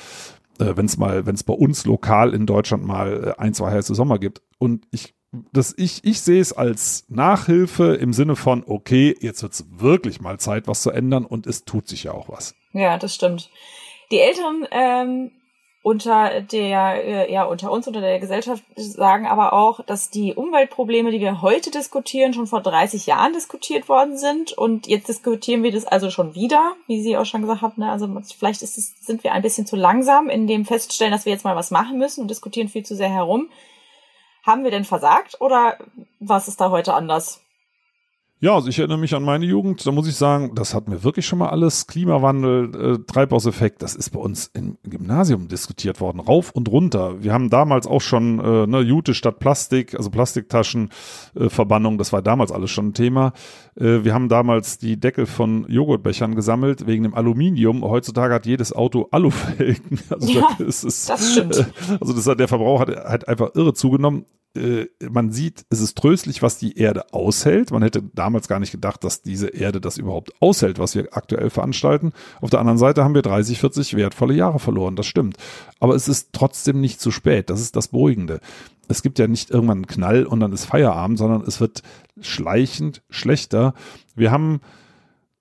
äh, 0.60 0.78
wenn 0.78 0.86
es 0.86 0.98
mal, 0.98 1.26
wenn 1.26 1.34
es 1.34 1.44
bei 1.44 1.54
uns 1.54 1.86
lokal 1.86 2.36
in 2.36 2.46
Deutschland 2.46 2.86
mal 2.86 3.34
äh, 3.36 3.42
ein, 3.42 3.56
zwei 3.56 3.72
heiße 3.72 3.96
Sommer 3.96 4.20
gibt. 4.20 4.44
Und 4.60 4.86
ich 4.92 5.16
das 5.54 5.76
ich, 5.78 6.04
ich 6.04 6.22
sehe 6.22 6.42
es 6.42 6.54
als 6.54 7.06
Nachhilfe 7.08 7.96
im 7.96 8.14
Sinne 8.14 8.36
von, 8.36 8.64
okay, 8.66 9.16
jetzt 9.20 9.44
wird 9.44 9.54
es 9.54 9.66
wirklich 9.70 10.22
mal 10.22 10.40
Zeit, 10.40 10.68
was 10.68 10.82
zu 10.82 10.92
ändern 10.92 11.26
und 11.26 11.48
es 11.48 11.66
tut 11.66 11.88
sich 11.88 12.04
ja 12.04 12.14
auch 12.14 12.30
was. 12.30 12.56
Ja, 12.74 12.98
das 12.98 13.16
stimmt. 13.16 13.50
Die 14.12 14.20
Eltern 14.20 14.68
ähm, 14.72 15.32
unter 15.82 16.42
der, 16.42 17.06
äh, 17.06 17.32
ja, 17.32 17.46
unter 17.46 17.72
uns, 17.72 17.88
unter 17.88 18.02
der 18.02 18.20
Gesellschaft 18.20 18.64
sagen 18.76 19.28
aber 19.28 19.54
auch, 19.54 19.84
dass 19.86 20.10
die 20.10 20.34
Umweltprobleme, 20.34 21.12
die 21.12 21.22
wir 21.22 21.42
heute 21.42 21.72
diskutieren, 21.72 22.34
schon 22.34 22.48
vor 22.48 22.62
30 22.62 23.06
Jahren 23.06 23.34
diskutiert 23.34 23.88
worden 23.88 24.18
sind 24.18 24.52
und 24.52 24.88
jetzt 24.88 25.08
diskutieren 25.08 25.64
wir 25.64 25.72
das 25.72 25.86
also 25.86 26.10
schon 26.10 26.36
wieder, 26.36 26.74
wie 26.88 27.02
Sie 27.02 27.16
auch 27.18 27.26
schon 27.26 27.42
gesagt 27.42 27.62
haben. 27.62 27.82
Ne? 27.82 27.90
Also 27.90 28.10
vielleicht 28.38 28.62
ist 28.62 28.78
es, 28.78 28.94
sind 29.00 29.24
wir 29.24 29.32
ein 29.34 29.42
bisschen 29.42 29.66
zu 29.66 29.76
langsam 29.76 30.30
in 30.30 30.48
dem 30.48 30.66
Feststellen, 30.66 31.14
dass 31.14 31.26
wir 31.26 31.32
jetzt 31.32 31.46
mal 31.46 31.56
was 31.56 31.72
machen 31.72 31.98
müssen 31.98 32.22
und 32.22 32.28
diskutieren 32.30 32.68
viel 32.68 32.84
zu 32.84 32.96
sehr 32.96 33.10
herum. 33.10 33.50
Haben 34.44 34.64
wir 34.64 34.72
denn 34.72 34.86
versagt 34.86 35.40
oder 35.42 35.78
was 36.20 36.48
ist 36.48 36.62
da 36.62 36.70
heute 36.70 36.94
anders? 36.94 37.42
Ja, 38.42 38.56
also 38.56 38.70
ich 38.70 38.80
erinnere 38.80 39.00
mich 39.00 39.14
an 39.16 39.24
meine 39.24 39.46
Jugend, 39.46 39.86
da 39.86 39.92
muss 39.92 40.08
ich 40.08 40.16
sagen, 40.16 40.56
das 40.56 40.74
hatten 40.74 40.92
wir 40.92 41.04
wirklich 41.04 41.26
schon 41.26 41.40
mal 41.40 41.50
alles. 41.50 41.88
Klimawandel, 41.88 42.96
äh, 42.96 42.98
Treibhauseffekt, 43.06 43.82
das 43.82 43.96
ist 43.96 44.12
bei 44.12 44.20
uns 44.20 44.50
im 44.54 44.78
Gymnasium 44.84 45.50
diskutiert 45.50 46.00
worden, 46.00 46.22
rauf 46.22 46.52
und 46.52 46.70
runter. 46.70 47.22
Wir 47.22 47.34
haben 47.34 47.50
damals 47.50 47.86
auch 47.86 48.00
schon 48.00 48.40
äh, 48.40 48.66
ne, 48.66 48.80
Jute 48.80 49.14
statt 49.14 49.40
Plastik, 49.40 49.94
also 49.94 50.10
Plastiktaschen, 50.10 50.90
äh, 51.36 51.50
Verbannung, 51.50 51.98
das 51.98 52.14
war 52.14 52.22
damals 52.22 52.54
alles 52.54 52.72
schon 52.72 52.88
ein 52.88 52.94
Thema. 52.94 53.34
Äh, 53.76 54.06
wir 54.06 54.14
haben 54.14 54.30
damals 54.30 54.78
die 54.78 54.98
Deckel 54.98 55.26
von 55.26 55.66
Joghurtbechern 55.68 56.34
gesammelt 56.34 56.88
wegen 56.88 57.04
dem 57.04 57.16
Aluminium. 57.16 57.84
Heutzutage 57.84 58.34
hat 58.34 58.46
jedes 58.46 58.72
Auto 58.72 59.10
Alufelgen. 59.12 60.00
Also 60.10 60.32
ja, 60.32 60.48
das, 60.58 60.84
ist, 60.84 61.10
das 61.10 61.34
stimmt. 61.34 61.58
Äh, 61.58 61.66
also 62.00 62.14
das 62.14 62.26
hat, 62.26 62.40
der 62.40 62.48
Verbrauch 62.48 62.80
hat, 62.80 62.90
hat 62.90 63.28
einfach 63.28 63.54
irre 63.54 63.74
zugenommen 63.74 64.26
äh, 64.56 64.88
man 65.10 65.32
sieht, 65.32 65.66
es 65.70 65.80
ist 65.80 65.98
tröstlich, 65.98 66.42
was 66.42 66.58
die 66.58 66.78
Erde 66.78 67.14
aushält. 67.14 67.72
Man 67.72 67.84
hätte 67.84 68.02
damals 68.14 68.48
gar 68.48 68.60
nicht 68.60 68.72
gedacht, 68.72 69.04
dass 69.04 69.22
diese 69.22 69.48
Erde 69.50 69.80
das 69.80 69.98
überhaupt 69.98 70.34
aushält, 70.42 70.80
was 70.80 70.96
wir 70.96 71.16
aktuell 71.16 71.50
veranstalten. 71.50 72.14
Auf 72.42 72.50
der 72.50 72.60
anderen 72.60 72.78
Seite 72.78 73.04
haben 73.04 73.14
wir 73.14 73.22
30, 73.22 73.60
40 73.60 73.96
wertvolle 73.96 74.34
Jahre 74.34 74.60
verloren, 74.60 74.96
das 74.96 75.06
stimmt. 75.06 75.38
Aber 75.80 75.96
es 75.96 76.08
ist 76.08 76.30
trotzdem 76.34 76.82
nicht 76.82 77.00
zu 77.00 77.12
spät, 77.12 77.50
das 77.50 77.62
ist 77.62 77.76
das 77.76 77.90
Beruhigende. 77.90 78.40
Es 78.88 79.04
gibt 79.04 79.20
ja 79.20 79.28
nicht 79.28 79.52
irgendwann 79.52 79.80
einen 79.80 79.88
Knall 79.88 80.26
und 80.26 80.40
dann 80.40 80.52
ist 80.52 80.66
Feierabend, 80.66 81.20
sondern 81.20 81.42
es 81.42 81.60
wird 81.60 81.84
schleichend 82.20 83.04
schlechter. 83.10 83.76
Wir 84.16 84.32
haben 84.32 84.62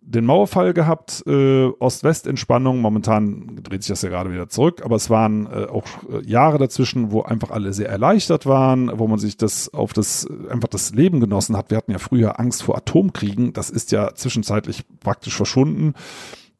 den 0.08 0.24
Mauerfall 0.24 0.72
gehabt, 0.72 1.22
äh, 1.26 1.66
Ost-West-Entspannung. 1.66 2.80
Momentan 2.80 3.60
dreht 3.62 3.82
sich 3.82 3.90
das 3.90 4.02
ja 4.02 4.08
gerade 4.08 4.32
wieder 4.32 4.48
zurück, 4.48 4.82
aber 4.84 4.96
es 4.96 5.10
waren 5.10 5.46
äh, 5.46 5.66
auch 5.66 5.84
äh, 6.10 6.24
Jahre 6.26 6.58
dazwischen, 6.58 7.12
wo 7.12 7.22
einfach 7.22 7.50
alle 7.50 7.74
sehr 7.74 7.90
erleichtert 7.90 8.46
waren, 8.46 8.98
wo 8.98 9.06
man 9.06 9.18
sich 9.18 9.36
das 9.36 9.72
auf 9.74 9.92
das 9.92 10.26
einfach 10.48 10.68
das 10.68 10.94
Leben 10.94 11.20
genossen 11.20 11.56
hat. 11.56 11.70
Wir 11.70 11.76
hatten 11.76 11.92
ja 11.92 11.98
früher 11.98 12.40
Angst 12.40 12.62
vor 12.62 12.76
Atomkriegen, 12.76 13.52
das 13.52 13.68
ist 13.68 13.92
ja 13.92 14.14
zwischenzeitlich 14.14 14.84
praktisch 15.00 15.36
verschwunden. 15.36 15.92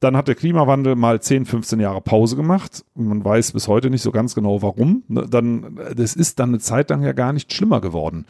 Dann 0.00 0.16
hat 0.16 0.28
der 0.28 0.36
Klimawandel 0.36 0.94
mal 0.94 1.20
10, 1.20 1.46
15 1.46 1.80
Jahre 1.80 2.00
Pause 2.00 2.36
gemacht. 2.36 2.84
Man 2.94 3.24
weiß 3.24 3.52
bis 3.52 3.66
heute 3.66 3.90
nicht 3.90 4.02
so 4.02 4.12
ganz 4.12 4.34
genau 4.36 4.62
warum. 4.62 5.02
Ne, 5.08 5.26
dann, 5.28 5.80
das 5.96 6.14
ist 6.14 6.38
dann 6.38 6.50
eine 6.50 6.60
Zeit 6.60 6.90
lang 6.90 7.02
ja 7.02 7.12
gar 7.12 7.32
nicht 7.32 7.52
schlimmer 7.52 7.80
geworden 7.80 8.26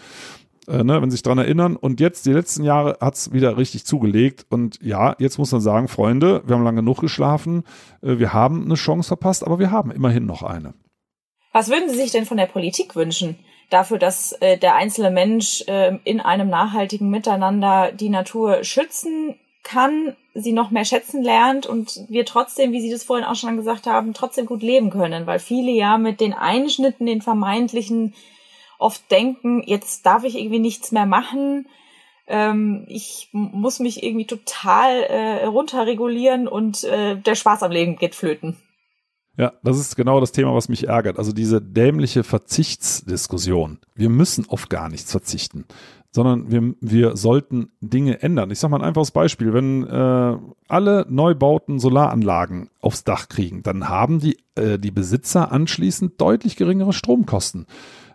äh, 0.69 0.85
ne, 0.85 1.01
wenn 1.01 1.11
Sie 1.11 1.17
sich 1.17 1.23
dran 1.23 1.39
erinnern. 1.39 1.77
Und 1.77 2.01
jetzt, 2.01 2.27
die 2.27 2.33
letzten 2.33 2.65
Jahre, 2.65 2.99
hat's 3.01 3.33
wieder 3.33 3.57
richtig 3.57 3.85
zugelegt. 3.85 4.47
Und 4.51 4.79
ja, 4.83 5.17
jetzt 5.19 5.39
muss 5.39 5.53
man 5.53 5.61
sagen, 5.61 5.89
Freunde, 5.89 6.43
wir 6.47 6.57
haben 6.57 6.65
lange 6.65 6.81
genug 6.81 7.01
geschlafen, 7.01 7.65
äh, 8.03 8.19
wir 8.19 8.33
haben 8.33 8.65
eine 8.65 8.75
Chance 8.75 9.09
verpasst, 9.09 9.45
aber 9.45 9.59
wir 9.59 9.71
haben 9.71 9.91
immerhin 9.91 10.27
noch 10.27 10.43
eine. 10.43 10.75
Was 11.53 11.69
würden 11.69 11.89
Sie 11.89 11.97
sich 11.97 12.13
denn 12.13 12.27
von 12.27 12.37
der 12.37 12.47
Politik 12.47 12.95
wünschen? 12.95 13.39
Dafür, 13.71 13.99
dass 13.99 14.33
äh, 14.41 14.59
der 14.59 14.77
einzelne 14.77 15.11
Mensch 15.11 15.65
äh, 15.67 15.99
in 16.05 16.21
einem 16.21 16.49
nachhaltigen 16.49 17.11
Miteinander 17.11 17.93
die 17.93 18.09
Natur 18.09 18.65
schützen 18.65 19.35
kann, 19.63 20.17
sie 20.35 20.53
noch 20.53 20.71
mehr 20.71 20.85
schätzen 20.85 21.23
lernt 21.23 21.67
und 21.67 22.07
wir 22.09 22.25
trotzdem, 22.25 22.73
wie 22.73 22.81
Sie 22.81 22.91
das 22.91 23.05
vorhin 23.05 23.27
auch 23.27 23.35
schon 23.35 23.57
gesagt 23.57 23.87
haben, 23.87 24.15
trotzdem 24.15 24.47
gut 24.47 24.63
leben 24.63 24.91
können, 24.91 25.27
weil 25.27 25.39
viele 25.39 25.71
ja 25.73 25.99
mit 25.99 26.21
den 26.21 26.33
Einschnitten, 26.33 27.07
den 27.07 27.21
vermeintlichen 27.21 28.15
oft 28.79 29.11
denken, 29.11 29.63
jetzt 29.67 30.07
darf 30.07 30.25
ich 30.25 30.39
irgendwie 30.39 30.61
nichts 30.61 30.93
mehr 30.93 31.07
machen. 31.07 31.69
Ähm, 32.27 32.85
ich 32.89 33.29
muss 33.33 33.81
mich 33.81 34.03
irgendwie 34.03 34.27
total 34.27 35.03
äh, 35.03 35.45
runterregulieren 35.45 36.49
und 36.49 36.85
äh, 36.85 37.17
der 37.17 37.35
Spaß 37.35 37.63
am 37.63 37.73
Leben 37.73 37.97
geht 37.97 38.15
flöten. 38.15 38.57
Ja, 39.39 39.53
das 39.63 39.79
ist 39.79 39.95
genau 39.95 40.19
das 40.19 40.33
Thema, 40.33 40.53
was 40.53 40.69
mich 40.69 40.89
ärgert. 40.89 41.17
Also 41.17 41.33
diese 41.33 41.63
dämliche 41.63 42.25
Verzichtsdiskussion. 42.25 43.79
Wir 43.95 44.09
müssen 44.09 44.47
auf 44.49 44.69
gar 44.69 44.89
nichts 44.89 45.13
verzichten, 45.13 45.65
sondern 46.11 46.51
wir, 46.51 46.75
wir 46.81 47.17
sollten 47.17 47.71
Dinge 47.81 48.21
ändern. 48.21 48.51
Ich 48.51 48.59
sage 48.59 48.73
mal 48.73 48.79
ein 48.79 48.89
einfaches 48.89 49.13
Beispiel. 49.13 49.55
Wenn 49.55 49.87
äh, 49.87 50.37
alle 50.67 51.07
Neubauten 51.09 51.79
Solaranlagen 51.79 52.69
aufs 52.81 53.05
Dach 53.05 53.29
kriegen, 53.29 53.63
dann 53.63 53.89
haben 53.89 54.19
die, 54.19 54.39
äh, 54.57 54.77
die 54.77 54.91
Besitzer 54.91 55.53
anschließend 55.53 56.21
deutlich 56.21 56.57
geringere 56.57 56.93
Stromkosten. 56.93 57.67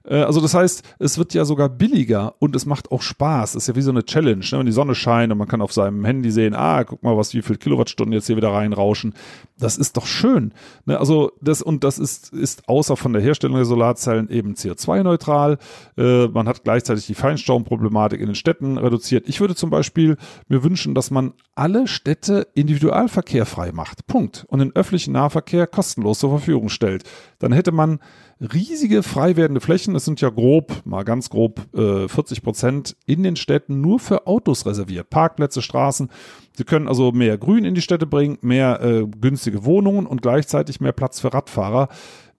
Äh, 0.06 0.18
also 0.18 0.42
das 0.42 0.54
heißt, 0.54 0.84
es 1.00 1.18
wird 1.18 1.34
ja 1.34 1.46
sogar 1.46 1.70
billiger 1.70 2.36
und 2.40 2.56
es 2.56 2.66
macht 2.66 2.92
auch 2.92 3.02
Spaß. 3.02 3.54
Das 3.54 3.64
ist 3.64 3.68
ja 3.68 3.76
wie 3.76 3.82
so 3.82 3.92
eine 3.92 4.04
Challenge, 4.04 4.46
ne? 4.52 4.60
wenn 4.60 4.66
die 4.66 4.72
Sonne 4.72 4.96
scheint 4.96 5.32
und 5.32 5.38
man 5.38 5.48
kann 5.48 5.62
auf 5.62 5.74
seinem 5.74 6.04
Handy 6.06 6.32
sehen, 6.32 6.54
ah, 6.54 6.84
guck 6.84 7.04
mal, 7.04 7.18
was 7.18 7.34
wie 7.34 7.42
viel 7.42 7.58
Kilowattstunden 7.58 8.14
jetzt 8.14 8.28
hier 8.28 8.38
wieder 8.38 8.52
reinrauschen. 8.52 9.14
Das 9.58 9.78
ist 9.78 9.98
doch 9.98 10.06
schön. 10.06 10.54
Ne? 10.86 11.00
Also 11.00 11.32
das 11.42 11.62
und 11.62 11.84
das 11.84 12.00
ist 12.00 12.34
ist 12.34 12.68
außer 12.68 12.98
von 12.98 13.14
der 13.14 13.22
Herstellung 13.22 13.56
der 13.56 13.66
Solarzellen 13.66 14.30
eben 14.30 14.56
CO2-neutral. 14.56 15.58
Äh, 15.98 16.28
man 16.28 16.48
hat 16.48 16.64
gleichzeitig 16.64 17.06
die 17.06 17.16
Feinstaubproblematik 17.16 18.20
in 18.20 18.28
den 18.28 18.36
Städten 18.36 18.78
reduziert. 18.78 19.28
Ich 19.28 19.40
würde 19.40 19.56
zum 19.56 19.70
Beispiel 19.70 20.18
mir 20.48 20.64
wünschen, 20.64 20.96
dass 20.96 21.12
man 21.12 21.34
alle 21.56 21.88
Städte 21.88 22.48
individualverkehrfrei 22.56 23.72
macht. 23.72 24.08
Punkt. 24.08 24.46
Und 24.48 24.60
den 24.60 24.76
öffentlichen 24.76 25.14
Nahverkehr 25.14 25.68
kostenlos 25.68 26.20
zur 26.20 26.32
Verfügung 26.32 26.70
stellt. 26.70 27.04
Dann 27.40 27.52
hätte 27.52 27.72
man 27.72 28.00
riesige 28.40 29.04
frei 29.04 29.36
werdende 29.36 29.62
Flächen. 29.62 29.96
Es 29.96 30.06
sind 30.06 30.22
ja 30.22 30.30
grob, 30.30 30.82
mal 30.86 31.04
ganz 31.04 31.30
grob, 31.30 31.62
äh, 31.76 32.08
40 32.08 32.44
Prozent 32.44 32.96
in 33.06 33.24
den 33.24 33.36
Städten 33.36 33.82
nur 33.82 34.00
für 34.00 34.28
Autos 34.28 34.66
reserviert. 34.66 35.10
Parkplätze, 35.10 35.62
Straßen. 35.62 36.10
Sie 36.56 36.64
können 36.64 36.88
also 36.88 37.12
mehr 37.12 37.38
Grün 37.38 37.66
in 37.66 37.76
die 37.76 37.82
Städte 37.82 38.06
bringen, 38.06 38.38
mehr 38.42 38.82
äh, 38.82 39.06
günstige 39.06 39.66
Wohnungen 39.66 40.06
und 40.06 40.22
gleichzeitig 40.22 40.82
mehr 40.82 40.92
Platz 40.92 41.20
für 41.20 41.34
Radfahrer. 41.34 41.90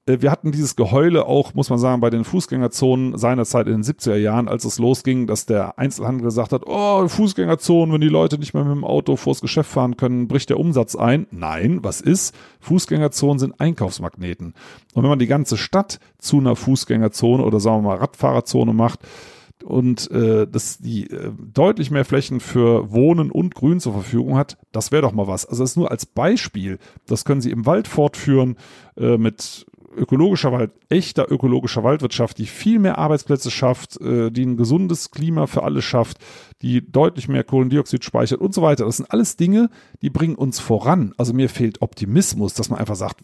Äh, 0.06 0.18
wir 0.20 0.30
hatten 0.30 0.52
dieses 0.52 0.76
Geheule 0.76 1.26
auch, 1.26 1.54
muss 1.54 1.70
man 1.70 1.78
sagen, 1.78 2.00
bei 2.00 2.10
den 2.10 2.24
Fußgängerzonen 2.24 3.18
seinerzeit 3.18 3.66
in 3.66 3.74
den 3.74 3.82
70er 3.82 4.16
Jahren, 4.16 4.48
als 4.48 4.64
es 4.64 4.78
losging, 4.78 5.26
dass 5.26 5.46
der 5.46 5.78
Einzelhandel 5.78 6.24
gesagt 6.24 6.52
hat, 6.52 6.62
oh, 6.66 7.06
Fußgängerzonen, 7.08 7.94
wenn 7.94 8.00
die 8.00 8.08
Leute 8.08 8.38
nicht 8.38 8.54
mehr 8.54 8.64
mit 8.64 8.74
dem 8.74 8.84
Auto 8.84 9.16
vors 9.16 9.40
Geschäft 9.40 9.70
fahren 9.70 9.96
können, 9.96 10.28
bricht 10.28 10.50
der 10.50 10.60
Umsatz 10.60 10.96
ein. 10.96 11.26
Nein, 11.30 11.80
was 11.82 12.00
ist? 12.00 12.34
Fußgängerzonen 12.60 13.38
sind 13.38 13.60
Einkaufsmagneten. 13.60 14.54
Und 14.94 15.02
wenn 15.02 15.10
man 15.10 15.18
die 15.18 15.26
ganze 15.26 15.56
Stadt 15.56 15.98
zu 16.18 16.38
einer 16.38 16.56
Fußgängerzone 16.56 17.42
oder 17.42 17.60
sagen 17.60 17.82
wir 17.82 17.90
mal 17.90 17.96
Radfahrerzone 17.96 18.72
macht, 18.72 19.00
und 19.62 20.10
äh, 20.10 20.46
dass 20.46 20.78
die 20.78 21.08
äh, 21.10 21.32
deutlich 21.38 21.90
mehr 21.90 22.04
Flächen 22.04 22.40
für 22.40 22.92
Wohnen 22.92 23.30
und 23.30 23.54
Grün 23.54 23.80
zur 23.80 23.94
Verfügung 23.94 24.36
hat, 24.36 24.58
das 24.72 24.92
wäre 24.92 25.02
doch 25.02 25.12
mal 25.12 25.26
was. 25.26 25.46
Also 25.46 25.62
das 25.62 25.70
ist 25.70 25.76
nur 25.76 25.90
als 25.90 26.04
Beispiel. 26.04 26.78
Das 27.06 27.24
können 27.24 27.40
Sie 27.40 27.50
im 27.50 27.64
Wald 27.64 27.88
fortführen 27.88 28.56
äh, 28.96 29.16
mit 29.16 29.64
ökologischer 29.96 30.52
Wald, 30.52 30.72
echter 30.88 31.30
ökologischer 31.30 31.84
Waldwirtschaft, 31.84 32.38
die 32.38 32.46
viel 32.46 32.78
mehr 32.78 32.98
Arbeitsplätze 32.98 33.50
schafft, 33.50 34.00
äh, 34.00 34.30
die 34.30 34.44
ein 34.44 34.56
gesundes 34.56 35.10
Klima 35.10 35.46
für 35.46 35.62
alle 35.62 35.82
schafft, 35.82 36.18
die 36.62 36.90
deutlich 36.90 37.28
mehr 37.28 37.44
Kohlendioxid 37.44 38.04
speichert 38.04 38.40
und 38.40 38.54
so 38.54 38.62
weiter. 38.62 38.84
Das 38.84 38.98
sind 38.98 39.10
alles 39.10 39.36
Dinge, 39.36 39.70
die 40.02 40.10
bringen 40.10 40.34
uns 40.34 40.60
voran. 40.60 41.14
Also 41.18 41.32
mir 41.32 41.48
fehlt 41.48 41.82
Optimismus, 41.82 42.54
dass 42.54 42.70
man 42.70 42.78
einfach 42.78 42.96
sagt, 42.96 43.20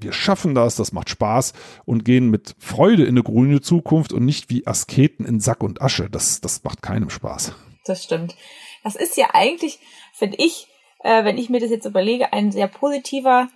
wir 0.00 0.12
schaffen 0.12 0.54
das, 0.54 0.76
das 0.76 0.92
macht 0.92 1.10
Spaß 1.10 1.52
und 1.84 2.04
gehen 2.04 2.30
mit 2.30 2.54
Freude 2.58 3.04
in 3.04 3.10
eine 3.10 3.22
grüne 3.22 3.60
Zukunft 3.60 4.12
und 4.12 4.24
nicht 4.24 4.50
wie 4.50 4.66
Asketen 4.66 5.26
in 5.26 5.40
Sack 5.40 5.62
und 5.62 5.82
Asche. 5.82 6.08
Das, 6.10 6.40
das 6.40 6.64
macht 6.64 6.82
keinem 6.82 7.10
Spaß. 7.10 7.54
Das 7.84 8.04
stimmt. 8.04 8.36
Das 8.84 8.96
ist 8.96 9.16
ja 9.16 9.28
eigentlich, 9.32 9.78
finde 10.12 10.36
ich, 10.38 10.68
äh, 11.02 11.24
wenn 11.24 11.38
ich 11.38 11.50
mir 11.50 11.60
das 11.60 11.70
jetzt 11.70 11.86
überlege, 11.86 12.32
ein 12.32 12.52
sehr 12.52 12.68
positiver 12.68 13.48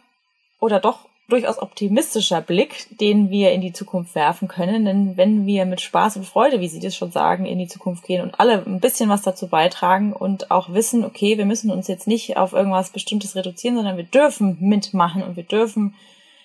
oder 0.61 0.81
doch 0.81 1.09
durchaus 1.29 1.59
optimistischer 1.59 2.41
Blick, 2.41 2.87
den 3.01 3.31
wir 3.31 3.51
in 3.51 3.61
die 3.61 3.73
Zukunft 3.73 4.15
werfen 4.15 4.47
können. 4.47 4.85
Denn 4.85 5.17
wenn 5.17 5.45
wir 5.45 5.67
mit 5.67 5.81
Spaß 5.81 6.17
und 6.17 6.27
Freude, 6.27 6.61
wie 6.61 6.69
Sie 6.69 6.79
das 6.79 6.95
schon 6.95 7.11
sagen, 7.11 7.47
in 7.47 7.59
die 7.59 7.67
Zukunft 7.67 8.05
gehen 8.05 8.23
und 8.23 8.39
alle 8.39 8.65
ein 8.65 8.81
bisschen 8.81 9.09
was 9.09 9.23
dazu 9.23 9.49
beitragen 9.49 10.12
und 10.12 10.51
auch 10.51 10.73
wissen, 10.73 11.05
okay, 11.05 11.37
wir 11.37 11.45
müssen 11.45 11.71
uns 11.71 11.89
jetzt 11.89 12.07
nicht 12.07 12.37
auf 12.37 12.53
irgendwas 12.53 12.91
Bestimmtes 12.91 13.35
reduzieren, 13.35 13.77
sondern 13.77 13.97
wir 13.97 14.05
dürfen 14.05 14.57
mitmachen 14.61 15.23
und 15.23 15.37
wir 15.37 15.43
dürfen 15.43 15.95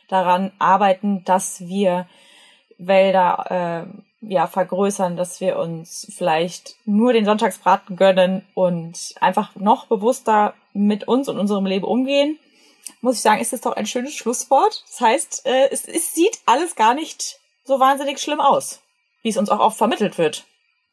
daran 0.07 0.51
arbeiten, 0.57 1.23
dass 1.25 1.67
wir 1.67 2.07
Wälder 2.79 3.85
äh, 4.23 4.27
ja 4.33 4.47
vergrößern, 4.47 5.15
dass 5.15 5.41
wir 5.41 5.59
uns 5.59 6.11
vielleicht 6.15 6.75
nur 6.85 7.13
den 7.13 7.25
Sonntagsbraten 7.25 7.95
gönnen 7.95 8.43
und 8.55 9.13
einfach 9.19 9.55
noch 9.55 9.85
bewusster 9.85 10.55
mit 10.73 11.07
uns 11.07 11.29
und 11.29 11.37
unserem 11.37 11.67
Leben 11.67 11.85
umgehen 11.85 12.39
muss 13.01 13.15
ich 13.15 13.21
sagen, 13.21 13.41
ist 13.41 13.53
das 13.53 13.61
doch 13.61 13.73
ein 13.73 13.85
schönes 13.85 14.13
Schlusswort. 14.13 14.83
Das 14.89 15.01
heißt, 15.01 15.41
äh, 15.45 15.69
es, 15.71 15.85
es 15.85 16.13
sieht 16.13 16.39
alles 16.45 16.75
gar 16.75 16.93
nicht 16.93 17.39
so 17.63 17.79
wahnsinnig 17.79 18.19
schlimm 18.19 18.39
aus, 18.39 18.79
wie 19.23 19.29
es 19.29 19.37
uns 19.37 19.49
auch 19.49 19.59
oft 19.59 19.77
vermittelt 19.77 20.17
wird. 20.17 20.45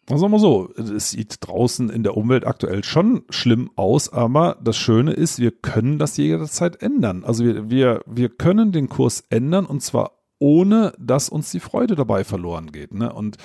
Sagen 0.08 0.32
wir 0.32 0.38
so, 0.38 0.70
es 0.74 1.10
sieht 1.10 1.36
draußen 1.40 1.90
in 1.90 2.02
der 2.02 2.16
Umwelt 2.16 2.46
aktuell 2.46 2.82
schon 2.82 3.24
schlimm 3.28 3.70
aus, 3.76 4.10
aber 4.10 4.56
das 4.62 4.78
Schöne 4.78 5.12
ist, 5.12 5.38
wir 5.38 5.50
können 5.50 5.98
das 5.98 6.16
jederzeit 6.16 6.80
ändern. 6.82 7.24
Also 7.24 7.44
wir, 7.44 7.68
wir, 7.68 8.02
wir 8.06 8.30
können 8.30 8.72
den 8.72 8.88
Kurs 8.88 9.24
ändern 9.28 9.66
und 9.66 9.82
zwar 9.82 10.12
ohne, 10.38 10.94
dass 10.98 11.28
uns 11.28 11.50
die 11.50 11.60
Freude 11.60 11.94
dabei 11.94 12.24
verloren 12.24 12.72
geht. 12.72 12.94
Ne? 12.94 13.12
Und 13.12 13.36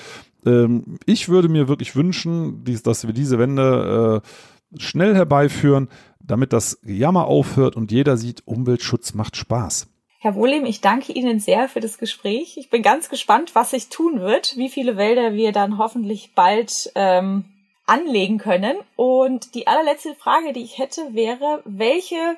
ähm, 0.46 1.00
ich 1.06 1.28
würde 1.28 1.50
mir 1.50 1.68
wirklich 1.68 1.98
wünschen, 1.98 2.64
dies, 2.64 2.82
dass 2.82 3.06
wir 3.06 3.14
diese 3.14 3.40
Wende 3.40 4.22
äh, 4.24 4.80
schnell 4.80 5.16
herbeiführen, 5.16 5.90
damit 6.24 6.54
das 6.54 6.80
Jammer 6.84 7.28
aufhört 7.28 7.76
und 7.76 7.92
jeder 7.92 8.18
sieht, 8.18 8.48
Umweltschutz 8.48 9.14
macht 9.14 9.36
Spaß. 9.36 9.88
Herr 10.20 10.36
Wohlem, 10.36 10.66
ich 10.66 10.80
danke 10.80 11.12
Ihnen 11.12 11.40
sehr 11.40 11.68
für 11.68 11.82
das 11.82 11.98
Gespräch. 11.98 12.56
Ich 12.58 12.70
bin 12.70 12.82
ganz 12.82 13.10
gespannt, 13.10 13.56
was 13.56 13.72
sich 13.72 13.90
tun 13.90 14.22
wird, 14.22 14.56
wie 14.56 14.70
viele 14.70 14.96
Wälder 14.96 15.34
wir 15.34 15.52
dann 15.52 15.78
hoffentlich 15.78 16.34
bald 16.34 16.92
ähm, 16.96 17.44
anlegen 17.86 18.38
können. 18.38 18.78
Und 18.96 19.54
die 19.54 19.68
allerletzte 19.68 20.16
Frage, 20.16 20.54
die 20.54 20.64
ich 20.64 20.78
hätte, 20.78 21.02
wäre, 21.12 21.62
welche 21.66 22.38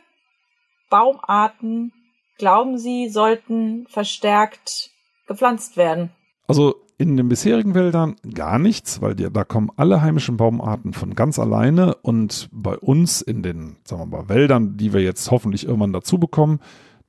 Baumarten 0.90 1.94
glauben 2.40 2.80
Sie 2.80 3.08
sollten 3.10 3.86
verstärkt 3.88 4.90
gepflanzt 5.28 5.78
werden? 5.78 6.10
Also 6.48 6.76
in 6.98 7.18
den 7.18 7.28
bisherigen 7.28 7.76
Wäldern 7.76 8.16
gar 8.34 8.58
nichts, 8.58 9.02
weil 9.02 9.16
die, 9.16 9.28
da 9.32 9.44
kommen 9.44 9.70
alle 9.76 10.02
heimischen 10.02 10.38
Baumarten 10.38 10.94
von 10.94 11.14
ganz 11.14 11.40
alleine 11.40 11.96
und 11.96 12.50
bei 12.52 12.78
uns 12.78 13.22
in 13.22 13.44
den, 13.44 13.78
sagen 13.84 14.04
wir 14.04 14.18
mal, 14.18 14.30
Wäldern, 14.30 14.78
die 14.78 14.94
wir 14.94 15.02
jetzt 15.02 15.30
hoffentlich 15.32 15.66
irgendwann 15.66 15.94
dazu 15.94 16.18
bekommen, 16.18 16.60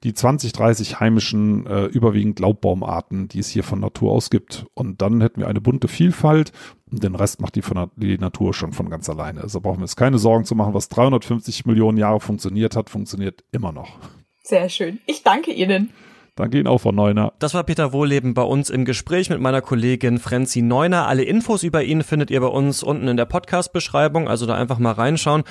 die 0.02 0.12
20, 0.12 0.52
30 0.52 1.00
heimischen, 1.00 1.66
äh, 1.66 1.86
überwiegend 1.86 2.38
Laubbaumarten, 2.38 3.28
die 3.28 3.38
es 3.38 3.48
hier 3.48 3.62
von 3.62 3.80
Natur 3.80 4.12
aus 4.12 4.30
gibt. 4.30 4.66
Und 4.74 5.00
dann 5.00 5.20
hätten 5.20 5.40
wir 5.40 5.48
eine 5.48 5.60
bunte 5.60 5.88
Vielfalt 5.88 6.52
und 6.90 7.02
den 7.02 7.14
Rest 7.14 7.40
macht 7.40 7.54
die, 7.54 7.62
von, 7.62 7.90
die 7.96 8.18
Natur 8.18 8.52
schon 8.54 8.72
von 8.72 8.90
ganz 8.90 9.08
alleine. 9.08 9.40
Also 9.40 9.60
brauchen 9.60 9.78
wir 9.78 9.82
uns 9.82 9.96
keine 9.96 10.18
Sorgen 10.18 10.44
zu 10.44 10.54
machen, 10.54 10.74
was 10.74 10.88
350 10.90 11.64
Millionen 11.64 11.96
Jahre 11.96 12.20
funktioniert 12.20 12.76
hat, 12.76 12.90
funktioniert 12.90 13.42
immer 13.52 13.72
noch. 13.72 13.98
Sehr 14.42 14.68
schön. 14.68 15.00
Ich 15.06 15.22
danke 15.22 15.52
Ihnen. 15.52 15.90
Danke 16.36 16.58
Ihnen 16.58 16.66
auch, 16.66 16.82
Frau 16.82 16.92
Neuner. 16.92 17.32
Das 17.38 17.54
war 17.54 17.64
Peter 17.64 17.94
Wohleben 17.94 18.34
bei 18.34 18.42
uns 18.42 18.68
im 18.68 18.84
Gespräch 18.84 19.30
mit 19.30 19.40
meiner 19.40 19.62
Kollegin 19.62 20.18
Frenzi 20.18 20.60
Neuner. 20.60 21.06
Alle 21.08 21.24
Infos 21.24 21.62
über 21.62 21.82
ihn 21.82 22.02
findet 22.02 22.30
ihr 22.30 22.40
bei 22.42 22.46
uns 22.46 22.82
unten 22.82 23.08
in 23.08 23.16
der 23.16 23.24
Podcast-Beschreibung, 23.24 24.28
also 24.28 24.44
da 24.44 24.54
einfach 24.54 24.78
mal 24.78 24.92
reinschauen. 24.92 25.44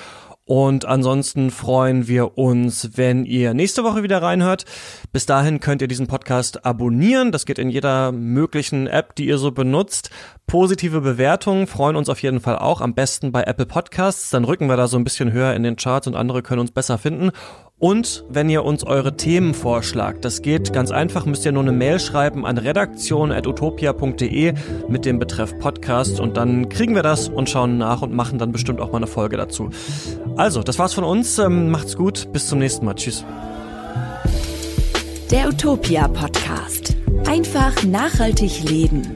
Und 0.44 0.84
ansonsten 0.84 1.50
freuen 1.50 2.06
wir 2.06 2.38
uns, 2.38 2.96
wenn 2.96 3.24
ihr 3.24 3.52
nächste 3.52 3.82
Woche 3.82 4.04
wieder 4.04 4.22
reinhört. 4.22 4.64
Bis 5.12 5.26
dahin 5.26 5.58
könnt 5.58 5.82
ihr 5.82 5.88
diesen 5.88 6.06
Podcast 6.06 6.64
abonnieren. 6.64 7.32
Das 7.32 7.46
geht 7.46 7.58
in 7.58 7.68
jeder 7.68 8.12
möglichen 8.12 8.86
App, 8.86 9.16
die 9.16 9.26
ihr 9.26 9.38
so 9.38 9.50
benutzt. 9.50 10.10
Positive 10.46 11.00
Bewertungen 11.00 11.66
freuen 11.66 11.96
uns 11.96 12.08
auf 12.08 12.22
jeden 12.22 12.38
Fall 12.38 12.60
auch. 12.60 12.80
Am 12.80 12.94
besten 12.94 13.32
bei 13.32 13.42
Apple 13.42 13.66
Podcasts. 13.66 14.30
Dann 14.30 14.44
rücken 14.44 14.68
wir 14.68 14.76
da 14.76 14.86
so 14.86 14.96
ein 14.96 15.02
bisschen 15.02 15.32
höher 15.32 15.52
in 15.52 15.64
den 15.64 15.74
Charts 15.74 16.06
und 16.06 16.14
andere 16.14 16.44
können 16.44 16.60
uns 16.60 16.70
besser 16.70 16.96
finden. 16.96 17.32
Und 17.78 18.24
wenn 18.30 18.48
ihr 18.48 18.64
uns 18.64 18.84
eure 18.84 19.18
Themen 19.18 19.52
vorschlagt, 19.52 20.24
das 20.24 20.40
geht 20.40 20.72
ganz 20.72 20.90
einfach, 20.90 21.26
müsst 21.26 21.44
ihr 21.44 21.52
nur 21.52 21.62
eine 21.62 21.72
Mail 21.72 22.00
schreiben 22.00 22.46
an 22.46 22.56
redaktion.utopia.de 22.56 24.54
mit 24.88 25.04
dem 25.04 25.18
Betreff 25.18 25.58
Podcast 25.58 26.18
und 26.18 26.38
dann 26.38 26.70
kriegen 26.70 26.94
wir 26.94 27.02
das 27.02 27.28
und 27.28 27.50
schauen 27.50 27.76
nach 27.76 28.00
und 28.00 28.14
machen 28.14 28.38
dann 28.38 28.50
bestimmt 28.50 28.80
auch 28.80 28.92
mal 28.92 28.96
eine 28.98 29.06
Folge 29.06 29.36
dazu. 29.36 29.68
Also, 30.36 30.62
das 30.62 30.78
war's 30.78 30.94
von 30.94 31.04
uns. 31.04 31.38
Ähm, 31.38 31.70
macht's 31.70 31.96
gut. 31.96 32.32
Bis 32.32 32.46
zum 32.46 32.60
nächsten 32.60 32.86
Mal. 32.86 32.94
Tschüss. 32.94 33.26
Der 35.30 35.48
Utopia 35.48 36.08
Podcast. 36.08 36.96
Einfach 37.26 37.82
nachhaltig 37.82 38.70
leben. 38.70 39.14